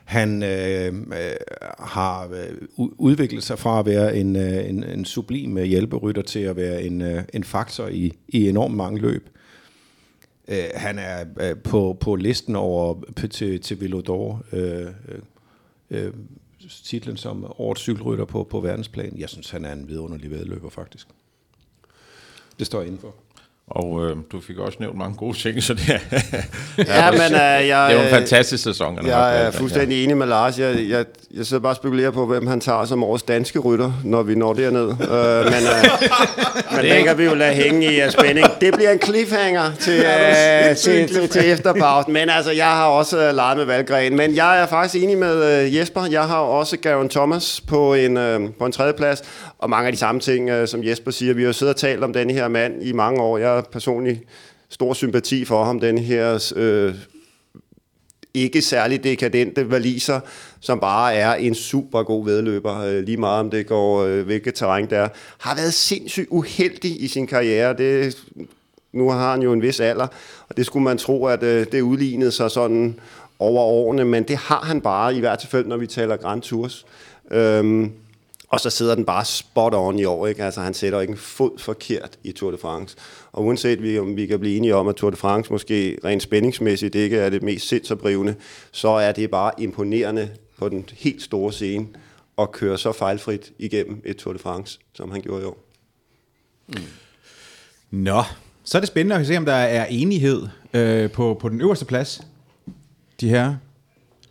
Han 0.06 0.44
øh, 0.44 0.94
øh 0.94 1.36
har 1.80 2.28
øh, 2.28 2.68
udviklet 2.78 3.44
sig 3.44 3.60
fra 3.60 3.80
at 3.80 3.86
være 3.86 4.18
en, 4.18 4.36
øh, 4.36 4.70
en, 4.70 4.84
en 4.84 5.06
sublim 5.06 5.58
øh, 5.58 5.64
hjælperytter 5.64 6.22
til 6.22 6.40
at 6.40 6.56
være 6.56 6.84
en, 6.84 7.02
øh, 7.02 7.24
en 7.34 7.44
faktor 7.44 7.88
i, 7.88 8.14
i 8.28 8.50
enormt 8.50 8.76
mange 8.76 9.02
løb. 9.02 9.30
Øh, 10.48 10.64
han 10.76 11.00
er 11.00 11.26
øh, 11.40 11.58
på, 11.58 11.98
på 12.00 12.16
listen 12.16 12.56
over 12.56 13.04
til, 13.32 13.62
til 13.62 13.82
Velodor. 13.82 14.44
Øh, 14.54 14.88
øh, 15.92 16.14
titlen 16.84 17.18
som 17.18 17.46
årets 17.58 17.82
cykelrytter 17.82 18.26
på, 18.26 18.44
på 18.44 18.60
verdensplan. 18.60 19.20
Jeg 19.20 19.30
synes, 19.30 19.50
han 19.50 19.66
er 19.66 19.74
en 19.74 19.88
vidunderlig 19.88 20.32
vedløber, 20.32 20.70
faktisk. 20.70 21.08
Det 22.60 22.68
står 22.68 22.80
jeg 22.82 22.88
indenfor. 22.88 23.16
Og 23.72 24.06
øh, 24.06 24.16
du 24.32 24.42
fik 24.42 24.58
også 24.58 24.78
nævnt 24.80 24.98
mange 24.98 25.16
gode 25.18 25.38
ting, 25.38 25.64
så 25.64 25.74
det 25.74 25.90
er, 25.90 26.00
ja, 27.02 27.12
men, 27.12 27.22
uh, 27.22 27.68
jeg, 27.68 27.88
det 27.90 27.96
jo 27.96 28.02
en 28.02 28.10
fantastisk 28.10 28.64
sæson. 28.64 29.08
Jeg 29.08 29.46
er 29.46 29.52
fuldstændig 29.52 30.04
enig 30.04 30.18
med 30.18 30.28
Lars. 30.28 30.60
Jeg, 30.60 30.90
jeg, 30.90 31.06
jeg 31.34 31.46
sidder 31.46 31.62
bare 31.62 31.72
og 31.72 31.76
spekulerer 31.76 32.12
på, 32.12 32.26
hvem 32.26 32.48
han 32.48 32.60
tager 32.60 32.86
som 32.86 33.04
årets 33.04 33.24
danske 33.24 33.60
rytter, 33.60 33.92
når 34.04 34.24
vi 34.24 34.36
når 34.36 34.54
derned. 34.54 34.88
uh, 34.88 35.52
men 35.52 35.54
uh, 35.54 36.74
men 36.76 36.86
det 36.86 37.04
kan 37.04 37.18
vi 37.18 37.24
jo 37.24 37.34
lade 37.34 37.54
hænge 37.54 37.94
i 37.94 38.04
uh, 38.04 38.12
spænding. 38.12 38.48
Det 38.62 38.74
bliver 38.74 38.92
en 38.92 39.02
cliffhanger 39.02 39.72
til, 39.80 40.00
uh, 40.00 40.76
til, 40.76 41.08
til, 41.08 41.30
til 41.30 41.52
efterpausen. 41.52 42.14
Men 42.14 42.30
altså, 42.30 42.52
jeg 42.52 42.66
har 42.70 42.86
også 42.86 43.30
uh, 43.30 43.36
leget 43.36 43.58
med 43.58 43.66
Valgren. 43.66 44.16
Men 44.18 44.36
jeg 44.36 44.62
er 44.62 44.66
faktisk 44.66 45.04
enig 45.04 45.18
med 45.18 45.66
uh, 45.66 45.76
Jesper. 45.76 46.06
Jeg 46.12 46.24
har 46.24 46.38
også 46.40 46.78
Garen 46.78 47.10
Thomas 47.10 47.62
på 47.68 47.94
en, 47.94 48.18
uh, 48.18 48.50
på 48.60 48.66
en 48.66 48.72
tredje 48.72 48.94
plads. 48.94 49.24
Og 49.60 49.70
mange 49.70 49.88
af 49.88 49.94
de 49.94 50.00
samme 50.00 50.22
ting, 50.22 50.52
uh, 50.52 50.68
som 50.68 50.84
Jesper 50.84 51.12
siger. 51.12 51.34
Vi 51.34 51.42
har 51.42 51.48
jo 51.48 51.54
siddet 51.54 51.74
og 51.76 51.80
talt 51.80 52.04
om 52.04 52.14
den 52.14 52.30
her 52.30 52.48
mand 52.48 52.84
i 52.84 52.92
mange 52.92 53.22
år. 53.22 53.38
Jeg 53.38 53.57
personligt 53.62 54.20
stor 54.70 54.94
sympati 54.94 55.46
for 55.46 55.64
ham, 55.64 55.80
den 55.80 55.98
her 55.98 56.54
øh, 56.56 56.96
ikke 58.34 58.62
særlig 58.62 59.04
dekadente 59.04 59.72
valiser, 59.72 60.20
som 60.60 60.80
bare 60.80 61.14
er 61.14 61.34
en 61.34 61.56
super 61.56 62.04
god 62.04 62.26
vedløber, 62.26 62.80
øh, 62.80 63.04
lige 63.04 63.18
meget 63.18 63.40
om 63.40 63.50
det 63.50 63.68
går, 63.68 64.04
øh, 64.04 64.26
hvilket 64.26 64.56
terræn 64.56 64.90
der 64.90 65.08
har 65.38 65.56
været 65.56 65.74
sindssygt 65.74 66.28
uheldig 66.30 67.04
i 67.04 67.08
sin 67.08 67.28
karriere. 67.28 67.78
Det, 67.78 68.18
nu 68.94 69.10
har 69.10 69.32
han 69.32 69.42
jo 69.42 69.54
en 69.54 69.62
vis 69.62 69.80
alder, 69.80 70.08
og 70.50 70.58
det 70.58 70.66
skulle 70.66 70.84
man 70.84 70.98
tro, 70.98 71.26
at 71.26 71.44
øh, 71.44 71.66
det 71.72 71.82
udlignede 71.82 72.32
sig 72.32 72.52
sådan 72.52 73.00
over 73.40 73.62
årene, 73.62 74.06
men 74.06 74.24
det 74.24 74.38
har 74.38 74.62
han 74.62 74.82
bare, 74.82 75.16
i 75.16 75.20
hvert 75.20 75.48
fald 75.50 75.66
når 75.66 75.78
vi 75.78 75.88
taler 75.88 76.18
Grand 76.18 76.42
Tours. 76.42 76.86
Øhm, 77.32 77.92
og 78.48 78.60
så 78.60 78.70
sidder 78.70 78.96
den 78.96 79.06
bare 79.06 79.26
spot 79.26 79.74
on 79.74 80.00
i 80.00 80.06
år. 80.06 80.28
Ikke? 80.28 80.44
Altså, 80.44 80.62
han 80.62 80.74
sætter 80.74 81.02
ikke 81.02 81.12
en 81.12 81.18
fod 81.18 81.60
forkert 81.60 82.20
i 82.24 82.32
Tour 82.32 82.52
de 82.52 82.58
France. 82.58 82.98
Og 83.32 83.46
uanset 83.46 83.84
vi, 83.84 84.00
om 84.00 84.16
vi 84.16 84.26
kan 84.26 84.40
blive 84.40 84.58
enige 84.58 84.76
om, 84.76 84.88
at 84.88 84.96
Tour 84.96 85.10
de 85.10 85.18
France 85.18 85.52
måske 85.52 85.98
rent 86.06 86.24
spændingsmæssigt 86.24 86.96
ikke 86.96 87.18
er 87.18 87.30
det 87.30 87.44
mest 87.44 87.68
sindsoprivende, 87.68 88.36
så 88.72 88.90
er 88.90 89.12
det 89.12 89.32
bare 89.32 89.52
imponerende 89.58 90.30
på 90.58 90.70
den 90.70 90.86
helt 90.94 91.22
store 91.22 91.54
scene 91.54 91.88
at 92.38 92.52
køre 92.52 92.78
så 92.78 92.92
fejlfrit 92.92 93.52
igennem 93.60 94.02
et 94.06 94.18
Tour 94.18 94.34
de 94.34 94.40
France, 94.40 94.80
som 94.94 95.12
han 95.12 95.22
gjorde 95.22 95.42
i 95.42 95.46
år. 95.46 95.64
Mm. 96.68 96.76
Nå, 97.92 98.24
så 98.64 98.78
er 98.78 98.80
det 98.80 98.88
spændende 98.88 99.16
at 99.16 99.28
se, 99.28 99.38
om 99.38 99.46
der 99.46 99.54
er 99.54 99.86
enighed 99.86 100.48
øh, 100.74 101.12
på, 101.12 101.38
på 101.42 101.50
den 101.50 101.62
øverste 101.62 101.86
plads. 101.86 102.22
De 103.22 103.30
her. 103.30 103.56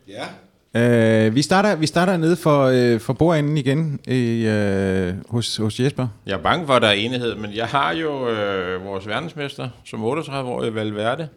Ja. 0.08 0.26
Uh, 0.74 1.34
vi, 1.34 1.42
starter, 1.42 1.76
vi 1.76 1.86
starter 1.86 2.16
nede 2.16 2.36
for, 2.36 2.70
uh, 2.94 3.00
for 3.00 3.12
bordenden 3.12 3.56
igen 3.56 4.00
i, 4.08 4.46
uh, 4.46 5.30
hos, 5.30 5.56
hos 5.56 5.80
Jesper. 5.80 6.08
Jeg 6.26 6.32
er 6.32 6.42
bange 6.42 6.66
for, 6.66 6.74
at 6.74 6.82
der 6.82 6.88
er 6.88 6.92
enighed, 6.92 7.34
men 7.34 7.54
jeg 7.54 7.66
har 7.66 7.92
jo 7.92 8.20
uh, 8.20 8.84
vores 8.84 9.06
verdensmester 9.06 9.68
som 9.84 10.04
38-årig 10.04 10.74
Valverde, 10.74 11.28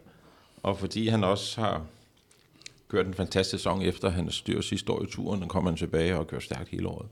og 0.63 0.79
fordi 0.79 1.07
han 1.07 1.23
også 1.23 1.61
har 1.61 1.81
kørt 2.91 3.05
en 3.05 3.13
fantastisk 3.13 3.51
sæson 3.51 3.81
efter 3.81 4.09
han 4.09 4.31
styr 4.31 4.61
sidste 4.61 4.91
år 4.91 5.03
i 5.03 5.07
turen, 5.11 5.43
og 5.43 5.49
kommer 5.49 5.71
han 5.71 5.77
tilbage 5.77 6.17
og 6.17 6.27
kører 6.27 6.41
stærkt 6.41 6.69
hele 6.69 6.87
året. 6.87 7.07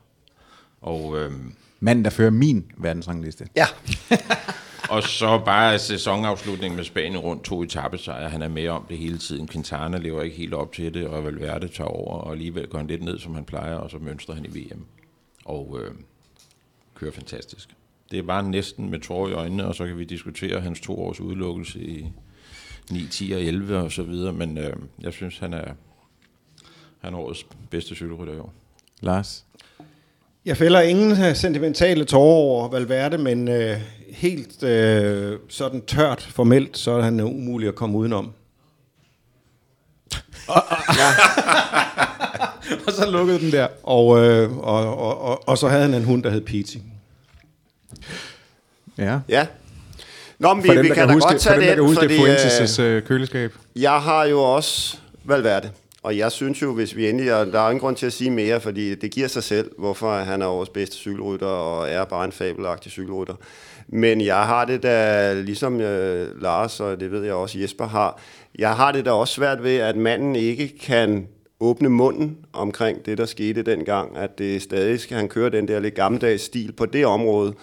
Og, 0.82 1.20
øhm, 1.20 1.54
Manden, 1.80 2.06
der 2.06 2.12
fører 2.12 2.30
min 2.32 2.66
verdensrangliste. 2.78 3.48
Ja. 3.56 3.66
og 4.90 5.04
så 5.04 5.42
bare 5.46 5.80
sæsonafslutningen 5.80 6.76
med 6.76 6.84
Spanien 6.84 7.18
rundt 7.18 7.44
to 7.44 7.64
etappesejre. 7.64 8.30
Han 8.30 8.42
er 8.42 8.48
med 8.48 8.68
om 8.68 8.86
det 8.90 8.98
hele 8.98 9.18
tiden. 9.18 9.48
Quintana 9.48 9.98
lever 9.98 10.22
ikke 10.22 10.38
helt 10.38 10.54
op 10.54 10.74
til 10.74 10.94
det, 10.94 11.08
og 11.08 11.26
Valverde 11.26 11.68
tager 11.68 11.88
over, 11.88 12.18
og 12.18 12.32
alligevel 12.32 12.68
går 12.68 12.78
han 12.78 12.88
lidt 12.88 13.04
ned, 13.04 13.20
som 13.20 13.36
han 13.36 13.46
plejer, 13.46 13.76
og 13.76 13.92
så 13.92 13.98
mønstrer 13.98 14.36
han 14.36 14.46
i 14.46 14.60
VM. 14.60 14.86
Og 15.46 15.80
øh, 15.82 15.92
kører 16.96 17.12
fantastisk. 17.12 17.70
Det 18.12 18.20
er 18.20 18.24
bare 18.24 18.50
næsten 18.50 18.90
med 18.90 19.00
tårer 19.00 19.30
i 19.30 19.34
øjnene, 19.34 19.66
og 19.66 19.76
så 19.76 19.88
kan 19.88 19.98
vi 19.98 20.04
diskutere 20.04 20.62
hans 20.62 20.80
to 20.82 21.02
års 21.02 21.20
udelukkelse 21.20 21.80
i 21.80 22.08
9, 22.92 23.08
10 23.08 23.32
og 23.32 23.42
11 23.42 23.78
og 23.78 23.92
så 23.92 24.04
videre, 24.04 24.34
men 24.34 24.58
øh, 24.58 24.74
jeg 25.02 25.14
synes, 25.14 25.38
han 25.38 25.54
er, 25.54 25.74
han 27.00 27.14
er 27.14 27.18
årets 27.18 27.46
bedste 27.70 27.96
cykelrytter 27.96 28.34
i 28.34 28.40
år. 28.40 28.54
Lars? 29.02 29.46
Jeg 30.48 30.58
fælder 30.58 30.82
ingen 30.82 31.36
sentimentale 31.36 32.06
tårer 32.06 32.36
over 32.36 32.70
Valverde, 32.70 33.18
men 33.18 33.48
øh, 33.48 33.78
helt 34.10 34.64
øh, 34.64 35.40
sådan 35.50 35.82
tørt 35.82 36.30
formelt, 36.32 36.78
så 36.78 36.92
er 36.92 37.02
han 37.02 37.20
umulig 37.20 37.68
at 37.68 37.76
komme 37.76 37.98
udenom. 37.98 38.34
ja. 40.50 41.10
og 42.88 42.92
så 42.94 43.12
lukkede 43.12 43.40
den 43.40 43.52
der. 43.52 43.68
Og, 43.84 44.26
øh, 44.26 44.58
og, 44.58 44.98
og, 44.98 45.22
og, 45.22 45.48
og 45.50 45.58
så 45.58 45.68
havde 45.68 45.82
han 45.82 45.94
en 45.94 46.04
hund, 46.04 46.24
der 46.24 46.30
hed 46.30 46.42
Pete. 46.42 46.80
Ja. 48.98 49.20
Ja. 49.30 49.48
Nå, 50.40 50.54
men 50.54 50.64
vi, 50.64 50.70
dem, 50.70 50.84
vi 50.84 50.88
kan, 50.88 50.96
kan 50.96 51.08
da 51.08 51.14
huske, 51.14 51.30
godt 51.30 51.42
tage 51.42 51.54
for 51.54 51.60
dem, 51.60 51.64
der 51.64 51.70
det, 51.70 51.76
kan 51.76 51.84
huske 51.84 52.02
fordi, 52.02 52.18
Fuentes' 52.18 52.82
øh, 52.82 52.96
øh, 52.96 53.04
køleskab. 53.04 53.54
Jeg 53.76 54.02
har 54.02 54.26
jo 54.26 54.42
også 54.42 54.98
Valverde, 55.24 55.70
og 56.04 56.18
jeg 56.18 56.32
synes 56.32 56.62
jo, 56.62 56.74
hvis 56.74 56.96
vi 56.96 57.10
endelig, 57.10 57.34
og 57.34 57.46
der 57.46 57.60
er 57.60 57.70
ingen 57.70 57.80
grund 57.80 57.96
til 57.96 58.06
at 58.06 58.14
sige 58.14 58.32
mere, 58.32 58.62
fordi 58.62 58.96
det 58.96 59.12
giver 59.12 59.28
sig 59.28 59.44
selv, 59.44 59.72
hvorfor 59.78 60.18
han 60.18 60.42
er 60.42 60.46
vores 60.46 60.70
bedste 60.70 60.96
cykelrytter, 60.96 61.48
og 61.48 61.90
er 61.90 62.06
bare 62.06 62.26
en 62.26 62.32
fabelagtig 62.32 62.92
cykelrytter. 62.92 63.36
Men 63.88 64.22
jeg 64.22 64.44
har 64.46 64.66
det 64.66 64.84
da, 64.84 65.34
ligesom 65.34 65.82
øh, 65.82 66.42
Lars, 66.42 66.80
og 66.80 67.00
det 67.00 67.12
ved 67.12 67.24
jeg 67.24 67.34
også 67.34 67.60
Jesper 67.60 67.88
har, 67.88 68.22
jeg 68.60 68.76
har 68.76 68.92
det 68.92 69.06
da 69.06 69.12
også 69.12 69.34
svært 69.34 69.64
ved, 69.64 69.78
at 69.78 69.96
manden 69.96 70.36
ikke 70.36 70.78
kan 70.78 71.28
åbne 71.60 71.90
munden 71.90 72.38
omkring 72.54 73.06
det, 73.06 73.18
der 73.18 73.26
skete 73.26 73.62
dengang, 73.62 74.18
at 74.18 74.38
det 74.38 74.62
stadig 74.62 75.00
skal 75.00 75.18
han 75.18 75.28
køre 75.28 75.50
den 75.50 75.68
der 75.68 75.80
lidt 75.80 75.96
gammeldags 75.96 76.44
stil 76.44 76.72
på 76.72 76.86
det 76.86 77.06
område. 77.06 77.54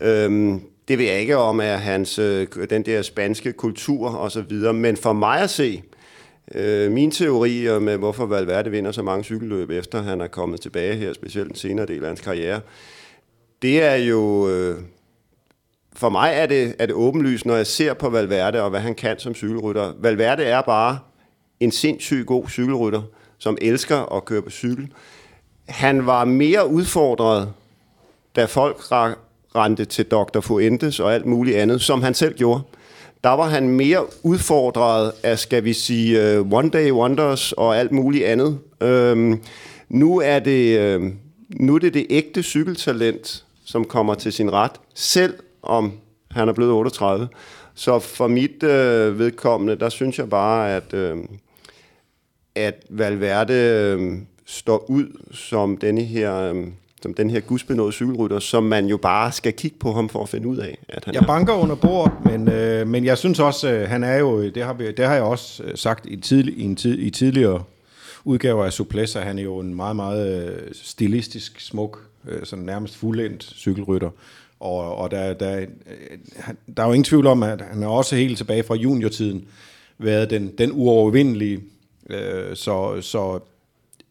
Øhm, 0.00 0.60
det 0.88 0.98
vil 0.98 1.06
jeg 1.06 1.20
ikke 1.20 1.36
om, 1.36 1.60
at 1.60 1.80
hans, 1.80 2.18
øh, 2.18 2.46
den 2.70 2.82
der 2.82 3.02
spanske 3.02 3.52
kultur 3.52 4.08
og 4.08 4.32
så 4.32 4.40
videre, 4.40 4.72
men 4.72 4.96
for 4.96 5.12
mig 5.12 5.40
at 5.40 5.50
se, 5.50 5.82
øh, 5.82 5.95
Øh, 6.54 6.92
min 6.92 7.10
teori 7.10 7.80
med, 7.80 7.96
hvorfor 7.96 8.26
Valverde 8.26 8.70
vinder 8.70 8.92
så 8.92 9.02
mange 9.02 9.24
cykelløb, 9.24 9.70
efter 9.70 10.02
han 10.02 10.20
er 10.20 10.26
kommet 10.26 10.60
tilbage 10.60 10.94
her, 10.94 11.12
specielt 11.12 11.48
den 11.48 11.56
senere 11.56 11.86
del 11.86 12.02
af 12.02 12.08
hans 12.08 12.20
karriere, 12.20 12.60
det 13.62 13.82
er 13.82 13.94
jo... 13.94 14.48
Øh, 14.48 14.80
for 15.92 16.08
mig 16.08 16.32
er 16.34 16.46
det, 16.46 16.74
er 16.78 16.86
det 16.86 16.94
åbenlyst, 16.94 17.46
når 17.46 17.56
jeg 17.56 17.66
ser 17.66 17.94
på 17.94 18.10
Valverde 18.10 18.62
og 18.62 18.70
hvad 18.70 18.80
han 18.80 18.94
kan 18.94 19.18
som 19.18 19.34
cykelrytter. 19.34 19.92
Valverde 19.98 20.44
er 20.44 20.62
bare 20.62 20.98
en 21.60 21.70
sindssygt 21.70 22.26
god 22.26 22.48
cykelrytter, 22.48 23.02
som 23.38 23.58
elsker 23.60 24.16
at 24.16 24.24
køre 24.24 24.42
på 24.42 24.50
cykel. 24.50 24.92
Han 25.68 26.06
var 26.06 26.24
mere 26.24 26.68
udfordret, 26.68 27.52
da 28.36 28.44
folk 28.44 28.76
rendte 29.54 29.84
til 29.84 30.04
Dr. 30.04 30.40
Fuentes 30.40 31.00
og 31.00 31.14
alt 31.14 31.26
muligt 31.26 31.56
andet, 31.56 31.80
som 31.80 32.02
han 32.02 32.14
selv 32.14 32.36
gjorde. 32.36 32.60
Der 33.24 33.30
var 33.30 33.48
han 33.48 33.68
mere 33.68 34.06
udfordret 34.22 35.12
af, 35.22 35.38
skal 35.38 35.64
vi 35.64 35.72
sige, 35.72 36.40
uh, 36.40 36.52
one 36.52 36.70
day 36.70 36.90
wonders 36.90 37.52
og 37.52 37.78
alt 37.78 37.92
muligt 37.92 38.24
andet. 38.24 38.58
Um, 38.80 39.42
nu 39.88 40.20
er 40.20 40.38
det 40.38 40.96
uh, 40.96 41.12
nu 41.50 41.74
er 41.74 41.78
det 41.78 41.94
det 41.94 42.06
ægte 42.10 42.42
cykeltalent, 42.42 43.44
som 43.64 43.84
kommer 43.84 44.14
til 44.14 44.32
sin 44.32 44.52
ret, 44.52 44.72
selv 44.94 45.34
om 45.62 45.92
han 46.30 46.48
er 46.48 46.52
blevet 46.52 46.72
38. 46.72 47.28
Så 47.74 47.98
for 47.98 48.26
mit 48.26 48.62
uh, 48.62 49.18
vedkommende, 49.18 49.76
der 49.76 49.88
synes 49.88 50.18
jeg 50.18 50.30
bare, 50.30 50.76
at, 50.76 50.94
uh, 50.94 51.24
at 52.54 52.84
Valverde 52.88 53.96
uh, 53.98 54.18
står 54.46 54.90
ud 54.90 55.06
som 55.32 55.76
denne 55.76 56.02
her... 56.02 56.52
Uh, 56.52 56.64
som 57.02 57.14
den 57.14 57.30
her 57.30 57.40
gudsbenåede 57.40 57.92
cykelrytter, 57.92 58.38
som 58.38 58.62
man 58.62 58.86
jo 58.86 58.96
bare 58.96 59.32
skal 59.32 59.52
kigge 59.52 59.76
på 59.78 59.92
ham 59.92 60.08
for 60.08 60.22
at 60.22 60.28
finde 60.28 60.48
ud 60.48 60.56
af, 60.56 60.78
at 60.88 61.04
han 61.04 61.14
Jeg 61.14 61.24
banker 61.26 61.52
under 61.52 61.74
bordet, 61.74 62.12
men, 62.24 62.48
øh, 62.48 62.86
men 62.88 63.04
jeg 63.04 63.18
synes 63.18 63.40
også, 63.40 63.72
øh, 63.72 63.88
han 63.88 64.04
er 64.04 64.16
jo, 64.16 64.48
det 64.48 64.64
har, 64.64 64.72
vi, 64.72 64.92
det 64.92 65.04
har 65.06 65.14
jeg 65.14 65.22
også 65.22 65.62
sagt 65.74 66.06
i, 66.06 66.16
tidlig, 66.16 66.58
i, 66.58 66.62
en 66.62 66.76
tid, 66.76 66.98
i 66.98 67.10
tidligere 67.10 67.62
udgaver 68.24 68.64
af 68.64 68.72
Suplessa, 68.72 69.20
han 69.20 69.38
er 69.38 69.42
jo 69.42 69.58
en 69.58 69.74
meget, 69.74 69.96
meget 69.96 70.48
øh, 70.48 70.58
stilistisk, 70.72 71.60
smuk, 71.60 72.00
øh, 72.28 72.44
sådan 72.44 72.64
nærmest 72.64 72.96
fuldendt 72.96 73.42
cykelrytter. 73.42 74.10
Og, 74.60 74.96
og 74.96 75.10
der, 75.10 75.34
der, 75.34 75.56
øh, 75.60 75.66
der 76.76 76.82
er 76.82 76.86
jo 76.86 76.92
ingen 76.92 77.04
tvivl 77.04 77.26
om, 77.26 77.42
at 77.42 77.62
han 77.70 77.82
er 77.82 77.86
også 77.88 78.16
helt 78.16 78.38
tilbage 78.38 78.62
fra 78.62 78.74
juniortiden 78.74 79.44
været 79.98 80.30
den, 80.30 80.52
den 80.58 80.70
uovervindelige. 80.72 81.60
Øh, 82.10 82.56
så, 82.56 83.00
så 83.00 83.38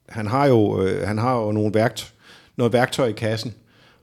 han 0.09 0.27
har 0.27 0.45
jo, 0.45 0.81
øh, 0.81 1.07
han 1.07 1.17
har 1.17 1.39
jo 1.39 1.51
nogle 1.51 1.73
værktøjer, 1.73 2.14
noget 2.57 2.73
værktøj 2.73 3.07
i 3.07 3.11
kassen 3.11 3.53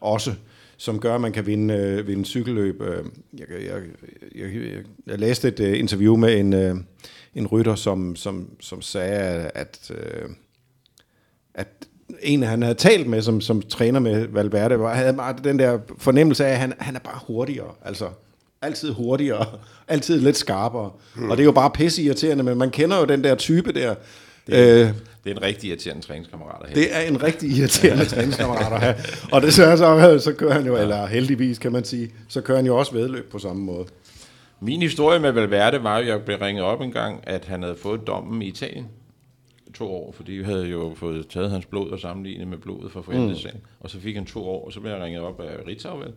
også, 0.01 0.35
som 0.77 1.01
gør, 1.01 1.15
at 1.15 1.21
man 1.21 1.33
kan 1.33 1.47
vinde, 1.47 1.75
øh, 1.75 2.07
vinde 2.07 2.25
cykelløb. 2.25 2.83
Jeg, 2.83 3.47
jeg, 3.51 3.83
jeg, 4.35 4.55
jeg, 4.55 4.83
jeg 5.07 5.19
læste 5.19 5.49
et 5.49 5.61
uh, 5.61 5.79
interview 5.79 6.17
med 6.17 6.39
en, 6.39 6.53
uh, 6.53 6.81
en 7.35 7.47
rytter, 7.47 7.75
som, 7.75 8.17
som, 8.17 8.49
som 8.61 8.83
sagde, 8.83 9.51
at, 9.55 9.91
uh, 9.91 10.31
at 11.55 11.69
en, 12.21 12.43
han 12.43 12.63
havde 12.63 12.75
talt 12.75 13.07
med, 13.07 13.23
som, 13.23 13.41
som 13.41 13.63
træner 13.63 14.01
med 14.01 14.27
Valverde, 14.27 14.79
var, 14.79 14.95
havde 14.95 15.13
bare 15.13 15.37
den 15.45 15.59
der 15.59 15.79
fornemmelse 15.99 16.47
af, 16.47 16.53
at 16.53 16.59
han, 16.59 16.73
han 16.79 16.97
er 16.97 17.01
bare 17.01 17.21
hurtigere. 17.27 17.75
Altså, 17.85 18.09
altid 18.63 18.93
hurtigere, 18.93 19.47
altid 19.89 20.21
lidt 20.21 20.37
skarpere. 20.37 20.91
Hmm. 21.15 21.31
Og 21.31 21.37
det 21.37 21.43
er 21.43 21.47
jo 21.47 21.53
bare 21.53 21.71
pisse 21.71 22.03
irriterende, 22.03 22.45
men 22.45 22.59
man 22.59 22.71
kender 22.71 22.99
jo 22.99 23.05
den 23.05 23.25
der 23.25 23.35
type 23.35 23.73
der. 23.73 23.95
Det 24.47 24.59
er, 24.59 24.89
øh, 24.89 24.95
det 25.25 25.31
er 25.31 25.35
en 25.35 25.43
rigtig 25.43 25.69
irriterende 25.69 26.03
træningskammerat 26.03 26.63
at 26.63 26.69
have. 26.69 26.81
Det 26.81 26.97
er 26.97 27.01
en 27.01 27.23
rigtig 27.23 27.51
irriterende 27.59 28.05
træningskammerat 28.05 28.73
at 28.73 28.81
have. 28.81 28.95
Og 29.33 29.43
det 29.43 29.55
så, 29.55 29.77
så, 29.77 30.19
så 30.19 30.33
kører 30.33 30.53
han 30.53 30.67
jo, 30.67 30.77
eller 30.77 31.07
heldigvis 31.07 31.59
kan 31.59 31.73
man 31.73 31.85
sige, 31.85 32.11
så 32.29 32.41
kører 32.41 32.59
han 32.59 32.67
jo 32.67 32.77
også 32.77 32.93
vedløb 32.93 33.31
på 33.31 33.39
samme 33.39 33.63
måde. 33.63 33.85
Min 34.61 34.83
historie 34.83 35.21
med 35.21 35.33
Valverde 35.33 35.85
var 35.85 35.97
jo, 35.99 36.03
at 36.03 36.09
jeg 36.09 36.23
blev 36.23 36.39
ringet 36.39 36.65
op 36.65 36.81
en 36.81 36.93
gang, 36.93 37.21
at 37.23 37.45
han 37.45 37.63
havde 37.63 37.77
fået 37.77 38.07
dommen 38.07 38.43
i 38.43 38.47
Italien 38.47 38.87
to 39.75 39.91
år, 39.95 40.13
fordi 40.13 40.33
vi 40.33 40.45
havde 40.45 40.67
jo 40.67 40.93
fået 40.97 41.29
taget 41.29 41.51
hans 41.51 41.67
blod 41.67 41.91
og 41.91 41.99
sammenlignet 41.99 42.49
med 42.49 42.59
blodet 42.59 42.93
fra 42.93 43.01
forældresagen. 43.01 43.59
Mm. 43.59 43.67
Og 43.81 43.91
så 43.91 44.01
fik 44.01 44.15
han 44.15 44.27
to 44.27 44.45
år, 44.45 44.65
og 44.67 44.73
så 44.73 44.81
blev 44.81 44.93
jeg 44.93 45.03
ringet 45.03 45.23
op 45.23 45.41
af 45.41 45.67
Ritzau, 45.67 45.99
vel? 45.99 46.13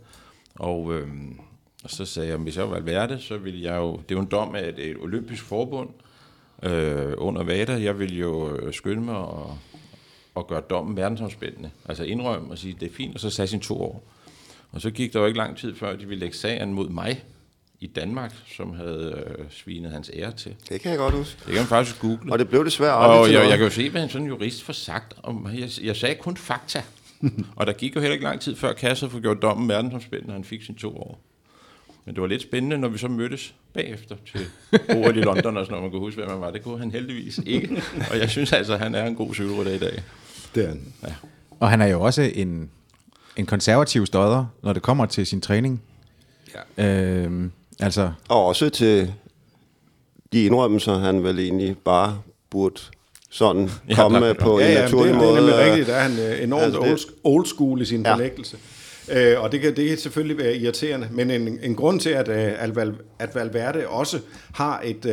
Og, 0.56 0.94
øhm, 0.94 1.40
og 1.84 1.90
så 1.90 2.06
sagde 2.06 2.30
jeg, 2.30 2.38
hvis 2.38 2.58
jeg 2.58 2.70
var 2.70 2.80
Valverde, 2.80 3.20
så 3.20 3.38
ville 3.38 3.64
jeg 3.64 3.78
jo... 3.78 3.92
Det 3.92 4.12
er 4.12 4.16
jo 4.16 4.22
en 4.22 4.28
dom 4.32 4.56
af 4.56 4.68
et, 4.68 4.80
et 4.80 4.98
olympisk 5.00 5.44
forbund, 5.44 5.90
øh, 6.64 7.14
under 7.18 7.44
VADA. 7.44 7.84
Jeg 7.84 8.00
vil 8.00 8.20
jo 8.20 8.56
øh, 8.56 8.74
skynde 8.74 9.02
mig 9.02 9.16
og, 9.16 9.58
og 10.36 10.48
gøre 10.48 10.62
dommen 10.62 10.98
verdensomspændende. 10.98 11.70
Altså 11.90 12.04
indrømme 12.04 12.52
og 12.52 12.58
sige, 12.58 12.78
det 12.80 12.92
er 12.92 12.94
fint, 12.94 13.14
og 13.14 13.20
så 13.20 13.30
sagde 13.30 13.48
sin 13.48 13.60
to 13.60 13.82
år. 13.82 14.04
Og 14.72 14.82
så 14.82 14.92
gik 14.92 15.14
der 15.14 15.20
jo 15.20 15.26
ikke 15.26 15.38
lang 15.38 15.58
tid 15.58 15.76
før, 15.76 15.96
de 15.96 16.06
ville 16.06 16.20
lægge 16.20 16.38
sagen 16.38 16.74
mod 16.74 16.90
mig 16.90 17.24
i 17.80 17.88
Danmark, 17.88 18.34
som 18.56 18.74
havde 18.74 19.24
øh, 19.28 19.46
svinet 19.50 19.92
hans 19.92 20.12
ære 20.14 20.32
til. 20.32 20.56
Det 20.70 20.82
kan 20.82 20.92
jeg 20.92 20.98
godt 20.98 21.14
huske. 21.14 21.38
Det 21.38 21.46
kan 21.46 21.56
man 21.56 21.66
faktisk 21.66 22.02
google. 22.02 22.32
Og 22.32 22.40
det 22.40 22.50
blev 22.50 22.66
desværre 22.66 22.96
Og 22.96 23.32
jeg, 23.32 23.50
jeg 23.50 23.58
kan 23.58 23.68
jo 23.68 23.70
se, 23.70 23.90
hvad 23.90 24.04
en 24.04 24.10
sådan 24.10 24.28
jurist 24.28 24.64
får 24.64 24.74
sagt. 24.74 25.14
Om, 25.24 25.48
jeg, 25.54 25.70
jeg 25.84 25.96
sagde 25.96 26.16
kun 26.16 26.38
fakta. 26.38 26.84
og 27.56 27.68
der 27.68 27.74
gik 27.74 27.96
jo 27.96 28.02
heller 28.02 28.14
ikke 28.14 28.24
lang 28.24 28.42
tid 28.42 28.56
før 28.56 28.74
Kasser 28.74 29.10
få 29.10 29.20
gjort 29.20 29.42
dommen 29.42 29.70
verdensomspændende, 29.70 30.32
og 30.32 30.36
han 30.36 30.44
fik 30.44 30.64
sin 30.64 30.76
to 30.76 30.98
år. 30.98 31.22
Men 32.06 32.16
det 32.16 32.22
var 32.22 32.28
lidt 32.28 32.42
spændende, 32.42 32.78
når 32.78 32.88
vi 32.88 32.98
så 32.98 33.08
mødtes 33.08 33.56
bagefter 33.74 34.16
til 34.32 34.46
OL 34.98 35.18
i 35.18 35.22
London 35.22 35.58
og 35.58 35.66
sådan 35.66 35.72
noget, 35.72 35.84
man 35.84 35.92
kunne 35.92 36.00
huske, 36.00 36.22
hvad 36.22 36.34
man 36.34 36.42
var. 36.42 36.52
Det 36.52 36.64
kunne 36.64 36.80
han 36.80 36.92
heldigvis 36.92 37.40
ikke. 37.46 37.84
Og 38.12 38.20
jeg 38.20 38.30
synes 38.30 38.54
altså, 38.54 38.74
at 38.74 38.80
han 38.80 38.96
er 38.96 39.06
en 39.06 39.16
god 39.16 39.34
cykelrytter 39.34 39.72
i 39.72 39.78
dag. 39.78 40.04
Det 40.56 40.64
er 40.64 40.68
han. 40.68 40.94
Ja. 41.04 41.14
Og 41.60 41.70
han 41.70 41.82
er 41.82 41.86
jo 41.86 42.02
også 42.02 42.22
en, 42.22 42.70
en 43.38 43.46
konservativ 43.46 44.06
stodder, 44.06 44.46
når 44.64 44.74
det 44.74 44.82
kommer 44.82 45.06
til 45.06 45.26
sin 45.26 45.42
træning. 45.42 45.82
Ja. 46.78 46.86
Øhm, 46.86 47.52
altså. 47.80 48.12
Og 48.30 48.46
også 48.46 48.70
til 48.70 49.14
de 50.34 50.44
indrømmelser, 50.44 50.98
han 50.98 51.24
vel 51.24 51.40
egentlig 51.40 51.78
bare 51.78 52.22
burde 52.50 52.82
sådan 53.30 53.70
ja, 53.90 53.96
komme 53.96 54.34
på 54.34 54.60
ja, 54.60 54.68
en 54.68 54.74
naturlig 54.74 55.14
det, 55.14 55.22
måde. 55.22 55.42
Det 55.42 55.62
er 55.62 55.66
rigtigt, 55.66 55.88
der 55.88 55.96
er 55.96 56.02
han 56.02 56.20
øh, 56.20 56.44
enormt 56.44 56.64
altså, 56.64 56.80
old, 56.80 57.00
old 57.24 57.46
school 57.46 57.82
i 57.82 57.86
sin 57.86 58.02
ja. 58.02 58.14
forlæggelse. 58.14 58.58
Øh, 59.12 59.42
og 59.42 59.52
det 59.52 59.62
kan, 59.62 59.76
det 59.76 59.90
kan 59.90 59.98
selvfølgelig 59.98 60.38
være 60.38 60.56
irriterende, 60.56 61.08
men 61.12 61.32
en, 61.32 61.60
en 61.64 61.76
grund 61.76 62.00
til, 62.00 62.10
at, 62.10 62.30
at, 62.30 62.76
Val, 62.76 62.96
at 63.20 63.36
Valverde 63.36 63.88
også 63.88 64.20
har 64.54 64.82
et, 64.86 65.06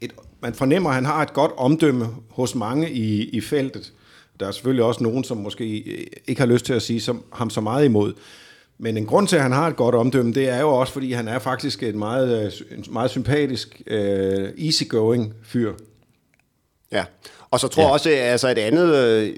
et... 0.00 0.12
Man 0.42 0.54
fornemmer, 0.54 0.90
at 0.90 0.94
han 0.94 1.04
har 1.04 1.22
et 1.22 1.32
godt 1.32 1.52
omdømme 1.56 2.08
hos 2.30 2.54
mange 2.54 2.90
i, 2.90 3.28
i 3.28 3.40
feltet. 3.40 3.92
der 4.40 4.46
er 4.46 4.50
selvfølgelig 4.50 4.84
også 4.84 5.02
nogen, 5.02 5.24
som 5.24 5.36
måske 5.36 5.64
ikke 6.26 6.40
har 6.40 6.46
lyst 6.46 6.64
til 6.64 6.72
at 6.72 6.82
sige 6.82 7.00
som, 7.00 7.24
ham 7.32 7.50
så 7.50 7.60
meget 7.60 7.84
imod. 7.84 8.12
Men 8.78 8.96
en 8.96 9.06
grund 9.06 9.28
til, 9.28 9.36
at 9.36 9.42
han 9.42 9.52
har 9.52 9.66
et 9.68 9.76
godt 9.76 9.94
omdømme, 9.94 10.32
det 10.32 10.48
er 10.48 10.60
jo 10.60 10.68
også, 10.68 10.92
fordi 10.92 11.12
han 11.12 11.28
er 11.28 11.38
faktisk 11.38 11.82
et 11.82 11.94
meget, 11.94 12.52
en 12.70 12.84
meget 12.90 13.10
sympatisk, 13.10 13.82
uh, 13.90 13.96
easygoing 14.58 15.34
fyr. 15.42 15.72
Ja, 16.92 17.04
og 17.50 17.60
så 17.60 17.68
tror 17.68 17.82
jeg 17.82 17.88
ja. 17.88 17.92
også, 17.92 18.10
altså 18.10 18.48
et 18.48 18.58
andet, 18.58 18.96
øh, 18.96 19.34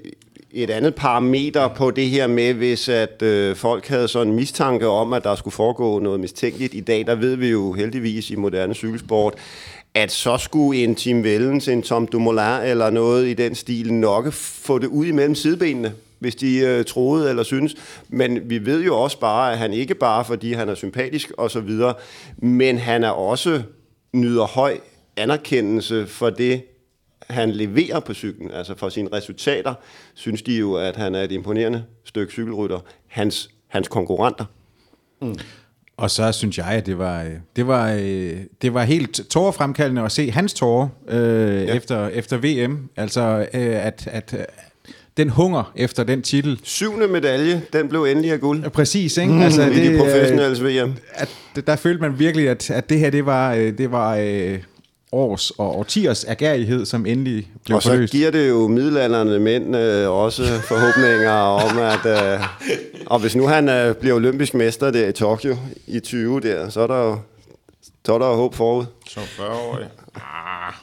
et 0.53 0.69
andet 0.69 0.95
parameter 0.95 1.67
på 1.67 1.91
det 1.91 2.09
her 2.09 2.27
med, 2.27 2.53
hvis 2.53 2.89
at 2.89 3.21
øh, 3.21 3.55
folk 3.55 3.87
havde 3.87 4.07
sådan 4.07 4.27
en 4.27 4.35
mistanke 4.35 4.87
om, 4.87 5.13
at 5.13 5.23
der 5.23 5.35
skulle 5.35 5.53
foregå 5.53 5.99
noget 5.99 6.19
mistænkeligt. 6.19 6.73
I 6.73 6.79
dag, 6.79 7.05
der 7.07 7.15
ved 7.15 7.35
vi 7.35 7.49
jo 7.49 7.73
heldigvis 7.73 8.29
i 8.29 8.35
moderne 8.35 8.73
cykelsport, 8.73 9.33
at 9.93 10.11
så 10.11 10.37
skulle 10.37 10.83
en 10.83 10.95
Tim 10.95 11.21
Wellens, 11.21 11.67
en 11.67 11.81
Tom 11.81 12.07
Dumoulin 12.07 12.61
eller 12.63 12.89
noget 12.89 13.27
i 13.27 13.33
den 13.33 13.55
stil 13.55 13.93
nok 13.93 14.33
få 14.33 14.79
det 14.79 14.87
ud 14.87 15.05
imellem 15.05 15.35
sidebenene, 15.35 15.93
hvis 16.19 16.35
de 16.35 16.59
øh, 16.59 16.85
troede 16.85 17.29
eller 17.29 17.43
synes. 17.43 17.75
Men 18.09 18.49
vi 18.49 18.65
ved 18.65 18.83
jo 18.83 19.01
også 19.01 19.19
bare, 19.19 19.51
at 19.51 19.57
han 19.57 19.73
ikke 19.73 19.95
bare, 19.95 20.25
fordi 20.25 20.53
han 20.53 20.69
er 20.69 20.75
sympatisk 20.75 21.31
og 21.37 21.51
så 21.51 21.59
videre, 21.59 21.93
men 22.37 22.77
han 22.77 23.03
er 23.03 23.09
også 23.09 23.61
nyder 24.13 24.45
høj 24.45 24.77
anerkendelse 25.17 26.07
for 26.07 26.29
det, 26.29 26.61
han 27.29 27.51
leverer 27.51 27.99
på 27.99 28.13
cyklen, 28.13 28.51
altså 28.51 28.75
for 28.77 28.89
sine 28.89 29.09
resultater, 29.13 29.73
synes 30.13 30.41
de 30.41 30.57
jo, 30.57 30.75
at 30.75 30.95
han 30.95 31.15
er 31.15 31.21
et 31.21 31.31
imponerende 31.31 31.83
stykke 32.05 32.31
cykelrytter. 32.31 32.79
Hans, 33.07 33.49
hans 33.67 33.87
konkurrenter. 33.87 34.45
Mm. 35.21 35.35
Og 35.97 36.11
så 36.11 36.31
synes 36.31 36.57
jeg, 36.57 36.67
at 36.67 36.85
det 36.85 36.97
var, 36.97 37.25
det 37.55 37.67
var, 37.67 37.91
det 38.61 38.73
var 38.73 38.83
helt 38.83 39.21
tårerfremkaldende 39.29 40.01
at 40.01 40.11
se 40.11 40.31
hans 40.31 40.53
tårer 40.53 40.87
øh, 41.07 41.63
ja. 41.63 41.75
efter, 41.75 42.07
efter 42.07 42.37
VM. 42.37 42.89
Altså, 42.95 43.47
øh, 43.53 43.85
at, 43.85 44.07
at 44.11 44.35
den 45.17 45.29
hunger 45.29 45.71
efter 45.75 46.03
den 46.03 46.21
titel. 46.21 46.59
Syvende 46.63 47.07
medalje, 47.07 47.61
den 47.73 47.89
blev 47.89 48.03
endelig 48.03 48.31
af 48.31 48.39
guld. 48.39 48.69
Præcis, 48.69 49.17
ikke? 49.17 49.33
Mm, 49.33 49.41
altså, 49.41 49.61
det, 49.61 49.75
I 49.75 49.93
de 49.93 49.97
professionelle 49.97 50.83
VM. 50.83 50.93
At, 51.13 51.29
der 51.67 51.75
følte 51.75 52.01
man 52.01 52.19
virkelig, 52.19 52.49
at, 52.49 52.71
at 52.71 52.89
det 52.89 52.99
her, 52.99 53.09
det 53.09 53.25
var, 53.25 53.53
øh, 53.53 53.77
det 53.77 53.91
var 53.91 54.15
øh, 54.15 54.59
års 55.13 55.51
og 55.51 55.77
årtiers 55.79 56.23
agerighed, 56.23 56.85
som 56.85 57.05
endelig 57.05 57.47
blev 57.65 57.75
Og 57.75 57.83
så 57.83 57.89
forløst. 57.89 58.11
giver 58.13 58.31
det 58.31 58.49
jo 58.49 58.67
middelalderne 58.67 59.39
mænd 59.39 59.75
øh, 59.75 60.09
også 60.09 60.43
forhåbninger 60.43 61.31
om, 61.31 61.77
at 61.77 62.33
øh, 62.35 62.45
og 63.05 63.19
hvis 63.19 63.35
nu 63.35 63.47
han 63.47 63.69
øh, 63.69 63.95
bliver 63.95 64.15
olympisk 64.15 64.53
mester 64.53 64.91
der 64.91 65.07
i 65.07 65.11
Tokyo 65.11 65.57
i 65.87 65.99
20 65.99 66.39
der, 66.39 66.69
så 66.69 66.81
er 66.81 66.87
der 66.87 66.97
jo 66.97 67.17
så 68.05 68.13
er 68.13 68.19
der 68.19 68.27
jo 68.27 68.35
håb 68.35 68.55
forud. 68.55 68.85
Så 69.09 69.19
40 69.19 69.49
år. 69.49 69.79
Ah. 70.15 70.73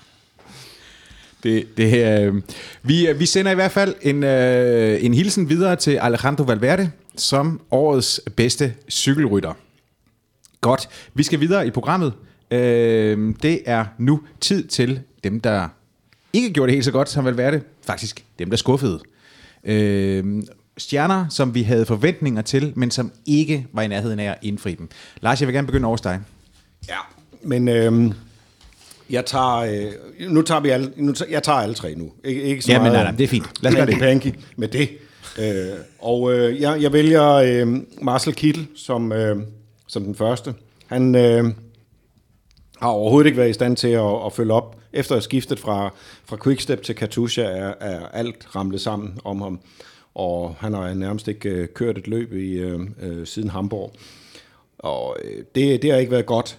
Det, 1.42 1.66
det, 1.76 2.20
øh, 2.22 2.34
vi, 2.82 3.08
vi 3.16 3.26
sender 3.26 3.52
i 3.52 3.54
hvert 3.54 3.70
fald 3.72 3.94
en, 4.02 4.24
øh, 4.24 5.04
en 5.04 5.14
hilsen 5.14 5.48
videre 5.48 5.76
til 5.76 5.90
Alejandro 5.90 6.44
Valverde 6.44 6.90
som 7.16 7.60
årets 7.70 8.20
bedste 8.36 8.74
cykelrytter. 8.90 9.52
Godt, 10.60 10.88
vi 11.14 11.22
skal 11.22 11.40
videre 11.40 11.66
i 11.66 11.70
programmet. 11.70 12.12
Øh, 12.50 13.34
det 13.42 13.60
er 13.66 13.84
nu 13.98 14.20
tid 14.40 14.64
til 14.68 15.00
dem, 15.24 15.40
der 15.40 15.68
ikke 16.32 16.50
gjorde 16.52 16.66
det 16.68 16.74
helt 16.74 16.84
så 16.84 16.90
godt 16.90 17.08
som 17.08 17.24
Valverde. 17.24 17.60
Faktisk 17.82 18.24
dem, 18.38 18.50
der 18.50 18.56
skuffede. 18.56 19.00
Øh, 19.64 20.42
stjerner, 20.78 21.26
som 21.28 21.54
vi 21.54 21.62
havde 21.62 21.86
forventninger 21.86 22.42
til, 22.42 22.72
men 22.76 22.90
som 22.90 23.12
ikke 23.26 23.66
var 23.72 23.82
i 23.82 23.88
nærheden 23.88 24.20
af 24.20 24.30
at 24.30 24.36
indfri 24.42 24.74
dem. 24.74 24.88
Lars, 25.20 25.40
jeg 25.40 25.46
vil 25.46 25.54
gerne 25.54 25.66
begynde 25.66 25.86
over 25.88 25.96
dig. 25.96 26.20
Ja, 26.88 26.94
men 27.42 27.68
øh, 27.68 28.12
jeg 29.10 29.26
tager, 29.26 29.56
øh, 29.56 29.92
nu 30.30 30.42
tager 30.42 30.60
vi 30.60 30.68
alle, 30.68 30.92
nu 30.96 31.12
tager, 31.12 31.30
jeg 31.30 31.42
tager 31.42 31.58
alle 31.58 31.74
tre 31.74 31.94
nu. 31.94 32.12
Ik- 32.24 32.28
ikke 32.28 32.62
så 32.62 32.72
Ja, 32.72 32.78
men 32.78 32.82
meget, 32.82 32.92
nej, 32.94 33.02
nej, 33.02 33.12
det 33.16 33.24
er 33.24 33.28
fint. 33.28 33.46
Lad 33.60 33.70
os 33.72 33.76
gøre 33.76 33.86
det. 33.86 33.98
Panky 33.98 34.34
med 34.56 34.68
det. 34.68 34.88
Øh, 35.40 35.78
og 35.98 36.32
øh, 36.32 36.60
jeg, 36.60 36.82
jeg 36.82 36.92
vælger 36.92 37.28
øh, 37.32 37.76
Marcel 38.02 38.34
Kittel 38.34 38.66
som, 38.76 39.12
øh, 39.12 39.36
som 39.86 40.04
den 40.04 40.14
første. 40.14 40.54
Han 40.86 41.14
øh, 41.14 41.44
har 42.80 42.88
overhovedet 42.88 43.26
ikke 43.26 43.38
været 43.38 43.50
i 43.50 43.52
stand 43.52 43.76
til 43.76 43.88
at, 43.88 44.26
at 44.26 44.32
følge 44.32 44.52
op. 44.52 44.76
Efter 44.92 45.16
at 45.16 45.22
skiftet 45.22 45.58
fra, 45.58 45.94
fra 46.24 46.36
Quickstep 46.44 46.82
til 46.82 46.94
Katusha, 46.94 47.42
er, 47.42 47.72
er 47.80 48.06
alt 48.12 48.56
ramlet 48.56 48.80
sammen 48.80 49.18
om 49.24 49.40
ham. 49.40 49.60
Og 50.14 50.54
han 50.58 50.74
har 50.74 50.94
nærmest 50.94 51.28
ikke 51.28 51.48
øh, 51.48 51.68
kørt 51.74 51.98
et 51.98 52.08
løb 52.08 52.32
i 52.32 52.52
øh, 52.52 52.80
øh, 53.02 53.26
siden 53.26 53.50
Hamburg. 53.50 53.92
Og 54.78 55.16
øh, 55.24 55.44
det, 55.54 55.82
det 55.82 55.90
har 55.90 55.98
ikke 55.98 56.12
været 56.12 56.26
godt. 56.26 56.58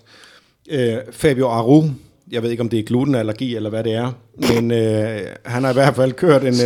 Øh, 0.69 0.97
Fabio 1.11 1.47
Aru, 1.47 1.83
jeg 2.31 2.43
ved 2.43 2.51
ikke 2.51 2.61
om 2.61 2.69
det 2.69 2.79
er 2.79 2.83
glutenallergi 2.83 3.55
eller 3.55 3.69
hvad 3.69 3.83
det 3.83 3.93
er, 3.93 4.11
men 4.35 4.71
øh, 4.71 5.21
han 5.45 5.63
har 5.63 5.69
i 5.69 5.73
hvert 5.73 5.95
fald 5.95 6.13
kørt 6.13 6.41
en... 6.41 6.47
Øh, 6.47 6.55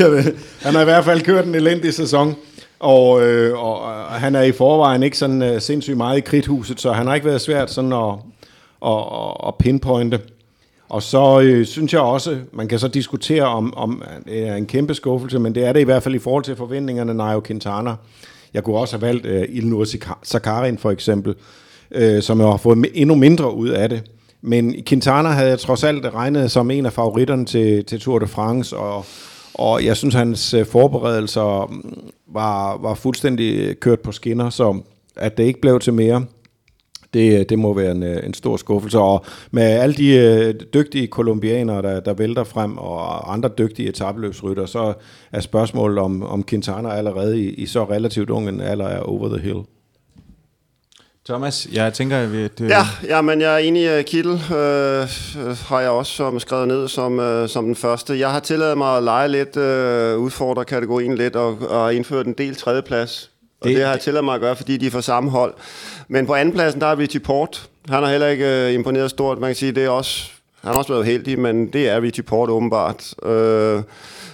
jeg 0.00 0.10
ved, 0.10 0.34
han 0.60 0.74
har 0.74 0.80
i 0.80 0.84
hvert 0.84 1.04
fald 1.04 1.22
kørt 1.22 1.46
en 1.46 1.54
elendig 1.54 1.94
sæson, 1.94 2.36
og, 2.82 3.22
øh, 3.22 3.58
og, 3.58 3.80
og 3.80 4.12
han 4.12 4.34
er 4.34 4.42
i 4.42 4.52
forvejen 4.52 5.02
ikke 5.02 5.18
sådan 5.18 5.42
øh, 5.42 5.60
sindssygt 5.60 5.96
meget 5.96 6.18
i 6.18 6.20
krithuset, 6.20 6.80
så 6.80 6.92
han 6.92 7.06
har 7.06 7.14
ikke 7.14 7.26
været 7.26 7.40
svært 7.40 7.70
sådan 7.70 7.92
at, 7.92 8.14
at, 8.86 9.04
at 9.46 9.54
pinpointe. 9.58 10.20
Og 10.88 11.02
så 11.02 11.40
øh, 11.40 11.66
synes 11.66 11.92
jeg 11.92 12.00
også, 12.00 12.38
man 12.52 12.68
kan 12.68 12.78
så 12.78 12.88
diskutere 12.88 13.44
om, 13.44 13.74
om 13.76 14.02
det 14.24 14.48
er 14.48 14.54
en 14.54 14.66
kæmpe 14.66 14.94
skuffelse, 14.94 15.38
men 15.38 15.54
det 15.54 15.64
er 15.64 15.72
det 15.72 15.80
i 15.80 15.84
hvert 15.84 16.02
fald 16.02 16.14
i 16.14 16.18
forhold 16.18 16.44
til 16.44 16.56
forventningerne, 16.56 17.14
Nairo 17.14 17.40
Quintana. 17.40 17.94
Jeg 18.54 18.64
kunne 18.64 18.76
også 18.76 18.96
have 18.96 19.06
valgt 19.06 19.26
øh, 19.26 19.44
Ilnur 19.48 19.86
Sakarin 20.22 20.78
for 20.78 20.90
eksempel, 20.90 21.34
øh, 21.90 22.22
som 22.22 22.40
jo 22.40 22.50
har 22.50 22.56
fået 22.56 22.86
endnu 22.94 23.14
mindre 23.14 23.54
ud 23.54 23.68
af 23.68 23.88
det. 23.88 24.02
Men 24.40 24.74
Quintana 24.86 25.28
havde 25.28 25.48
jeg 25.48 25.58
trods 25.58 25.84
alt 25.84 26.06
regnet 26.14 26.50
som 26.50 26.70
en 26.70 26.86
af 26.86 26.92
favoritterne 26.92 27.44
til, 27.44 27.84
til 27.84 28.00
Tour 28.00 28.18
de 28.18 28.26
France, 28.26 28.76
og, 28.76 29.04
og 29.54 29.84
jeg 29.84 29.96
synes, 29.96 30.14
hans 30.14 30.54
øh, 30.54 30.66
forberedelser 30.66 31.66
mm, 31.66 32.10
var, 32.26 32.78
var 32.78 32.94
fuldstændig 32.94 33.80
kørt 33.80 34.00
på 34.00 34.12
skinner, 34.12 34.50
så 34.50 34.80
at 35.16 35.36
det 35.36 35.44
ikke 35.44 35.60
blev 35.60 35.80
til 35.80 35.92
mere, 35.92 36.24
det, 37.14 37.48
det 37.48 37.58
må 37.58 37.74
være 37.74 37.90
en, 37.90 38.02
øh, 38.02 38.26
en 38.26 38.34
stor 38.34 38.56
skuffelse. 38.56 38.98
Og 38.98 39.24
med 39.50 39.62
alle 39.62 39.94
de 39.94 40.14
øh, 40.14 40.54
dygtige 40.74 41.06
kolumbianere, 41.06 41.82
der, 41.82 42.00
der 42.00 42.14
vælter 42.14 42.44
frem, 42.44 42.78
og 42.78 43.32
andre 43.32 43.50
dygtige 43.58 43.88
etabløbsrytter, 43.88 44.66
så 44.66 44.94
er 45.32 45.40
spørgsmålet 45.40 45.98
om, 45.98 46.22
om 46.22 46.44
Quintana 46.44 46.88
allerede 46.88 47.40
i, 47.40 47.54
i 47.54 47.66
så 47.66 47.84
relativt 47.84 48.30
ung 48.30 48.48
en 48.48 48.60
alder 48.60 48.86
er 48.86 49.00
over 49.00 49.28
the 49.28 49.38
hill. 49.38 49.60
Thomas, 51.28 51.68
jeg 51.72 51.92
tænker, 51.92 52.18
at 52.18 52.32
vi... 52.32 52.42
Det... 52.42 52.70
Ja, 52.70 52.86
ja, 53.08 53.20
men 53.20 53.40
jeg 53.40 53.54
er 53.54 53.58
enig 53.58 53.98
i 53.98 54.02
Kittel, 54.02 54.32
øh, 54.32 55.08
har 55.66 55.80
jeg 55.80 55.90
også 55.90 56.12
som 56.12 56.40
skrevet 56.40 56.68
ned 56.68 56.88
som, 56.88 57.20
øh, 57.20 57.48
som 57.48 57.64
den 57.64 57.76
første. 57.76 58.18
Jeg 58.18 58.30
har 58.30 58.40
tilladet 58.40 58.78
mig 58.78 58.96
at 58.96 59.02
lege 59.02 59.28
lidt, 59.28 59.56
øh, 59.56 60.18
udfordre 60.18 60.64
kategorien 60.64 61.14
lidt 61.14 61.36
og, 61.36 61.58
og 61.68 61.94
indført 61.94 62.26
en 62.26 62.32
del 62.32 62.56
tredjeplads. 62.56 63.30
Og 63.60 63.68
det, 63.68 63.76
det 63.76 63.84
har 63.84 63.90
jeg 63.90 64.00
tilladet 64.00 64.24
mig 64.24 64.34
at 64.34 64.40
gøre, 64.40 64.56
fordi 64.56 64.76
de 64.76 64.86
er 64.86 64.90
fra 64.90 65.02
samme 65.02 65.30
hold. 65.30 65.54
Men 66.08 66.26
på 66.26 66.34
andenpladsen, 66.34 66.80
der 66.80 66.86
er 66.86 66.98
Richie 66.98 67.20
Port. 67.20 67.68
Han 67.88 68.02
har 68.02 68.10
heller 68.10 68.28
ikke 68.28 68.66
øh, 68.66 68.74
imponeret 68.74 69.10
stort. 69.10 69.38
Man 69.38 69.48
kan 69.48 69.56
sige, 69.56 69.72
det 69.72 69.84
er 69.84 69.90
også, 69.90 70.30
han 70.60 70.72
har 70.72 70.78
også 70.78 70.92
været 70.92 71.06
heldig, 71.06 71.38
men 71.38 71.72
det 71.72 71.88
er 71.88 72.02
Richie 72.02 72.24
Port 72.24 72.50
åbenbart. 72.50 73.14
Øh, 73.22 73.82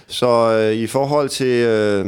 så 0.07 0.51
øh, 0.51 0.73
i 0.73 0.87
forhold 0.87 1.29
til... 1.29 1.65
Øh, 1.65 2.05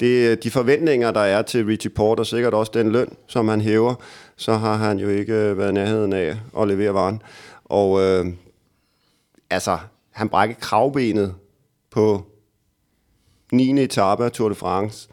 det, 0.00 0.44
de 0.44 0.50
forventninger, 0.50 1.10
der 1.10 1.20
er 1.20 1.42
til 1.42 1.66
Richie 1.66 1.90
Porter, 1.90 2.24
sikkert 2.24 2.54
også 2.54 2.72
den 2.74 2.92
løn, 2.92 3.16
som 3.26 3.48
han 3.48 3.60
hæver, 3.60 3.94
så 4.36 4.54
har 4.54 4.76
han 4.76 4.98
jo 4.98 5.08
ikke 5.08 5.34
øh, 5.34 5.58
været 5.58 5.74
nærheden 5.74 6.12
af 6.12 6.36
at 6.60 6.68
levere 6.68 6.94
varen. 6.94 7.22
Og 7.64 8.00
øh, 8.00 8.26
altså, 9.50 9.78
han 10.10 10.28
brækker 10.28 10.56
kravbenet 10.60 11.34
på 11.90 12.26
9. 13.52 13.82
etape 13.82 14.24
af 14.24 14.32
Tour 14.32 14.48
de 14.48 14.54
France. 14.54 15.08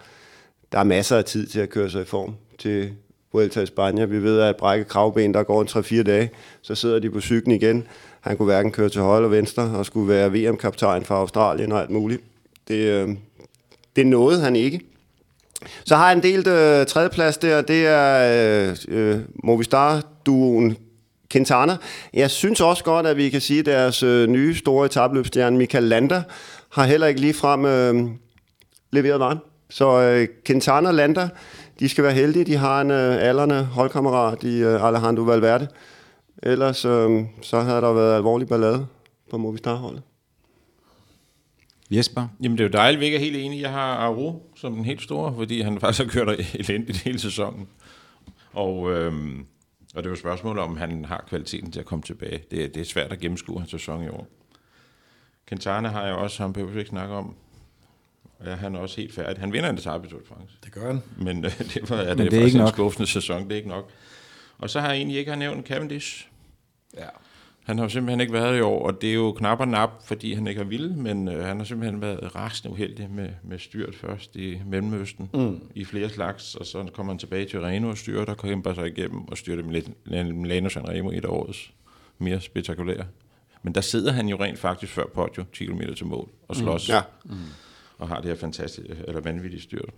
Der 0.72 0.80
er 0.80 0.84
masser 0.84 1.18
af 1.18 1.26
tid 1.26 1.48
til 1.48 1.60
at 1.60 1.70
køre 1.70 1.90
sig 1.90 2.02
i 2.02 2.06
form 2.06 2.36
til 2.60 2.94
Vuelta 3.34 3.62
i 3.62 3.66
Spanien. 3.66 4.12
Vi 4.12 4.24
ved, 4.24 4.40
at 4.40 4.56
brække 4.58 4.86
kravben, 4.86 5.34
der 5.34 5.44
går 5.44 5.62
en 5.62 5.68
3-4 5.68 6.04
dage, 6.04 6.30
så 6.62 6.76
sidder 6.76 7.00
de 7.00 7.10
på 7.10 7.22
cyklen 7.22 7.56
igen. 7.56 7.88
Han 8.22 8.38
kunne 8.38 8.46
hverken 8.46 8.72
køre 8.72 8.90
til 8.90 9.02
højre 9.02 9.18
eller 9.18 9.30
venstre, 9.30 9.64
og 9.64 9.86
skulle 9.86 10.08
være 10.08 10.32
VM-kaptajn 10.32 11.04
for 11.04 11.16
Australien 11.16 11.72
og 11.72 11.82
alt 11.82 11.90
muligt. 11.90 12.22
Det, 12.68 12.76
øh, 12.76 13.10
det 13.96 14.08
nåede 14.08 14.42
han 14.42 14.56
ikke. 14.56 14.80
Så 15.86 15.96
har 15.96 16.10
han 16.10 16.24
delt 16.24 16.48
øh, 16.48 16.86
tredjeplads 16.86 17.38
der, 17.38 17.62
det 17.62 17.88
er 17.88 18.70
øh, 18.70 18.78
øh, 18.88 19.20
Movistar-duoen 19.44 20.78
Quintana. 21.32 21.78
Jeg 22.14 22.32
synes 22.32 22.62
også 22.62 22.84
godt, 22.84 23.08
at 23.08 23.18
vi 23.18 23.30
kan 23.30 23.42
sige, 23.42 23.60
at 23.60 23.66
deres 23.66 24.04
øh, 24.04 24.28
nye 24.28 24.56
store 24.56 24.86
etabløbstjerne, 24.86 25.58
Michael 25.58 25.84
Landa, 25.84 26.24
har 26.72 26.86
heller 26.86 27.08
ikke 27.08 27.22
ligefrem 27.22 27.66
øh, 27.66 28.10
leveret 28.92 29.20
varen. 29.20 29.38
Så 29.70 30.02
øh, 30.02 30.28
Quintana 30.46 30.88
og 30.88 30.94
Landa, 30.94 31.30
de 31.80 31.90
skal 31.90 32.04
være 32.04 32.14
heldige. 32.14 32.46
De 32.46 32.56
har 32.56 32.82
en 32.82 32.92
øh, 32.92 33.18
aldrende 33.20 33.64
holdkammerat 33.64 34.44
i 34.44 34.58
øh, 34.58 34.88
Alejandro 34.88 35.24
Valverde. 35.24 35.68
Ellers 36.44 36.86
øh, 36.86 37.24
så 37.42 37.60
havde 37.60 37.82
der 37.82 37.94
været 37.94 38.16
alvorlig 38.16 38.48
ballade 38.48 38.86
på 39.32 39.38
Movistar-holdet. 39.38 40.02
Jesper? 41.92 42.28
Jamen 42.44 42.58
det 42.58 42.64
er 42.64 42.68
jo 42.68 42.72
dejligt, 42.74 43.00
vi 43.00 43.06
ikke 43.06 43.16
er 43.18 43.22
helt 43.22 43.38
enige. 43.38 43.62
Jeg 43.62 43.72
har 43.72 43.96
Aru 43.96 44.40
som 44.56 44.76
den 44.76 44.86
helt 44.86 45.02
store, 45.02 45.36
fordi 45.36 45.62
han 45.62 45.80
faktisk 45.80 46.04
har 46.04 46.12
kørt 46.12 46.40
elendigt 46.54 46.98
hele 46.98 47.20
sæsonen. 47.20 47.68
Og, 48.54 48.92
øhm, 48.92 49.46
og 49.96 50.04
det 50.04 50.06
er 50.06 50.10
jo 50.10 50.16
spørgsmålet, 50.16 50.64
om 50.64 50.78
han 50.78 51.06
har 51.06 51.26
kvaliteten 51.30 51.72
til 51.72 51.80
at 51.80 51.86
komme 51.86 52.04
tilbage. 52.04 52.42
Det, 52.52 52.76
det 52.76 52.82
er 52.82 52.86
svært 52.86 53.12
at 53.12 53.20
gennemskue 53.20 53.60
hans 53.60 53.72
sæson 53.72 54.04
i 54.04 54.08
år. 54.10 54.28
Quintana 55.48 55.88
har 55.90 56.06
jeg 56.06 56.16
også, 56.16 56.44
ham 56.44 56.54
behøver 56.54 56.72
vi 56.74 56.80
ikke 56.80 56.90
snakke 56.90 57.16
om. 57.16 57.36
Ja, 58.46 58.56
han 58.56 58.76
er 58.76 58.80
også 58.80 59.02
helt 59.02 59.14
færdig. 59.14 59.40
Han 59.40 59.54
vinder 59.54 59.70
en 59.70 59.78
etape 59.78 60.08
i 60.08 60.10
Tour 60.10 60.20
de 60.20 60.26
France. 60.28 60.56
Det 60.64 60.72
gør 60.72 60.88
han. 60.88 61.02
Men 61.18 61.46
øh, 61.46 61.52
det, 61.74 61.90
var, 61.90 61.98
ja, 61.98 62.10
det, 62.10 62.18
Men 62.18 62.26
er 62.26 62.30
det 62.30 62.38
er 62.38 62.42
faktisk 62.42 62.46
ikke 62.46 62.58
en 62.58 62.64
nok. 62.64 62.74
skuffende 62.74 63.08
sæson, 63.08 63.44
det 63.44 63.52
er 63.52 63.56
ikke 63.56 63.70
nok. 63.70 63.90
Og 64.58 64.70
så 64.70 64.80
har 64.80 64.88
jeg 64.88 64.98
egentlig 64.98 65.18
ikke 65.18 65.32
har 65.32 65.38
nævnt 65.38 65.68
Cavendish. 65.68 66.28
Ja. 66.98 67.08
Han 67.66 67.78
har 67.78 67.86
jo 67.86 67.90
simpelthen 67.90 68.22
ikke 68.22 68.34
været 68.34 68.58
i 68.58 68.62
år, 68.62 68.88
og 68.88 69.02
det 69.02 69.10
er 69.10 69.14
jo 69.14 69.32
knap 69.32 69.60
og 69.60 69.68
nap, 69.68 69.90
fordi 70.06 70.34
han 70.34 70.48
ikke 70.48 70.62
har 70.62 70.66
ville, 70.70 70.96
men 70.96 71.28
øh, 71.28 71.46
han 71.46 71.58
har 71.58 71.64
simpelthen 71.64 72.02
været 72.02 72.36
rasende 72.36 72.72
uheldig 72.74 73.10
med, 73.10 73.30
med 73.44 73.60
styrt 73.60 73.96
først 73.96 74.36
i 74.36 74.62
Mellemøsten 74.66 75.30
mm. 75.34 75.60
i 75.76 75.86
flere 75.86 76.10
slags, 76.10 76.56
og 76.56 76.66
så 76.66 76.86
kommer 76.94 77.14
han 77.14 77.20
tilbage 77.20 77.46
til 77.46 77.60
Reno 77.62 77.90
og 77.90 77.98
styrer, 77.98 78.26
der 78.26 78.34
kæmper 78.34 78.74
sig 78.74 78.88
igennem 78.88 79.28
og 79.28 79.38
styrter 79.38 79.64
Milano 80.34 80.70
Sanremo 80.70 81.12
i 81.12 81.18
et 81.18 81.26
årets 81.26 81.72
mere 82.20 82.42
spektakulære. 82.42 83.06
Men 83.64 83.76
der 83.76 83.82
sidder 83.82 84.12
han 84.12 84.28
jo 84.28 84.38
rent 84.40 84.60
faktisk 84.60 84.92
før 84.94 85.04
Poggio, 85.14 85.44
10 85.54 85.66
km 85.66 85.82
til 85.98 86.06
mål, 86.06 86.30
og 86.48 86.56
slås, 86.56 86.90
Ja. 86.90 87.02
og 87.98 88.08
har 88.08 88.16
det 88.22 88.26
her 88.26 88.36
fantastiske, 88.38 88.96
eller 89.08 89.22
vanvittige 89.22 89.62
styrt. 89.62 89.90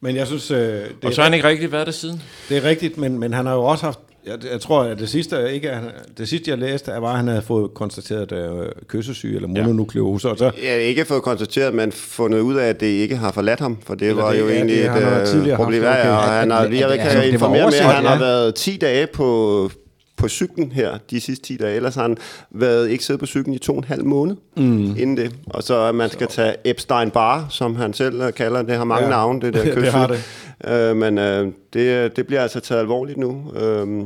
Men 0.00 0.16
jeg 0.16 0.26
synes, 0.26 0.50
øh, 0.50 0.58
det, 0.58 1.04
Og 1.04 1.12
så 1.12 1.20
har 1.20 1.28
han 1.28 1.34
ikke 1.34 1.48
rigtig 1.48 1.72
været 1.72 1.86
der 1.86 1.92
siden. 1.92 2.22
det 2.48 2.56
er 2.56 2.64
rigtigt, 2.64 2.96
men, 2.98 3.18
men 3.18 3.32
han 3.32 3.46
har 3.46 3.54
jo 3.54 3.64
også 3.64 3.84
haft... 3.84 4.00
Jeg, 4.26 4.38
jeg 4.52 4.60
tror, 4.60 4.82
at 4.82 4.98
det 4.98 5.08
sidste, 5.08 5.52
ikke, 5.54 5.70
at 5.70 5.76
han- 5.76 5.90
det 6.18 6.28
sidste, 6.28 6.50
jeg 6.50 6.58
læste, 6.58 6.90
var, 6.98 7.10
at 7.10 7.16
han 7.16 7.28
havde 7.28 7.42
fået 7.42 7.74
konstateret 7.74 8.32
øh, 8.32 8.66
kyssesyge 8.88 9.34
eller 9.36 9.48
mononukleose, 9.48 10.28
og 10.28 10.38
så 10.38 10.44
Jeg 10.44 10.70
har 10.72 10.76
ikke 10.78 11.04
fået 11.04 11.22
konstateret, 11.22 11.74
men 11.74 11.92
fundet 11.92 12.40
ud 12.40 12.54
af, 12.56 12.68
at 12.68 12.80
det 12.80 12.86
ikke 12.86 13.16
har 13.16 13.32
forladt 13.32 13.60
ham, 13.60 13.78
for 13.86 13.94
det 13.94 14.08
Eller 14.08 14.22
var 14.22 14.32
det- 14.32 14.40
jo 14.40 14.48
ja, 14.48 14.54
egentlig 14.54 14.76
det 14.76 14.88
har 14.88 15.00
han 15.00 15.22
et 15.22 15.50
øh, 15.50 15.56
problem. 15.56 15.82
Ja, 15.82 15.90
ja, 15.90 16.00
okay. 16.00 16.08
og 16.10 16.22
han 16.22 16.50
har, 16.50 16.60
jeg 16.62 16.70
kan 16.70 16.82
altså, 16.90 17.18
det 17.20 17.24
informere 17.32 17.66
med, 17.66 17.74
at 17.78 17.84
han 17.84 18.04
har 18.04 18.12
ja. 18.14 18.18
været 18.20 18.54
10 18.54 18.76
dage 18.76 19.06
på, 19.06 19.70
på 20.16 20.28
cyklen 20.28 20.72
her, 20.72 20.98
de 21.10 21.20
sidste 21.20 21.44
10 21.46 21.56
dage, 21.56 21.76
ellers 21.76 21.94
har 21.94 22.02
han 22.02 22.16
været 22.50 22.88
ikke 22.90 23.04
siddet 23.04 23.20
på 23.20 23.26
cyklen 23.26 23.54
i 23.54 23.58
to 23.58 23.72
og 23.72 23.78
en 23.78 23.84
halv 23.84 24.04
måned 24.04 24.36
mm. 24.56 24.62
inden 24.98 25.16
det. 25.16 25.32
Og 25.46 25.62
så 25.62 25.92
man 25.92 26.10
skal 26.10 26.26
tage 26.26 26.54
Epstein-Barr, 26.64 27.46
som 27.50 27.76
han 27.76 27.92
selv 27.94 28.32
kalder 28.32 28.58
det, 28.58 28.68
det 28.68 28.76
har 28.76 28.84
mange 28.84 29.04
Ja. 29.06 29.10
ja. 29.10 29.16
navne, 29.16 29.40
det 29.40 29.54
der 29.54 29.62
Det 29.64 29.74
kyssyge. 29.74 29.90
har 29.90 30.06
det. 30.06 30.22
Øh, 30.66 30.96
men 30.96 31.18
øh, 31.18 31.52
det, 31.72 32.16
det 32.16 32.26
bliver 32.26 32.42
altså 32.42 32.60
taget 32.60 32.80
alvorligt 32.80 33.18
nu. 33.18 33.52
Øh, 33.56 34.04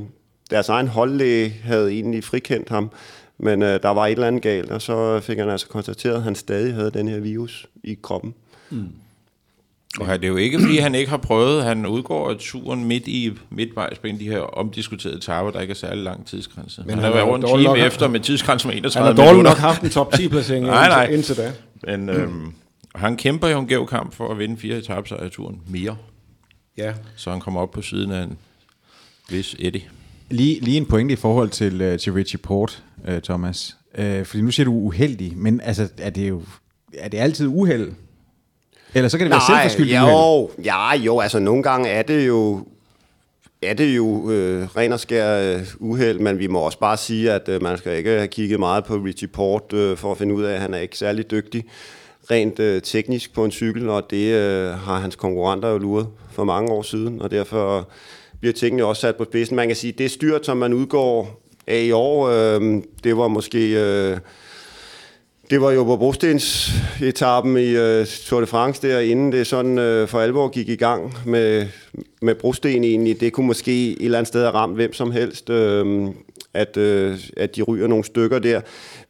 deres 0.51 0.69
egen 0.69 0.89
holdlæge 0.89 1.51
havde 1.65 1.93
egentlig 1.93 2.25
frikendt 2.25 2.69
ham, 2.69 2.91
men 3.39 3.63
øh, 3.63 3.83
der 3.83 3.89
var 3.89 4.07
et 4.07 4.13
eller 4.13 4.27
andet 4.27 4.43
galt, 4.43 4.71
og 4.71 4.83
så 4.83 5.21
fik 5.21 5.39
han 5.39 5.51
altså 5.51 5.69
konstateret, 5.69 6.15
at 6.17 6.23
han 6.23 6.35
stadig 6.35 6.75
havde 6.75 6.91
den 6.91 7.09
her 7.09 7.21
virus 7.21 7.67
i 7.85 7.99
kroppen. 8.03 8.35
Og 10.01 10.07
det 10.09 10.25
er 10.25 10.29
jo 10.29 10.37
ikke, 10.37 10.61
fordi 10.61 10.79
han 10.79 10.95
ikke 10.95 11.11
har 11.11 11.17
prøvet. 11.17 11.65
Han 11.65 11.87
udgår 11.87 12.31
af 12.31 12.37
turen 12.39 12.85
midt 12.85 13.09
i 13.09 13.33
midtvejs 13.51 13.99
på 13.99 14.07
en 14.07 14.13
af 14.15 14.19
de 14.19 14.29
her 14.29 14.39
omdiskuterede 14.41 15.17
etaper, 15.19 15.51
der 15.51 15.61
ikke 15.61 15.71
er 15.71 15.75
særlig 15.75 16.05
lang 16.05 16.27
tidsgrænse. 16.27 16.81
Men 16.87 16.91
han, 16.91 16.99
han 16.99 17.05
har 17.05 17.13
været 17.13 17.25
over 17.25 17.37
en 17.37 17.43
time 17.59 17.63
nok- 17.65 17.79
efter 17.79 18.09
med 18.09 18.21
tidsgrænse 18.21 18.67
med 18.69 18.75
han 18.75 18.79
31 18.83 19.07
har 19.07 19.15
dårligt 19.15 19.33
minutter. 19.33 19.51
nok 19.51 19.59
haft 19.59 19.83
en 19.83 19.91
top 19.91 20.15
10-placering 20.15 20.67
Nej, 20.67 20.89
nej. 20.89 21.07
indtil, 21.07 21.37
da. 21.37 21.53
Men 21.87 22.09
øhm, 22.09 22.53
han 22.95 23.17
kæmper 23.17 23.49
jo 23.49 23.59
en 23.59 23.67
gæv 23.67 23.87
kamp 23.87 24.15
for 24.15 24.29
at 24.31 24.39
vinde 24.39 24.57
fire 24.57 24.77
etapesejre 24.79 25.27
i 25.27 25.31
turen 25.31 25.61
mere. 25.69 25.97
Ja. 26.79 26.95
Så 27.16 27.31
han 27.31 27.41
kommer 27.41 27.61
op 27.61 27.70
på 27.70 27.83
siden 27.83 28.11
af 28.11 28.22
en 28.22 28.39
vis 29.31 29.57
Eddie. 29.59 29.83
Lige, 30.31 30.61
lige 30.61 30.77
en 30.77 30.87
pointe 30.87 31.12
i 31.12 31.16
forhold 31.16 31.51
til, 31.51 31.93
uh, 31.93 31.99
til 31.99 32.12
Richie 32.12 32.39
Port, 32.39 32.83
uh, 33.09 33.18
Thomas. 33.18 33.77
Uh, 33.99 34.25
fordi 34.25 34.43
nu 34.43 34.51
siger 34.51 34.64
du 34.64 34.72
uheldig, 34.72 35.37
men 35.37 35.61
altså, 35.61 35.89
er 35.99 36.11
det 36.11 36.29
jo 36.29 36.43
er 36.99 37.09
det 37.09 37.18
altid 37.18 37.47
uheld? 37.47 37.93
Eller 38.95 39.09
så 39.09 39.18
kan 39.18 39.27
det 39.27 39.31
være 39.31 39.41
selvforskyldt 39.47 39.93
uheld? 39.93 40.11
jo, 40.11 40.51
ja, 40.64 40.97
jo, 40.97 41.20
altså 41.20 41.39
nogle 41.39 41.62
gange 41.62 41.89
er 41.89 42.03
det 42.03 42.27
jo 42.27 42.66
er 43.62 43.75
det 43.75 43.97
jo 43.97 44.31
øh, 44.31 44.77
ren 44.77 44.93
og 44.93 45.01
skær 45.01 45.55
øh, 45.57 45.66
uheld, 45.79 46.18
men 46.18 46.39
vi 46.39 46.47
må 46.47 46.59
også 46.59 46.79
bare 46.79 46.97
sige, 46.97 47.33
at 47.33 47.49
øh, 47.49 47.62
man 47.62 47.79
skal 47.79 47.97
ikke 47.97 48.11
have 48.11 48.29
kigget 48.29 48.59
meget 48.59 48.85
på 48.85 48.95
Richie 48.95 49.29
Port 49.29 49.72
øh, 49.72 49.97
for 49.97 50.11
at 50.11 50.18
finde 50.18 50.35
ud 50.35 50.43
af, 50.43 50.55
at 50.55 50.61
han 50.61 50.75
er 50.75 50.79
ikke 50.79 50.99
særlig 50.99 51.31
dygtig 51.31 51.64
rent 52.31 52.61
øh, 52.61 52.83
teknisk 52.83 53.35
på 53.35 53.45
en 53.45 53.51
cykel, 53.51 53.89
og 53.89 54.11
det 54.11 54.35
øh, 54.35 54.70
har 54.70 54.99
hans 54.99 55.16
konkurrenter 55.16 55.68
jo 55.68 55.79
luret 55.79 56.09
for 56.33 56.45
mange 56.45 56.72
år 56.72 56.83
siden, 56.83 57.22
og 57.22 57.31
derfor 57.31 57.89
bliver 58.41 58.53
tingene 58.53 58.85
også 58.85 59.01
sat 59.01 59.16
på 59.16 59.25
spidsen. 59.25 59.57
Man 59.57 59.68
kan 59.68 59.77
sige, 59.77 59.93
det 59.93 60.11
styrt, 60.11 60.47
som 60.47 60.57
man 60.57 60.72
udgår 60.72 61.43
af 61.66 61.83
i 61.83 61.93
år, 61.93 62.29
øh, 62.29 62.83
det 63.05 63.16
var 63.16 63.29
måske... 63.29 63.72
Øh, 63.81 64.18
det 65.51 65.61
var 65.61 65.70
jo 65.70 65.85
på 65.85 65.97
brostensetappen 65.97 67.57
i 67.57 67.77
uh, 67.77 68.07
Tour 68.07 68.41
de 68.41 68.47
France 68.47 68.89
der, 68.89 69.01
inden 69.01 69.33
det 69.33 69.47
sådan 69.47 69.79
uh, 69.79 70.09
for 70.09 70.20
alvor 70.20 70.49
gik 70.49 70.68
i 70.68 70.77
gang 70.77 71.14
med, 71.27 71.66
med 72.22 72.35
brosten 72.35 72.85
egentlig. 72.85 73.20
Det 73.20 73.33
kunne 73.33 73.47
måske 73.47 73.91
et 73.91 74.05
eller 74.05 74.18
andet 74.18 74.29
sted 74.29 74.41
have 74.41 74.55
ramt 74.55 74.75
hvem 74.75 74.93
som 74.93 75.11
helst, 75.11 75.51
uh, 75.51 76.09
at, 76.55 76.77
uh, 76.77 77.18
at 77.37 77.57
de 77.57 77.62
ryger 77.62 77.87
nogle 77.87 78.05
stykker 78.05 78.39
der. 78.39 78.61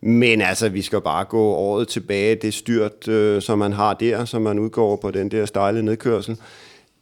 Men 0.07 0.41
altså, 0.41 0.69
vi 0.69 0.83
skal 0.83 1.01
bare 1.01 1.25
gå 1.25 1.43
året 1.43 1.89
tilbage. 1.89 2.35
Det 2.35 2.55
styrt, 2.55 3.09
øh, 3.09 3.43
som 3.43 3.59
man 3.59 3.73
har 3.73 3.95
der, 3.95 4.25
som 4.25 4.43
man 4.43 4.59
udgår 4.59 4.97
på 4.97 5.11
den 5.11 5.29
der 5.29 5.47
stejle 5.47 5.83
nedkørsel. 5.83 6.37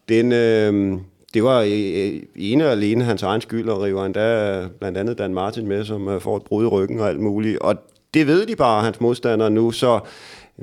Den, 0.08 0.32
øh, 0.32 0.98
det 1.34 1.44
var 1.44 1.60
øh, 1.60 2.22
ene 2.36 2.66
og 2.66 2.72
alene 2.72 3.04
hans 3.04 3.22
egen 3.22 3.40
skyld, 3.40 3.68
og 3.68 3.82
river 3.82 4.04
endda 4.04 4.68
blandt 4.80 4.98
andet 4.98 5.18
Dan 5.18 5.34
Martin 5.34 5.68
med, 5.68 5.84
som 5.84 6.08
øh, 6.08 6.20
får 6.20 6.36
et 6.36 6.42
brud 6.42 6.64
i 6.64 6.66
ryggen 6.66 7.00
og 7.00 7.08
alt 7.08 7.20
muligt. 7.20 7.58
Og 7.58 7.76
det 8.14 8.26
ved 8.26 8.46
de 8.46 8.56
bare, 8.56 8.84
hans 8.84 9.00
modstandere 9.00 9.50
nu, 9.50 9.70
så 9.70 10.00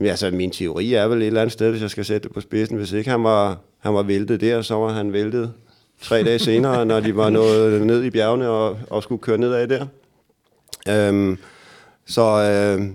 altså, 0.02 0.32
min 0.32 0.52
teori 0.52 0.94
er 0.94 1.08
vel 1.08 1.22
et 1.22 1.28
eller 1.28 1.42
andet 1.42 1.54
sted, 1.54 1.70
hvis 1.70 1.82
jeg 1.82 1.90
skal 1.90 2.06
sætte 2.06 2.28
det 2.28 2.34
på 2.34 2.42
spidsen. 2.42 2.78
Hvis 2.78 2.92
ikke 2.92 3.10
han 3.10 3.24
var, 3.24 3.58
han 3.80 3.94
var 3.94 4.04
væltet 4.04 4.42
der, 4.42 4.62
så 4.62 4.76
var 4.76 4.94
han 4.94 5.14
væltet 5.14 5.54
tre 6.02 6.24
dage 6.24 6.40
senere, 6.40 6.86
når 6.86 7.00
de 7.00 7.16
var 7.16 7.30
nået 7.30 7.82
ned 7.82 8.04
i 8.04 8.10
bjergene 8.10 8.50
og, 8.50 8.80
og 8.90 9.04
skulle 9.04 9.22
køre 9.22 9.38
nedad 9.38 9.68
der. 9.68 9.86
Øhm, 10.90 11.38
så 12.10 12.22
øh, 12.22 12.88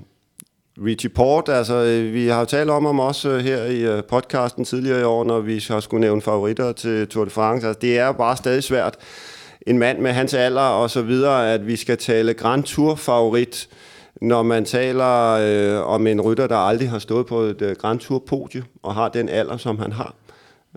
Richie 0.86 1.10
Port, 1.10 1.48
altså 1.48 1.74
øh, 1.74 2.12
vi 2.12 2.28
har 2.28 2.40
jo 2.40 2.44
talt 2.44 2.70
om 2.70 2.84
ham 2.84 3.00
også 3.00 3.28
øh, 3.28 3.40
her 3.40 3.64
i 3.64 3.80
øh, 3.80 4.04
podcasten 4.04 4.64
tidligere 4.64 5.00
i 5.00 5.04
år, 5.04 5.24
når 5.24 5.40
vi 5.40 5.64
har 5.68 5.80
skulle 5.80 6.00
nævne 6.00 6.22
favoritter 6.22 6.72
til 6.72 7.08
Tour 7.08 7.24
de 7.24 7.30
France. 7.30 7.66
Altså, 7.66 7.80
det 7.80 7.98
er 7.98 8.06
jo 8.06 8.12
bare 8.12 8.36
stadig 8.36 8.64
svært 8.64 8.96
en 9.66 9.78
mand 9.78 9.98
med 9.98 10.12
hans 10.12 10.34
alder 10.34 10.62
og 10.62 10.90
så 10.90 11.02
videre, 11.02 11.52
at 11.52 11.66
vi 11.66 11.76
skal 11.76 11.98
tale 11.98 12.34
Grand 12.34 12.64
Tour 12.64 12.94
favorit, 12.94 13.68
når 14.20 14.42
man 14.42 14.64
taler 14.64 15.30
øh, 15.30 15.88
om 15.88 16.06
en 16.06 16.20
rytter, 16.20 16.46
der 16.46 16.56
aldrig 16.56 16.90
har 16.90 16.98
stået 16.98 17.26
på 17.26 17.40
et 17.40 17.62
øh, 17.62 17.76
Grand 17.76 17.98
Tour 17.98 18.18
podie 18.18 18.64
og 18.82 18.94
har 18.94 19.08
den 19.08 19.28
alder, 19.28 19.56
som 19.56 19.78
han 19.78 19.92
har. 19.92 20.14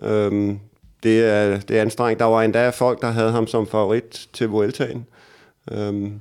Øhm, 0.02 0.58
det, 1.02 1.24
er, 1.24 1.60
det 1.60 1.76
er 1.76 1.82
anstrengt. 1.82 2.20
Der 2.20 2.24
var 2.24 2.42
endda 2.42 2.70
folk, 2.70 3.02
der 3.02 3.10
havde 3.10 3.30
ham 3.30 3.46
som 3.46 3.66
favorit 3.66 4.28
til 4.32 4.48
Vueltaen. 4.48 5.06
Øhm, 5.72 6.20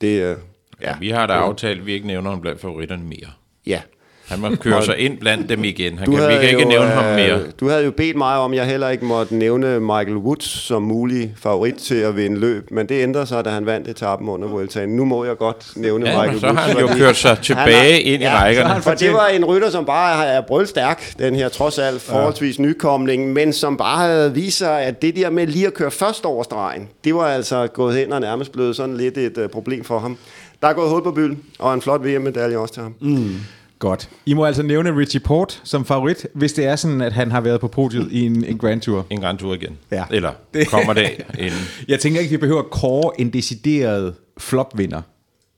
det, 0.00 0.22
øh, 0.22 0.36
Ja. 0.82 0.88
ja, 0.88 0.94
Vi 1.00 1.10
har 1.10 1.26
da 1.26 1.32
aftalt, 1.32 1.80
at 1.80 1.86
vi 1.86 1.92
ikke 1.92 2.06
nævner 2.06 2.30
ham 2.30 2.40
blandt 2.40 2.60
favoritterne 2.60 3.02
mere. 3.04 3.30
ja. 3.66 3.80
Han 4.28 4.40
må 4.40 4.48
køre 4.60 4.84
sig 4.84 4.98
ind 4.98 5.18
blandt 5.18 5.48
dem 5.48 5.64
igen. 5.64 5.98
Han 5.98 6.06
Du 6.06 6.16
kan, 6.16 6.28
vi 6.28 6.34
kan 6.34 6.42
ikke 6.48 6.62
jo, 6.62 6.68
nævne 6.68 6.86
ham 6.88 7.04
øh, 7.04 7.14
mere. 7.16 7.40
Du 7.60 7.68
havde 7.68 7.84
jo 7.84 7.90
bedt 7.90 8.16
mig 8.16 8.36
om, 8.38 8.54
jeg 8.54 8.66
heller 8.66 8.88
ikke 8.88 9.04
måtte 9.04 9.34
nævne 9.34 9.80
Michael 9.80 10.16
Woods 10.16 10.44
som 10.44 10.82
mulig 10.82 11.34
favorit 11.36 11.74
til 11.74 11.94
at 11.94 12.16
vinde 12.16 12.40
løb, 12.40 12.70
men 12.70 12.88
det 12.88 13.02
ændrede 13.02 13.26
sig, 13.26 13.44
da 13.44 13.50
han 13.50 13.66
vandt 13.66 13.88
etappen 13.88 14.28
under 14.28 14.48
Vueltaen. 14.48 14.88
Nu 14.88 15.04
må 15.04 15.24
jeg 15.24 15.36
godt 15.38 15.66
nævne 15.76 16.08
Ja, 16.10 16.12
Michael 16.16 16.30
men 16.32 16.40
så 16.40 16.46
Woods. 16.46 16.58
har 16.60 16.68
han 16.68 16.78
jo 16.78 16.86
kørt 16.86 17.16
sig 17.16 17.30
han 17.34 17.42
tilbage 17.44 17.92
har- 17.92 18.12
ind 18.12 18.22
i 18.22 18.26
ja, 18.26 18.42
rækkerne. 18.42 18.82
For 18.82 18.90
det 18.94 19.12
var 19.12 19.26
en 19.26 19.44
rytter, 19.44 19.70
som 19.70 19.84
bare 19.84 20.26
er 20.26 20.40
brølstærk, 20.40 21.12
den 21.18 21.34
her 21.34 21.48
trods 21.48 21.78
alt 21.78 22.00
forholdsvis 22.00 22.58
nykomling, 22.58 23.32
men 23.32 23.52
som 23.52 23.76
bare 23.76 23.98
havde 24.08 24.34
vist 24.34 24.58
sig, 24.58 24.80
at 24.82 25.02
det 25.02 25.16
der 25.16 25.30
med 25.30 25.46
lige 25.46 25.66
at 25.66 25.74
køre 25.74 25.90
først 25.90 26.24
over 26.24 26.42
stregen, 26.42 26.88
det 27.04 27.14
var 27.14 27.26
altså 27.26 27.66
gået 27.66 27.96
hen 27.96 28.12
og 28.12 28.20
nærmest 28.20 28.52
blevet 28.52 28.76
sådan 28.76 28.96
lidt 28.96 29.18
et 29.18 29.38
uh, 29.38 29.46
problem 29.50 29.84
for 29.84 29.98
ham. 29.98 30.16
Der 30.62 30.68
er 30.68 30.72
gået 30.72 30.90
hul 30.90 31.02
på 31.02 31.10
bylden, 31.10 31.42
og 31.58 31.74
en 31.74 31.82
flot 31.82 32.04
VM-medalje 32.04 32.56
også 32.56 32.74
til 32.74 32.82
ham. 32.82 32.94
Mm. 33.00 33.34
Godt. 33.78 34.08
I 34.26 34.34
må 34.34 34.44
altså 34.44 34.62
nævne 34.62 34.96
Richie 34.96 35.20
Port 35.20 35.60
som 35.64 35.84
favorit, 35.84 36.26
hvis 36.34 36.52
det 36.52 36.64
er 36.66 36.76
sådan, 36.76 37.00
at 37.00 37.12
han 37.12 37.30
har 37.30 37.40
været 37.40 37.60
på 37.60 37.68
podiet 37.68 38.08
i 38.12 38.26
en, 38.26 38.44
en 38.44 38.58
Grand 38.58 38.80
Tour. 38.80 39.06
En 39.10 39.20
Grand 39.20 39.38
Tour 39.38 39.54
igen. 39.54 39.78
Ja. 39.90 40.04
Eller 40.10 40.32
kommer 40.70 40.92
det 40.92 41.10
inden. 41.38 41.58
Jeg 41.88 42.00
tænker 42.00 42.20
ikke, 42.20 42.30
vi 42.30 42.36
behøver 42.36 42.60
at 42.60 42.70
kåre 42.70 43.20
en 43.20 43.30
decideret 43.30 44.14
flopvinder. 44.38 45.02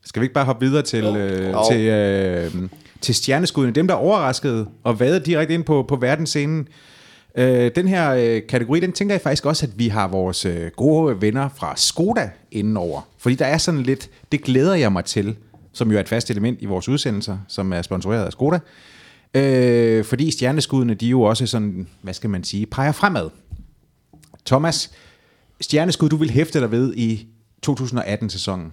Skal 0.05 0.21
vi 0.21 0.25
ikke 0.25 0.35
bare 0.35 0.45
hoppe 0.45 0.67
videre 0.67 0.83
til, 0.83 1.05
øh, 1.05 1.53
Jo. 1.53 1.59
til, 1.71 1.81
øh, 1.81 2.69
til 3.01 3.15
stjerneskuddene? 3.15 3.75
Dem, 3.75 3.87
der 3.87 3.95
er 3.95 3.99
overraskede 3.99 4.67
og 4.85 5.01
vadet 5.01 5.27
direkte 5.27 5.55
ind 5.55 5.65
på, 5.65 5.85
på 5.89 5.97
verdensscenen. 5.97 6.69
Øh, 7.35 7.71
den 7.75 7.89
her 7.89 8.11
øh, 8.11 8.43
kategori, 8.49 8.81
den 8.81 8.93
tænker 8.93 9.15
jeg 9.15 9.21
faktisk 9.21 9.47
også, 9.47 9.67
at 9.67 9.79
vi 9.79 9.89
har 9.89 10.09
vores 10.09 10.45
øh, 10.45 10.71
gode 10.77 11.21
venner 11.21 11.49
fra 11.57 11.77
Skoda 11.77 12.31
indenover. 12.51 13.01
Fordi 13.19 13.35
der 13.35 13.47
er 13.47 13.59
sådan 13.59 13.83
lidt, 13.83 14.11
det 14.33 14.43
glæder 14.43 14.75
jeg 14.75 14.93
mig 14.93 15.05
til, 15.05 15.37
som 15.73 15.91
jo 15.91 15.97
er 15.97 16.01
et 16.01 16.09
fast 16.09 16.31
element 16.31 16.63
i 16.63 16.67
vores 16.67 16.89
udsendelser, 16.89 17.39
som 17.49 17.73
er 17.73 17.83
sponsoreret 17.83 18.25
af 18.25 18.33
Skoda. 18.33 18.59
Øh, 19.35 20.05
fordi 20.05 20.31
stjerneskuddene, 20.31 20.95
de 20.95 21.07
er 21.07 21.11
jo 21.11 21.23
også 21.23 21.47
sådan, 21.47 21.87
hvad 22.03 22.15
skal 22.15 22.31
man 22.31 22.45
sige, 22.45 22.67
peger 22.67 22.93
fremad. 22.93 23.31
Thomas, 24.47 24.91
stjerneskud, 25.61 26.09
du 26.09 26.17
vil 26.17 26.31
hæfte 26.31 26.61
dig 26.61 26.71
ved 26.71 26.95
i 26.97 27.27
2018-sæsonen. 27.67 28.73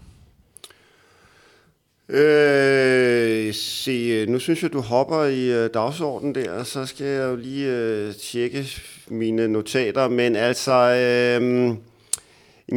Øh, 2.09 3.53
se, 3.53 3.91
øh, 3.91 4.27
nu 4.29 4.39
synes 4.39 4.63
jeg, 4.63 4.73
du 4.73 4.81
hopper 4.81 5.23
i 5.23 5.51
øh, 5.51 5.69
dagsordenen 5.73 6.35
der, 6.35 6.63
så 6.63 6.85
skal 6.85 7.05
jeg 7.05 7.29
jo 7.31 7.35
lige 7.35 7.69
øh, 7.69 8.13
tjekke 8.13 8.65
mine 9.07 9.47
notater, 9.47 10.09
men 10.09 10.35
altså, 10.35 10.73
øh, 10.73 11.75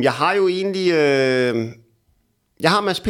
jeg 0.02 0.12
har 0.12 0.34
jo 0.34 0.48
egentlig, 0.48 0.92
øh, 0.92 1.68
jeg 2.60 2.70
har 2.70 2.80
Mads 2.80 3.00
P. 3.00 3.08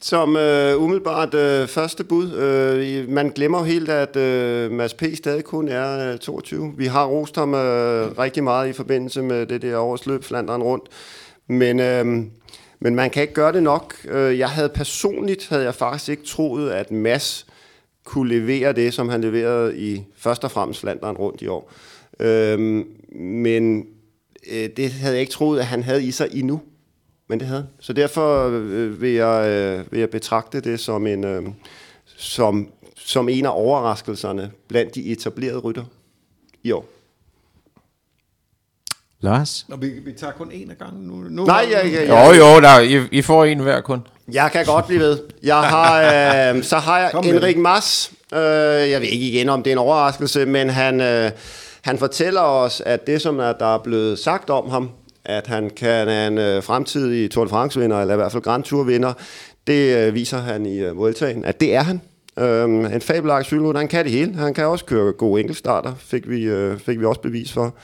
som 0.00 0.36
øh, 0.36 0.82
umiddelbart 0.82 1.34
øh, 1.34 1.68
første 1.68 2.04
bud. 2.04 2.32
Øh, 2.32 3.08
man 3.08 3.30
glemmer 3.30 3.58
jo 3.58 3.64
helt, 3.64 3.88
at 3.88 4.16
øh, 4.16 4.70
Mads 4.70 4.94
P. 4.94 5.02
stadig 5.14 5.44
kun 5.44 5.68
er 5.68 6.12
øh, 6.12 6.18
22. 6.18 6.74
Vi 6.76 6.86
har 6.86 7.06
rost 7.06 7.36
ham 7.36 7.54
øh, 7.54 8.18
rigtig 8.18 8.44
meget 8.44 8.68
i 8.68 8.72
forbindelse 8.72 9.22
med 9.22 9.46
det 9.46 9.62
der 9.62 9.78
årsløb, 9.78 10.24
Flanderen 10.24 10.62
rundt. 10.62 10.84
Men, 11.48 11.80
øh, 11.80 12.24
men 12.82 12.94
man 12.94 13.10
kan 13.10 13.22
ikke 13.22 13.34
gøre 13.34 13.52
det 13.52 13.62
nok. 13.62 13.94
Øh, 14.04 14.38
jeg 14.38 14.50
havde 14.50 14.68
personligt, 14.68 15.48
havde 15.48 15.64
jeg 15.64 15.74
faktisk 15.74 16.08
ikke 16.08 16.24
troet, 16.24 16.70
at 16.70 16.90
Mass 16.90 17.46
kunne 18.04 18.28
levere 18.28 18.72
det, 18.72 18.94
som 18.94 19.08
han 19.08 19.20
leverede 19.20 19.78
i 19.78 20.04
først 20.16 20.44
og 20.44 20.50
fremmest 20.50 20.80
Flanderen 20.80 21.16
rundt 21.16 21.42
i 21.42 21.46
år. 21.46 21.72
Øh, 22.20 22.84
men 23.16 23.86
øh, 24.52 24.68
det 24.76 24.92
havde 24.92 25.14
jeg 25.14 25.20
ikke 25.20 25.32
troet, 25.32 25.58
at 25.58 25.66
han 25.66 25.82
havde 25.82 26.04
i 26.04 26.10
sig 26.10 26.28
endnu 26.32 26.60
men 27.32 27.40
det 27.40 27.48
havde 27.48 27.66
Så 27.80 27.92
derfor 27.92 28.48
øh, 28.48 29.00
vil, 29.00 29.10
jeg, 29.10 29.48
øh, 29.48 29.92
vil 29.92 30.00
jeg 30.00 30.10
betragte 30.10 30.60
det 30.60 30.80
som 30.80 31.06
en, 31.06 31.24
øh, 31.24 31.42
som, 32.04 32.68
som 32.96 33.28
en 33.28 33.46
af 33.46 33.50
overraskelserne 33.54 34.50
blandt 34.68 34.94
de 34.94 35.04
etablerede 35.04 35.58
rytter 35.58 35.84
i 36.62 36.72
år. 36.72 36.86
Lars? 39.22 39.66
Og 39.72 39.82
vi, 39.82 39.88
vi 40.04 40.12
tager 40.12 40.32
kun 40.32 40.50
en 40.52 40.70
af 40.70 40.78
gangen 40.78 41.06
nu. 41.06 41.14
nu 41.14 41.44
Nej, 41.44 41.66
ja, 41.70 41.86
ja, 41.86 42.04
ja. 42.04 42.26
Jo, 42.26 42.32
jo, 42.32 42.60
der, 42.60 42.80
I, 42.80 43.00
I 43.12 43.22
får 43.22 43.44
en 43.44 43.58
hver 43.58 43.80
kun. 43.80 44.06
Jeg 44.32 44.50
kan 44.52 44.64
godt 44.66 44.86
blive 44.86 45.00
ved. 45.00 45.18
Jeg 45.42 45.56
har, 45.56 46.02
øh, 46.02 46.62
så 46.62 46.76
har 46.76 46.98
jeg 46.98 47.10
Enrik 47.24 47.56
Mas. 47.56 48.12
Øh, 48.34 48.40
jeg 48.90 49.00
ved 49.00 49.08
ikke 49.08 49.28
igen, 49.28 49.48
om 49.48 49.62
det 49.62 49.70
er 49.70 49.74
en 49.74 49.78
overraskelse, 49.78 50.46
men 50.46 50.70
han, 50.70 51.00
øh, 51.00 51.30
han 51.82 51.98
fortæller 51.98 52.40
os, 52.40 52.82
at 52.86 53.06
det, 53.06 53.22
som 53.22 53.38
er, 53.38 53.52
der 53.52 53.74
er 53.74 53.78
blevet 53.78 54.18
sagt 54.18 54.50
om 54.50 54.70
ham, 54.70 54.90
at 55.24 55.46
han 55.46 55.70
kan 55.70 56.08
have 56.08 56.26
en 56.26 56.38
øh, 56.38 56.62
fremtidig 56.62 57.30
Tour 57.30 57.44
de 57.44 57.50
France-vinder, 57.50 58.00
eller 58.00 58.14
i 58.14 58.16
hvert 58.16 58.32
fald 58.32 58.42
Grand 58.42 58.64
Tour-vinder. 58.64 59.12
Det 59.66 59.96
øh, 59.96 60.14
viser 60.14 60.38
han 60.38 60.66
i 60.66 60.78
øh, 60.78 60.96
Vueltaen, 60.96 61.44
at 61.44 61.60
det 61.60 61.74
er 61.74 61.82
han. 61.82 62.00
Øhm, 62.38 62.84
en 62.84 63.00
fabelagtig 63.00 63.46
cykelrytter, 63.46 63.80
han 63.80 63.88
kan 63.88 64.04
det 64.04 64.12
hele. 64.12 64.34
Han 64.34 64.54
kan 64.54 64.66
også 64.66 64.84
køre 64.84 65.12
gode 65.12 65.40
enkeltstarter, 65.40 65.94
fik 65.98 66.30
vi, 66.30 66.42
øh, 66.42 66.78
fik 66.78 67.00
vi 67.00 67.04
også 67.04 67.20
bevis 67.20 67.52
for 67.52 67.74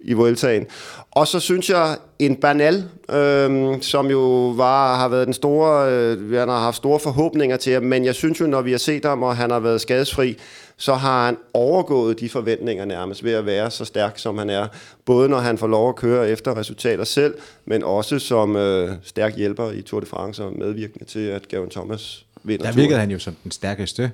i 0.00 0.12
Vueltaen. 0.12 0.66
Og 1.10 1.28
så 1.28 1.40
synes 1.40 1.70
jeg, 1.70 1.96
en 2.18 2.36
Banal, 2.36 2.84
øh, 3.10 3.76
som 3.80 4.10
jo 4.10 4.54
var, 4.56 4.96
har 4.96 5.08
været 5.08 5.26
den 5.26 5.34
store, 5.34 5.92
øh, 5.92 6.32
han 6.32 6.48
har 6.48 6.58
haft 6.58 6.76
store 6.76 7.00
forhåbninger 7.00 7.56
til 7.56 7.82
men 7.82 8.04
jeg 8.04 8.14
synes 8.14 8.40
jo, 8.40 8.46
når 8.46 8.62
vi 8.62 8.70
har 8.70 8.78
set 8.78 9.04
ham, 9.04 9.22
og 9.22 9.36
han 9.36 9.50
har 9.50 9.60
været 9.60 9.80
skadesfri, 9.80 10.38
så 10.76 10.94
har 10.94 11.26
han 11.26 11.36
overgået 11.54 12.20
de 12.20 12.28
forventninger 12.28 12.84
nærmest 12.84 13.24
ved 13.24 13.32
at 13.32 13.46
være 13.46 13.70
så 13.70 13.84
stærk, 13.84 14.18
som 14.18 14.38
han 14.38 14.50
er. 14.50 14.66
Både 15.04 15.28
når 15.28 15.38
han 15.38 15.58
får 15.58 15.66
lov 15.66 15.88
at 15.88 15.96
køre 15.96 16.28
efter 16.28 16.56
resultater 16.56 17.04
selv, 17.04 17.34
men 17.64 17.82
også 17.82 18.18
som 18.18 18.56
øh, 18.56 18.90
stærk 19.02 19.36
hjælper 19.36 19.70
i 19.70 19.82
Tour 19.82 20.00
de 20.00 20.06
France 20.06 20.44
og 20.44 20.52
medvirkende 20.58 21.04
til, 21.04 21.26
at 21.26 21.48
Gavin 21.48 21.70
Thomas 21.70 22.24
vinder 22.42 22.66
Der 22.66 22.72
virkede 22.72 22.98
han 22.98 23.10
jo 23.10 23.18
som 23.18 23.36
den 23.44 23.50
stærkeste. 23.50 24.10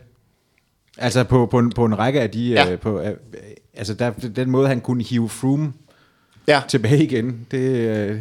Altså 0.98 1.24
på, 1.24 1.46
på, 1.46 1.58
en, 1.58 1.70
på 1.70 1.84
en 1.84 1.98
række 1.98 2.20
af 2.20 2.30
de... 2.30 2.48
Ja. 2.48 2.72
Øh, 2.72 2.78
på, 2.78 3.00
øh, 3.00 3.10
altså 3.74 3.94
der, 3.94 4.10
den 4.10 4.50
måde, 4.50 4.68
han 4.68 4.80
kunne 4.80 5.04
hive 5.04 5.28
Froome 5.28 5.72
ja. 6.48 6.62
tilbage 6.68 7.04
igen, 7.04 7.46
det... 7.50 7.58
Øh, 7.58 8.16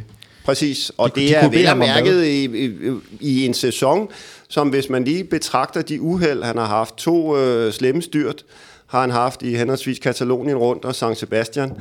Præcis, 0.46 0.92
og 0.98 1.16
de, 1.16 1.22
det 1.22 1.30
de 1.30 1.36
er 1.36 1.50
vel 1.50 1.78
mærket 1.78 2.26
i, 2.26 2.66
i, 2.66 2.92
i 3.20 3.46
en 3.46 3.54
sæson, 3.54 4.10
som 4.48 4.70
hvis 4.70 4.90
man 4.90 5.04
lige 5.04 5.24
betragter 5.24 5.82
de 5.82 6.02
uheld, 6.02 6.44
han 6.44 6.58
har 6.58 6.66
haft, 6.66 6.96
to 6.96 7.38
øh, 7.38 7.74
slemme 7.74 8.02
styrt, 8.02 8.46
har 8.88 9.02
han 9.02 9.10
haft 9.10 9.42
i 9.42 9.56
henholdsvis 9.56 10.00
Katalonien 10.00 10.58
rundt 10.58 10.86
og 10.86 10.96
San 10.96 11.16
Sebastian, 11.16 11.72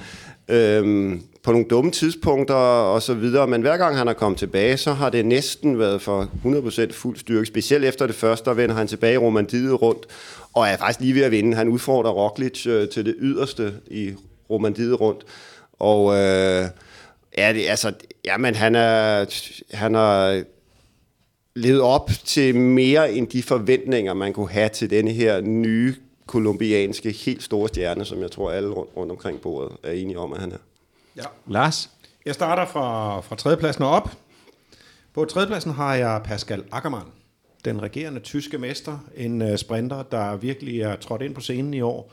øhm, 0.49 1.23
på 1.43 1.53
nogle 1.53 1.67
dumme 1.67 1.91
tidspunkter 1.91 2.55
og 2.55 3.03
så 3.03 3.15
videre, 3.15 3.47
men 3.47 3.61
hver 3.61 3.77
gang 3.77 3.97
han 3.97 4.09
er 4.09 4.13
kommet 4.13 4.39
tilbage, 4.39 4.77
så 4.77 4.93
har 4.93 5.11
det 5.11 5.27
næsten 5.27 5.79
været 5.79 6.03
for 6.03 6.29
100% 6.45 6.93
fuld 6.93 7.17
styrke, 7.17 7.47
specielt 7.47 7.85
efter 7.85 8.07
det 8.07 8.17
første, 8.17 8.51
der 8.51 8.55
vender 8.55 8.75
han 8.75 8.87
tilbage 8.87 9.15
i 9.15 9.19
Romandiet 9.19 9.83
rundt, 9.83 10.07
og 10.53 10.69
er 10.69 10.77
faktisk 10.77 11.01
lige 11.01 11.15
ved 11.15 11.23
at 11.23 11.31
vinde. 11.31 11.57
Han 11.57 11.69
udfordrer 11.69 12.11
Roglic 12.11 12.67
øh, 12.67 12.89
til 12.89 13.07
det 13.07 13.15
yderste 13.19 13.75
i 13.87 14.13
Romandiet 14.51 15.01
rundt, 15.01 15.25
og 15.73 16.15
øh, 16.15 16.67
ja, 17.39 17.53
det, 17.53 17.69
altså, 17.69 17.93
jamen, 18.25 18.55
han 18.55 18.75
er, 18.75 19.25
han 19.77 19.95
er 19.95 20.43
levet 21.55 21.81
op 21.81 22.11
til 22.25 22.55
mere 22.57 23.13
end 23.13 23.27
de 23.29 23.43
forventninger, 23.43 24.15
man 24.15 24.33
kunne 24.33 24.51
have 24.51 24.69
til 24.69 24.91
denne 24.91 25.11
her 25.11 25.41
nye 25.41 25.95
kolumbianske, 26.27 27.11
helt 27.11 27.43
store 27.43 27.69
stjerne, 27.69 28.05
som 28.05 28.21
jeg 28.21 28.31
tror 28.31 28.51
alle 28.51 28.69
rundt, 28.69 28.91
rundt 28.97 29.13
omkring 29.13 29.41
bordet 29.41 29.77
er 29.83 29.93
enige 29.93 30.19
om, 30.19 30.33
at 30.33 30.41
han 30.41 30.53
er. 30.53 30.57
Ja. 31.17 31.23
Lars? 31.49 31.91
Jeg 32.27 32.35
starter 32.35 32.67
fra, 32.67 33.21
fra 33.21 33.37
tredjepladsen 33.37 33.85
og 33.85 33.91
op. 33.91 34.11
På 35.15 35.25
tredjepladsen 35.25 35.73
har 35.73 35.95
jeg 35.95 36.21
Pascal 36.25 36.65
Ackermann, 36.73 37.09
den 37.65 37.83
regerende 37.83 38.21
tyske 38.21 38.59
mester, 38.59 38.99
en 39.17 39.43
uh, 39.43 39.57
sprinter, 39.57 40.03
der 40.03 40.37
virkelig 40.37 40.81
er 40.81 40.97
trådt 40.97 41.23
ind 41.23 41.35
på 41.35 41.41
scenen 41.41 41.75
i 41.75 41.81
år 41.81 42.13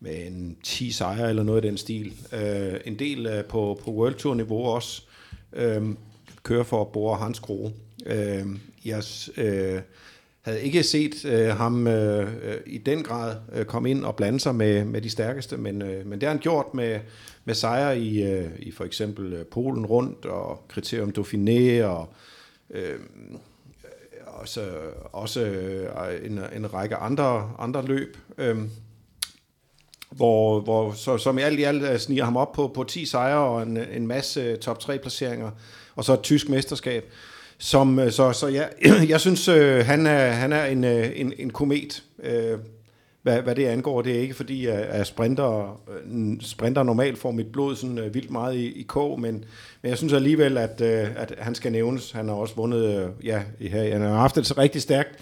med 0.00 0.26
en 0.26 0.56
10 0.62 0.92
sejre 0.92 1.28
eller 1.28 1.42
noget 1.42 1.58
af 1.58 1.62
den 1.62 1.78
stil. 1.78 2.12
Uh, 2.32 2.74
en 2.84 2.98
del 2.98 3.38
uh, 3.38 3.44
på, 3.44 3.80
på 3.84 3.90
World 3.90 4.14
Tour 4.14 4.34
niveau 4.34 4.64
også. 4.64 5.02
Uh, 5.52 5.88
kører 6.42 6.64
for 6.64 6.84
Bore 6.84 7.18
Hans 7.18 7.38
Kroge. 7.38 7.74
Uh, 8.06 8.56
jeg 8.84 9.02
øh, 9.36 9.80
havde 10.44 10.62
ikke 10.62 10.82
set 10.82 11.24
øh, 11.24 11.48
ham 11.48 11.86
øh, 11.86 12.56
i 12.66 12.78
den 12.78 13.02
grad 13.02 13.36
øh, 13.52 13.64
komme 13.64 13.90
ind 13.90 14.04
og 14.04 14.16
blande 14.16 14.40
sig 14.40 14.54
med, 14.54 14.84
med 14.84 15.00
de 15.00 15.10
stærkeste, 15.10 15.56
men, 15.56 15.82
øh, 15.82 16.06
men 16.06 16.12
det 16.12 16.22
har 16.22 16.34
han 16.34 16.40
gjort 16.40 16.74
med, 16.74 17.00
med 17.44 17.54
sejre 17.54 17.98
i, 17.98 18.22
øh, 18.22 18.50
i 18.58 18.70
for 18.70 18.84
eksempel 18.84 19.32
øh, 19.32 19.46
Polen 19.46 19.86
rundt 19.86 20.26
og 20.26 20.64
Kriterium 20.68 21.12
Dauphiné 21.18 21.84
og 21.84 22.14
øh, 22.70 22.98
også, 24.26 24.70
også 25.12 25.40
en, 26.24 26.40
en 26.56 26.74
række 26.74 26.96
andre, 26.96 27.50
andre 27.58 27.84
løb. 27.84 28.16
Øh, 28.38 28.58
hvor, 30.10 30.60
hvor 30.60 30.92
så, 30.92 31.18
som 31.18 31.38
i 31.38 31.42
alt 31.42 31.58
i 31.58 31.62
alt 31.62 31.82
øh, 31.82 31.98
sniger 31.98 32.24
ham 32.24 32.36
op 32.36 32.52
på, 32.52 32.68
på 32.74 32.84
10 32.84 33.06
sejre 33.06 33.38
og 33.38 33.62
en, 33.62 33.76
en 33.76 34.06
masse 34.06 34.56
top 34.56 34.80
3 34.80 34.98
placeringer, 34.98 35.50
og 35.94 36.04
så 36.04 36.12
et 36.12 36.22
tysk 36.22 36.48
mesterskab. 36.48 37.04
Som, 37.58 38.10
så, 38.10 38.32
så 38.32 38.48
ja, 38.48 38.64
jeg 39.12 39.20
synes, 39.20 39.48
øh, 39.48 39.86
han 39.86 40.06
er, 40.06 40.30
han 40.30 40.52
er 40.52 40.64
en, 40.64 40.84
en, 40.84 41.32
en 41.38 41.50
komet, 41.50 42.02
øh, 42.22 42.58
hvad, 43.24 43.42
hvad 43.42 43.54
det 43.54 43.66
angår. 43.66 44.02
Det 44.02 44.16
er 44.16 44.20
ikke 44.20 44.34
fordi, 44.34 44.66
at 44.66 45.06
sprinter, 45.06 45.80
øh, 46.06 46.40
sprinter 46.40 46.82
normalt 46.82 47.18
får 47.18 47.30
mit 47.30 47.52
blod 47.52 47.76
sådan 47.76 47.98
øh, 47.98 48.14
vildt 48.14 48.30
meget 48.30 48.56
i, 48.56 48.80
i 48.80 48.82
kog, 48.82 49.20
men, 49.20 49.44
men 49.82 49.90
jeg 49.90 49.98
synes 49.98 50.12
alligevel, 50.12 50.58
at, 50.58 50.80
øh, 50.80 51.08
at 51.16 51.34
han 51.38 51.54
skal 51.54 51.72
nævnes. 51.72 52.10
Han 52.12 52.28
har 52.28 52.34
også 52.34 52.54
vundet, 52.54 52.84
øh, 52.84 53.26
ja, 53.26 53.42
han 53.70 54.00
har 54.00 54.16
haft 54.16 54.38
et 54.38 54.58
rigtig 54.58 54.82
stærkt 54.82 55.18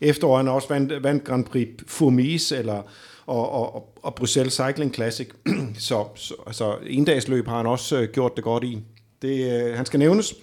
efterår. 0.00 0.36
Han 0.36 0.46
har 0.46 0.54
også 0.54 0.68
vandt, 0.68 1.02
vandt 1.02 1.24
Grand 1.24 1.44
Prix 1.44 1.68
Fourmis, 1.86 2.52
eller 2.52 2.82
og, 3.26 3.52
og, 3.52 3.94
og 4.02 4.14
Bruxelles 4.14 4.54
Cycling 4.54 4.94
Classic. 4.94 5.28
så, 5.78 6.04
så, 6.14 6.34
så 6.52 6.76
en 6.86 7.04
dags 7.04 7.28
løb 7.28 7.46
har 7.46 7.56
han 7.56 7.66
også 7.66 8.08
gjort 8.12 8.36
det 8.36 8.44
godt 8.44 8.64
i. 8.64 8.82
Det, 9.22 9.76
han 9.76 9.86
skal 9.86 9.98
nævnes. 9.98 10.34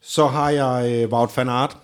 Så 0.00 0.26
har 0.26 0.50
jeg 0.50 1.02
øh, 1.02 1.12
Wout 1.12 1.36
van 1.36 1.48
Aert, 1.48 1.76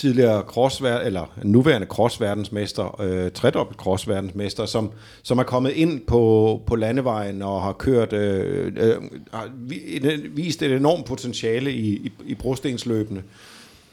tidligere 0.00 0.42
crossverd, 0.42 1.06
eller 1.06 1.38
nuværende 1.42 1.86
crossverdensmester, 1.86 3.00
øh, 3.00 3.30
tredobbelt 3.32 3.78
crossverdensmester, 3.78 4.66
som, 4.66 4.90
som 5.22 5.38
er 5.38 5.42
kommet 5.42 5.70
ind 5.70 6.00
på, 6.06 6.62
på 6.66 6.76
landevejen 6.76 7.42
og 7.42 7.62
har 7.62 7.72
kørt, 7.72 8.12
øh, 8.12 8.72
øh, 8.76 8.94
har 9.32 9.50
øh, 10.04 10.36
vist 10.36 10.62
et 10.62 10.72
enormt 10.72 11.06
potentiale 11.06 11.72
i, 11.72 11.88
i, 11.88 12.12
i 12.26 12.34
brostensløbene. 12.34 13.22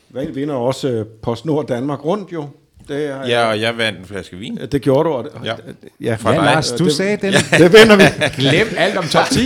Vinder 0.10 0.56
også 0.56 0.90
øh, 0.90 1.06
PostNord 1.06 1.68
Danmark 1.68 2.06
rundt 2.06 2.34
jo, 2.34 2.48
det 2.88 3.06
er, 3.06 3.28
ja, 3.28 3.48
og 3.48 3.62
jeg 3.62 3.78
vandt 3.78 4.00
en 4.00 4.06
flaske 4.06 4.38
vin. 4.38 4.60
Det 4.72 4.82
gjorde 4.82 5.10
du. 5.10 5.14
Og 5.14 5.24
det, 5.24 5.32
ja, 5.44 5.56
ja, 6.02 6.16
fra 6.16 6.34
ja 6.34 6.38
Lars, 6.38 6.72
du 6.72 6.86
det, 6.86 6.94
sagde 6.94 7.18
den. 7.18 7.34
Ja. 7.34 7.58
Det 7.64 7.74
vender 7.74 7.96
vi. 7.96 8.04
Glem 8.38 8.68
alt 8.78 8.98
om 8.98 9.04
top 9.04 9.26
10. 9.32 9.40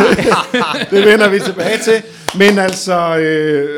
det 0.92 1.06
vender 1.06 1.30
vi 1.30 1.40
tilbage 1.40 1.78
til. 1.84 2.02
Men 2.38 2.60
altså, 2.60 3.18
øh, 3.18 3.70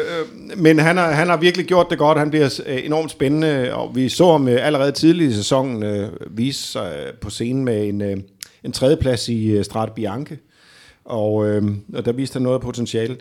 men 0.58 0.80
han 0.80 0.98
har, 0.98 1.12
han 1.12 1.30
har 1.30 1.38
virkelig 1.38 1.66
gjort 1.66 1.88
det 1.90 1.98
godt. 1.98 2.18
Han 2.18 2.30
bliver 2.30 2.60
øh, 2.66 2.86
enormt 2.86 3.12
spændende, 3.12 3.74
og 3.74 3.96
vi 3.96 4.10
så 4.10 4.32
ham 4.32 4.48
øh, 4.48 4.66
allerede 4.66 4.92
tidligt 4.92 5.32
i 5.32 5.36
sæsonen 5.36 5.84
øh, 5.84 6.10
vise 6.30 6.72
sig 6.72 6.94
på 7.22 7.30
scenen 7.30 7.66
med 7.66 7.88
en, 7.88 8.02
øh, 8.02 8.18
en 8.64 8.72
tredjeplads 8.72 9.30
i 9.30 9.52
øh, 9.52 9.66
Strade 9.66 9.92
Bianche. 9.96 10.38
Og, 11.06 11.48
øh, 11.48 11.64
og 11.94 12.06
der 12.06 12.12
viste 12.12 12.34
han 12.34 12.42
noget 12.42 12.56
af 12.56 12.62
potentialet. 12.62 13.18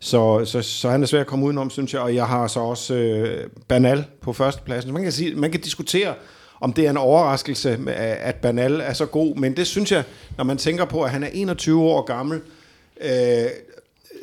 Så, 0.00 0.44
så, 0.44 0.62
så 0.62 0.90
han 0.90 1.02
er 1.02 1.06
svær 1.06 1.20
at 1.20 1.26
komme 1.26 1.46
udenom, 1.46 1.70
synes 1.70 1.94
jeg. 1.94 2.00
Og 2.00 2.14
jeg 2.14 2.26
har 2.26 2.46
så 2.46 2.60
også 2.60 2.94
øh, 2.94 3.50
Banal 3.68 4.04
på 4.20 4.32
førstepladsen. 4.32 4.92
Man 4.92 5.02
kan, 5.02 5.12
sige, 5.12 5.34
man 5.34 5.50
kan 5.50 5.60
diskutere, 5.60 6.14
om 6.60 6.72
det 6.72 6.86
er 6.86 6.90
en 6.90 6.96
overraskelse, 6.96 7.78
at 7.98 8.36
Banal 8.36 8.80
er 8.80 8.92
så 8.92 9.06
god. 9.06 9.36
Men 9.36 9.56
det 9.56 9.66
synes 9.66 9.92
jeg, 9.92 10.04
når 10.36 10.44
man 10.44 10.58
tænker 10.58 10.84
på, 10.84 11.02
at 11.02 11.10
han 11.10 11.22
er 11.22 11.28
21 11.32 11.82
år 11.82 12.02
gammel. 12.02 12.40
Øh, 13.00 13.10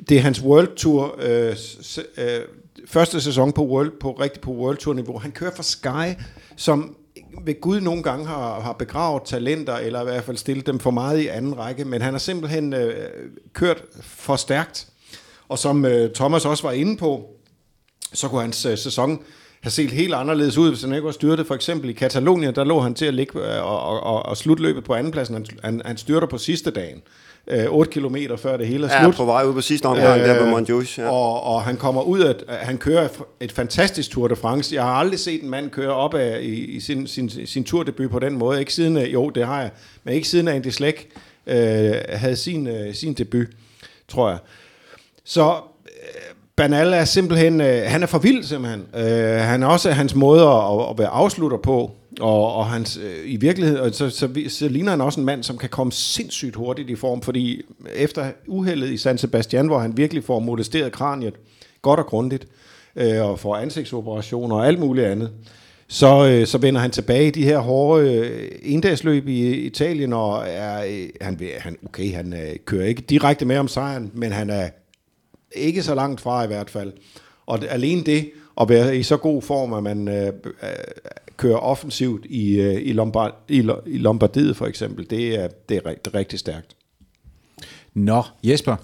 det 0.09 0.17
er 0.17 0.21
hans 0.21 0.41
World 0.41 0.75
Tour, 0.75 1.15
øh, 1.19 1.55
øh, 2.17 2.41
første 2.86 3.21
sæson 3.21 3.51
på 3.51 3.65
World, 3.65 3.91
på, 3.99 4.11
rigtig 4.11 4.41
på 4.41 4.51
World 4.51 4.78
Tour 4.78 4.93
niveau. 4.93 5.17
Han 5.17 5.32
kører 5.32 5.51
for 5.55 5.63
Sky, 5.63 6.21
som 6.55 6.95
ved 7.43 7.61
Gud 7.61 7.82
nogle 7.82 8.03
gange 8.03 8.25
har, 8.25 8.59
har 8.59 8.73
begravet 8.73 9.23
talenter, 9.25 9.75
eller 9.75 10.01
i 10.01 10.03
hvert 10.03 10.23
fald 10.23 10.38
stillet 10.38 10.67
dem 10.67 10.80
for 10.80 10.91
meget 10.91 11.19
i 11.19 11.28
anden 11.28 11.57
række, 11.57 11.86
men 11.86 12.01
han 12.01 12.13
har 12.13 12.19
simpelthen 12.19 12.73
øh, 12.73 13.09
kørt 13.53 13.84
for 14.01 14.36
stærkt. 14.36 14.88
Og 15.49 15.59
som 15.59 15.85
øh, 15.85 16.13
Thomas 16.13 16.45
også 16.45 16.63
var 16.63 16.71
inde 16.71 16.97
på, 16.97 17.29
så 18.13 18.27
kunne 18.27 18.41
hans 18.41 18.65
øh, 18.65 18.77
sæson 18.77 19.23
have 19.61 19.71
set 19.71 19.91
helt 19.91 20.13
anderledes 20.13 20.57
ud, 20.57 20.69
hvis 20.69 20.81
han 20.81 20.93
ikke 20.93 21.05
var 21.05 21.11
styrtet. 21.11 21.47
For 21.47 21.55
eksempel 21.55 21.89
i 21.89 21.93
Katalonien, 21.93 22.55
der 22.55 22.63
lå 22.63 22.79
han 22.79 22.93
til 22.93 23.05
at 23.05 23.13
ligge 23.13 23.41
og, 23.41 23.81
og, 23.81 24.03
og, 24.03 24.25
og 24.25 24.37
slutløbet 24.37 24.83
på 24.83 24.93
andenpladsen. 24.93 25.35
Han, 25.35 25.45
han, 25.63 25.81
han 25.85 25.97
styrter 25.97 26.27
på 26.27 26.37
sidste 26.37 26.71
dagen. 26.71 27.01
8 27.69 27.91
km 27.91 28.15
før 28.37 28.57
det 28.57 28.67
hele 28.67 28.87
er 28.87 29.01
slut. 29.01 29.13
Ja, 29.13 29.17
på 29.17 29.25
vej 29.25 29.43
ud 29.43 29.53
på 29.53 29.61
sidste 29.61 29.85
omgang, 29.85 30.21
øh, 30.21 30.27
der 30.27 30.39
på 30.39 30.45
Montjuic. 30.45 30.97
Ja. 30.97 31.09
Og, 31.09 31.43
og 31.43 31.63
han 31.63 31.77
kommer 31.77 32.01
ud 32.01 32.19
af, 32.19 32.35
han 32.49 32.77
kører 32.77 33.07
et 33.39 33.51
fantastisk 33.51 34.11
Tour 34.11 34.27
de 34.27 34.35
France. 34.35 34.75
Jeg 34.75 34.83
har 34.83 34.91
aldrig 34.91 35.19
set 35.19 35.43
en 35.43 35.49
mand 35.49 35.69
køre 35.69 35.93
op 35.93 36.13
af 36.13 36.41
i, 36.41 36.65
i 36.65 36.79
sin, 36.79 37.07
sin, 37.07 37.29
sin 37.47 37.63
tourdebut 37.63 38.11
på 38.11 38.19
den 38.19 38.37
måde. 38.37 38.59
Ikke 38.59 38.73
siden, 38.73 38.97
jo, 38.97 39.29
det 39.29 39.45
har 39.45 39.61
jeg, 39.61 39.71
men 40.03 40.13
ikke 40.13 40.27
siden 40.27 40.47
Andy 40.47 40.67
Slæk 40.67 41.09
øh, 41.47 41.93
havde 42.09 42.35
sin, 42.35 42.67
øh, 42.67 42.93
sin 42.93 43.13
debut, 43.13 43.47
tror 44.07 44.29
jeg. 44.29 44.37
Så 45.28 45.51
øh, 45.86 46.36
Banal 46.55 46.93
er 46.93 47.05
simpelthen, 47.05 47.61
øh, 47.61 47.84
han 47.86 48.03
er 48.03 48.07
for 48.07 48.19
vild 48.19 48.43
simpelthen. 48.43 48.86
Øh, 48.95 49.39
han 49.39 49.63
er 49.63 49.67
også 49.67 49.91
hans 49.91 50.15
måde 50.15 50.41
at, 50.41 50.89
at 50.89 50.97
være 50.97 51.07
afslutter 51.07 51.57
på, 51.57 51.91
og, 52.19 52.53
og 52.53 52.65
hans, 52.65 52.97
øh, 52.97 53.32
i 53.32 53.38
virkeligheden, 53.38 53.93
så, 53.93 54.09
så, 54.09 54.30
så 54.49 54.67
ligner 54.67 54.89
han 54.89 55.01
også 55.01 55.19
en 55.19 55.25
mand, 55.25 55.43
som 55.43 55.57
kan 55.57 55.69
komme 55.69 55.91
sindssygt 55.91 56.55
hurtigt 56.55 56.89
i 56.89 56.95
form, 56.95 57.21
fordi 57.21 57.61
efter 57.95 58.32
uheldet 58.47 58.89
i 58.89 58.97
San 58.97 59.17
Sebastian, 59.17 59.67
hvor 59.67 59.80
han 59.80 59.97
virkelig 59.97 60.23
får 60.23 60.39
molesteret 60.39 60.91
kraniet, 60.91 61.34
godt 61.82 61.99
og 61.99 62.05
grundigt, 62.05 62.47
øh, 62.95 63.30
og 63.30 63.39
får 63.39 63.55
ansigtsoperationer 63.55 64.55
og 64.55 64.67
alt 64.67 64.80
muligt 64.80 65.07
andet, 65.07 65.32
så, 65.88 66.28
øh, 66.28 66.47
så 66.47 66.57
vender 66.57 66.82
han 66.82 66.91
tilbage 66.91 67.28
i 67.28 67.32
de 67.32 67.43
her 67.43 67.59
hårde 67.59 68.13
øh, 68.13 68.51
endagsløb 68.61 69.28
i 69.28 69.51
Italien, 69.51 70.13
og 70.13 70.43
er, 70.47 70.84
øh, 70.84 71.09
han, 71.21 71.39
han, 71.59 71.78
okay, 71.86 72.13
han 72.13 72.34
øh, 72.34 72.55
kører 72.65 72.86
ikke 72.86 73.01
direkte 73.01 73.45
med 73.45 73.57
om 73.57 73.67
sejren, 73.67 74.11
men 74.13 74.32
han 74.32 74.49
er 74.49 74.69
ikke 75.57 75.83
så 75.83 75.95
langt 75.95 76.21
fra 76.21 76.43
i 76.43 76.47
hvert 76.47 76.69
fald. 76.69 76.93
Og 77.45 77.59
alene 77.69 78.03
det, 78.03 78.31
at 78.61 78.69
være 78.69 78.97
i 78.97 79.03
så 79.03 79.17
god 79.17 79.41
form, 79.41 79.73
at 79.73 79.83
man 79.83 80.07
øh, 80.07 80.27
øh, 80.27 80.69
kører 81.37 81.57
offensivt 81.57 82.25
i, 82.25 82.59
øh, 82.59 82.81
i, 82.83 82.93
Lombard, 82.93 83.35
i, 83.47 83.69
i 83.85 83.97
Lombardiet 83.97 84.57
for 84.57 84.65
eksempel, 84.65 85.09
det 85.09 85.39
er, 85.39 85.47
det 85.69 85.77
er, 85.85 85.89
er 86.05 86.15
rigtig 86.15 86.39
stærkt. 86.39 86.75
Nå, 87.93 88.23
Jesper. 88.43 88.75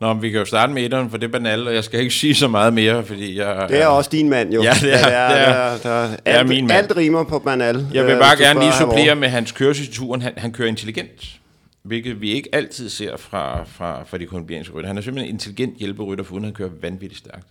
Nå, 0.00 0.14
vi 0.14 0.30
kan 0.30 0.38
jo 0.38 0.44
starte 0.44 0.72
med 0.72 0.84
etteren, 0.84 1.10
for 1.10 1.16
det 1.16 1.26
er 1.26 1.32
banalt, 1.32 1.68
og 1.68 1.74
jeg 1.74 1.84
skal 1.84 2.00
ikke 2.00 2.14
sige 2.20 2.34
så 2.34 2.48
meget 2.48 2.74
mere, 2.74 3.04
fordi 3.04 3.38
jeg... 3.38 3.66
Det 3.68 3.82
er 3.82 3.90
øh, 3.90 3.96
også 3.96 4.10
din 4.12 4.28
mand, 4.28 4.52
jo. 4.54 4.62
Ja, 4.62 4.72
det 4.80 4.94
er, 4.94 5.04
det 5.04 5.14
er, 5.14 5.28
det 5.28 5.38
er, 5.38 5.76
det 5.76 5.84
er, 5.84 6.06
det 6.06 6.20
er, 6.24 6.38
alt, 6.38 6.48
min 6.48 6.66
mand. 6.66 6.78
Alt 6.78 6.96
rimer 6.96 7.24
på 7.24 7.38
banal. 7.38 7.86
Jeg 7.94 8.06
vil 8.06 8.16
bare 8.16 8.34
øh, 8.34 8.40
gerne 8.40 8.60
lige 8.60 8.72
supplere 8.72 9.14
med 9.14 9.28
hans 9.28 9.52
kørselsituren. 9.52 10.22
Han, 10.22 10.32
han 10.36 10.52
kører 10.52 10.68
intelligent 10.68 11.39
hvilket 11.82 12.20
vi 12.20 12.30
ikke 12.30 12.48
altid 12.52 12.88
ser 12.88 13.16
fra, 13.16 13.64
fra, 13.64 14.04
fra 14.04 14.18
de 14.18 14.26
kolumbianske 14.26 14.74
rytter. 14.74 14.88
Han 14.88 14.98
er 14.98 15.02
simpelthen 15.02 15.28
en 15.28 15.34
intelligent 15.34 15.76
hjælperytter, 15.78 16.24
for 16.24 16.34
uden 16.34 16.44
han 16.44 16.54
kører 16.54 16.70
vanvittigt 16.80 17.18
stærkt. 17.18 17.46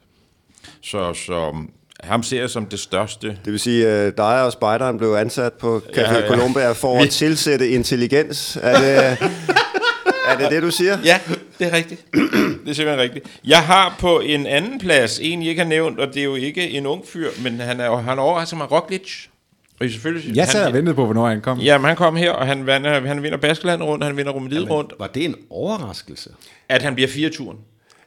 Så, 0.82 1.13
så 1.13 1.55
ham 2.03 2.23
ser 2.23 2.39
jeg 2.39 2.49
som 2.49 2.65
det 2.65 2.80
største. 2.80 3.27
Det 3.27 3.51
vil 3.51 3.59
sige, 3.59 3.88
at 3.88 4.17
dig 4.17 4.43
og 4.43 4.51
spejderen 4.51 4.97
blev 4.97 5.09
ansat 5.09 5.53
på 5.53 5.77
Café 5.77 6.01
ja, 6.01 6.19
ja. 6.19 6.27
Colombia 6.27 6.71
for 6.71 7.01
at 7.01 7.09
tilsætte 7.09 7.69
intelligens. 7.69 8.57
Er 8.61 8.80
det, 8.80 9.30
er 10.27 10.38
det 10.38 10.51
det, 10.51 10.61
du 10.61 10.71
siger? 10.71 10.97
Ja, 11.03 11.19
det 11.59 11.67
er 11.67 11.73
rigtigt. 11.73 12.05
det 12.13 12.69
er 12.69 12.73
simpelthen 12.73 12.97
rigtigt. 12.97 13.39
Jeg 13.45 13.63
har 13.63 13.95
på 13.99 14.19
en 14.19 14.45
anden 14.45 14.80
plads, 14.80 15.19
en 15.19 15.41
jeg 15.41 15.49
ikke 15.49 15.61
har 15.61 15.69
nævnt, 15.69 15.99
og 15.99 16.07
det 16.07 16.17
er 16.17 16.23
jo 16.23 16.36
ikke 16.36 16.69
en 16.69 16.86
ung 16.86 17.07
fyr, 17.07 17.30
men 17.43 17.59
han 17.59 17.80
er 17.80 17.95
han 17.95 18.19
overrasket 18.19 18.57
mig, 18.57 18.71
Roglic. 18.71 19.28
Og 19.80 19.89
selvfølgelig, 19.89 20.36
jeg 20.36 20.47
sad 20.47 20.67
og 20.67 20.73
ventede 20.73 20.95
på, 20.95 21.05
hvornår 21.05 21.27
han 21.27 21.41
kom. 21.41 21.59
Jamen, 21.59 21.88
han 21.88 21.95
kom 21.95 22.15
her, 22.15 22.32
og 22.32 22.47
han, 22.47 22.67
vinder, 22.67 23.07
han 23.07 23.23
vinder 23.23 23.38
Baskeland 23.38 23.84
rundt, 23.84 24.03
han 24.03 24.17
vinder 24.17 24.32
Romediet 24.32 24.69
rundt. 24.69 24.93
Var 24.99 25.07
det 25.07 25.25
en 25.25 25.36
overraskelse? 25.49 26.30
At 26.69 26.82
han 26.82 26.95
bliver 26.95 27.07
fire 27.07 27.30
turen. 27.30 27.57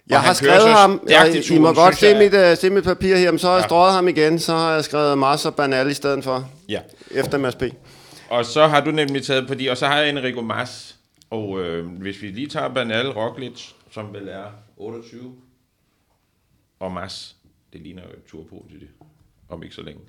Jeg 0.09 0.21
har 0.21 0.33
skrevet 0.33 0.69
ham, 0.69 1.03
jeg, 1.09 1.51
I 1.51 1.59
må 1.59 1.73
godt 1.73 1.97
se 1.97 2.19
mit, 2.19 2.35
uh, 2.35 2.59
se 2.59 2.71
mit 2.71 2.85
papir 2.85 3.17
her, 3.17 3.31
men 3.31 3.39
så 3.39 3.47
har 3.47 3.55
jeg 3.55 3.63
ja. 3.63 3.69
strøget 3.69 3.95
ham 3.95 4.09
igen, 4.09 4.39
så 4.39 4.53
har 4.53 4.73
jeg 4.73 4.85
skrevet 4.85 5.19
Mars 5.19 5.47
og 5.47 5.55
Banal 5.55 5.91
i 5.91 5.95
stedet 5.95 6.25
for, 6.25 6.51
ja. 6.69 6.81
efter 7.11 7.39
Mads 7.39 7.55
P. 7.55 7.63
Og 8.29 8.45
så 8.45 8.67
har 8.67 8.81
du 8.81 8.91
nemlig 8.91 9.23
taget 9.23 9.49
på 9.49 9.55
de, 9.55 9.71
og 9.71 9.77
så 9.77 9.87
har 9.87 9.99
jeg 9.99 10.09
Enrico 10.09 10.41
Mas, 10.41 10.97
og 11.31 11.61
øh, 11.61 11.87
hvis 11.87 12.23
vi 12.23 12.27
lige 12.27 12.47
tager 12.47 12.69
Banal 12.69 13.11
Roglic, 13.11 13.69
som 13.91 14.13
vel 14.13 14.29
er 14.29 14.45
28, 14.77 15.35
og 16.81 16.93
Mas, 16.93 17.37
det 17.73 17.81
ligner 17.81 18.03
jo 18.03 18.09
et 18.09 18.25
tur 18.31 18.43
på 18.51 18.67
til 18.71 18.81
det, 18.81 18.89
om 19.49 19.63
ikke 19.63 19.75
så 19.75 19.83
længe. 19.83 20.01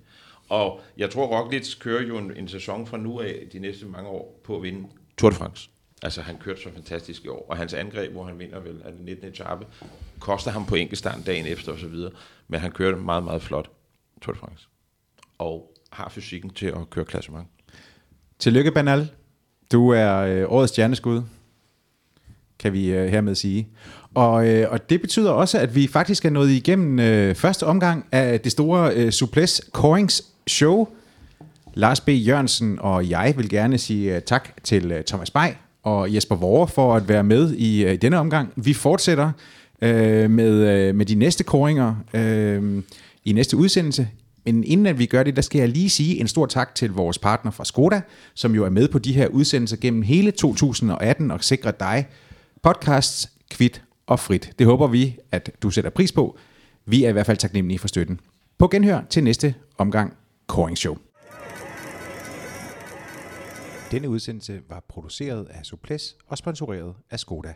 Og 0.54 0.82
jeg 0.98 1.10
tror, 1.10 1.26
Roglic 1.26 1.80
kører 1.80 2.08
jo 2.08 2.18
en, 2.18 2.38
en 2.38 2.48
sæson 2.48 2.88
fra 2.88 2.98
nu 2.98 3.20
af 3.20 3.48
de 3.54 3.60
næste 3.60 3.86
mange 3.86 4.10
år 4.10 4.42
på 4.44 4.56
at 4.56 4.64
vinde 4.64 4.88
Tour 5.18 5.30
de 5.30 5.36
France. 5.36 5.70
Altså, 6.04 6.22
han 6.22 6.38
kørte 6.38 6.62
så 6.62 6.70
fantastisk 6.74 7.26
i 7.26 7.28
år, 7.28 7.46
og 7.50 7.58
hans 7.58 7.74
angreb, 7.74 8.12
hvor 8.12 8.24
han 8.24 8.40
vinder 8.40 8.60
vel 8.60 8.82
af 8.86 8.92
det 8.92 9.02
19. 9.02 9.28
etape, 9.28 9.66
koster 10.20 10.52
ham 10.52 10.66
på 10.66 10.76
enkeltstand 10.76 11.24
dagen 11.24 11.46
efter 11.46 11.72
osv., 11.72 11.96
men 12.48 12.60
han 12.60 12.72
kørte 12.72 12.98
meget, 12.98 13.24
meget 13.24 13.42
flot 13.42 13.70
Tour 14.22 14.34
de 14.34 14.40
France. 14.40 14.68
Og 15.38 15.74
har 15.92 16.10
fysikken 16.10 16.50
til 16.50 16.68
at 16.68 16.90
køre 16.90 17.06
klassement. 17.06 17.48
Tillykke, 18.40 18.72
Banal. 18.72 19.12
Du 19.72 19.90
er 19.90 20.18
øh, 20.18 20.52
årets 20.52 20.74
stjerneskud, 20.74 21.22
kan 22.60 22.74
vi 22.74 22.92
øh, 22.92 23.08
hermed 23.08 23.36
sige. 23.36 23.68
Og, 24.16 24.48
øh, 24.48 24.72
og 24.72 24.90
det 24.90 25.02
betyder 25.02 25.32
også, 25.32 25.60
at 25.60 25.76
vi 25.76 25.88
faktisk 25.88 26.26
er 26.26 26.30
nået 26.30 26.50
igennem 26.50 27.00
øh, 27.00 27.36
første 27.36 27.66
omgang 27.66 28.06
af 28.12 28.40
det 28.40 28.52
store 28.52 28.94
øh, 28.94 29.12
Suples 29.12 29.62
Corings 29.72 30.24
show. 30.48 30.88
Lars 31.74 32.02
B. 32.02 32.10
Jørgensen 32.10 32.78
og 32.82 33.10
jeg 33.10 33.34
vil 33.38 33.50
gerne 33.50 33.78
sige 33.78 34.16
øh, 34.16 34.22
tak 34.22 34.50
til 34.64 34.92
øh, 34.92 35.04
Thomas 35.04 35.32
Bay 35.32 35.48
og 35.84 36.14
Jesper 36.16 36.36
Vore 36.36 36.68
for 36.68 36.96
at 36.96 37.10
være 37.10 37.24
med 37.24 37.54
i 37.54 37.86
uh, 37.86 37.92
denne 38.02 38.18
omgang. 38.18 38.54
Vi 38.56 38.74
fortsætter 38.74 39.32
øh, 39.82 40.30
med, 40.30 40.52
øh, 40.52 40.96
med 40.96 41.06
de 41.06 41.16
næste 41.16 41.44
koringer 41.44 41.96
øh, 42.14 42.84
i 43.26 43.34
næste 43.34 43.58
udsendelse. 43.58 44.08
Men 44.46 44.64
inden 44.64 44.86
at 44.86 45.00
vi 45.00 45.06
gør 45.06 45.24
det, 45.24 45.36
der 45.36 45.42
skal 45.42 45.60
jeg 45.60 45.70
lige 45.70 45.90
sige 45.90 46.20
en 46.20 46.28
stor 46.28 46.46
tak 46.46 46.76
til 46.76 46.92
vores 46.92 47.18
partner 47.18 47.52
fra 47.52 47.66
Skoda, 47.66 48.02
som 48.34 48.56
jo 48.56 48.66
er 48.66 48.70
med 48.70 48.88
på 48.88 49.00
de 49.00 49.14
her 49.14 49.28
udsendelser 49.28 49.78
gennem 49.78 50.02
hele 50.02 50.32
2018 50.32 51.32
og 51.32 51.44
sikrer 51.44 51.72
dig 51.72 52.08
podcasts, 52.64 53.30
kvit 53.50 53.82
og 54.14 54.20
frit. 54.20 54.54
Det 54.60 54.68
håber 54.68 54.88
vi, 54.88 55.18
at 55.32 55.52
du 55.64 55.70
sætter 55.70 55.90
pris 55.90 56.12
på. 56.12 56.38
Vi 56.86 57.04
er 57.04 57.10
i 57.10 57.12
hvert 57.12 57.26
fald 57.26 57.38
taknemmelige 57.38 57.80
for 57.80 57.88
støtten. 57.88 58.20
På 58.58 58.68
genhør 58.68 59.02
til 59.10 59.24
næste 59.24 59.56
omgang 59.78 60.14
Coring 60.48 60.78
Show. 60.78 60.98
Denne 63.92 64.10
udsendelse 64.10 64.62
var 64.70 64.84
produceret 64.90 65.48
af 65.50 65.66
Suples 65.66 66.16
og 66.28 66.38
sponsoreret 66.38 66.94
af 67.12 67.20
Skoda. 67.20 67.54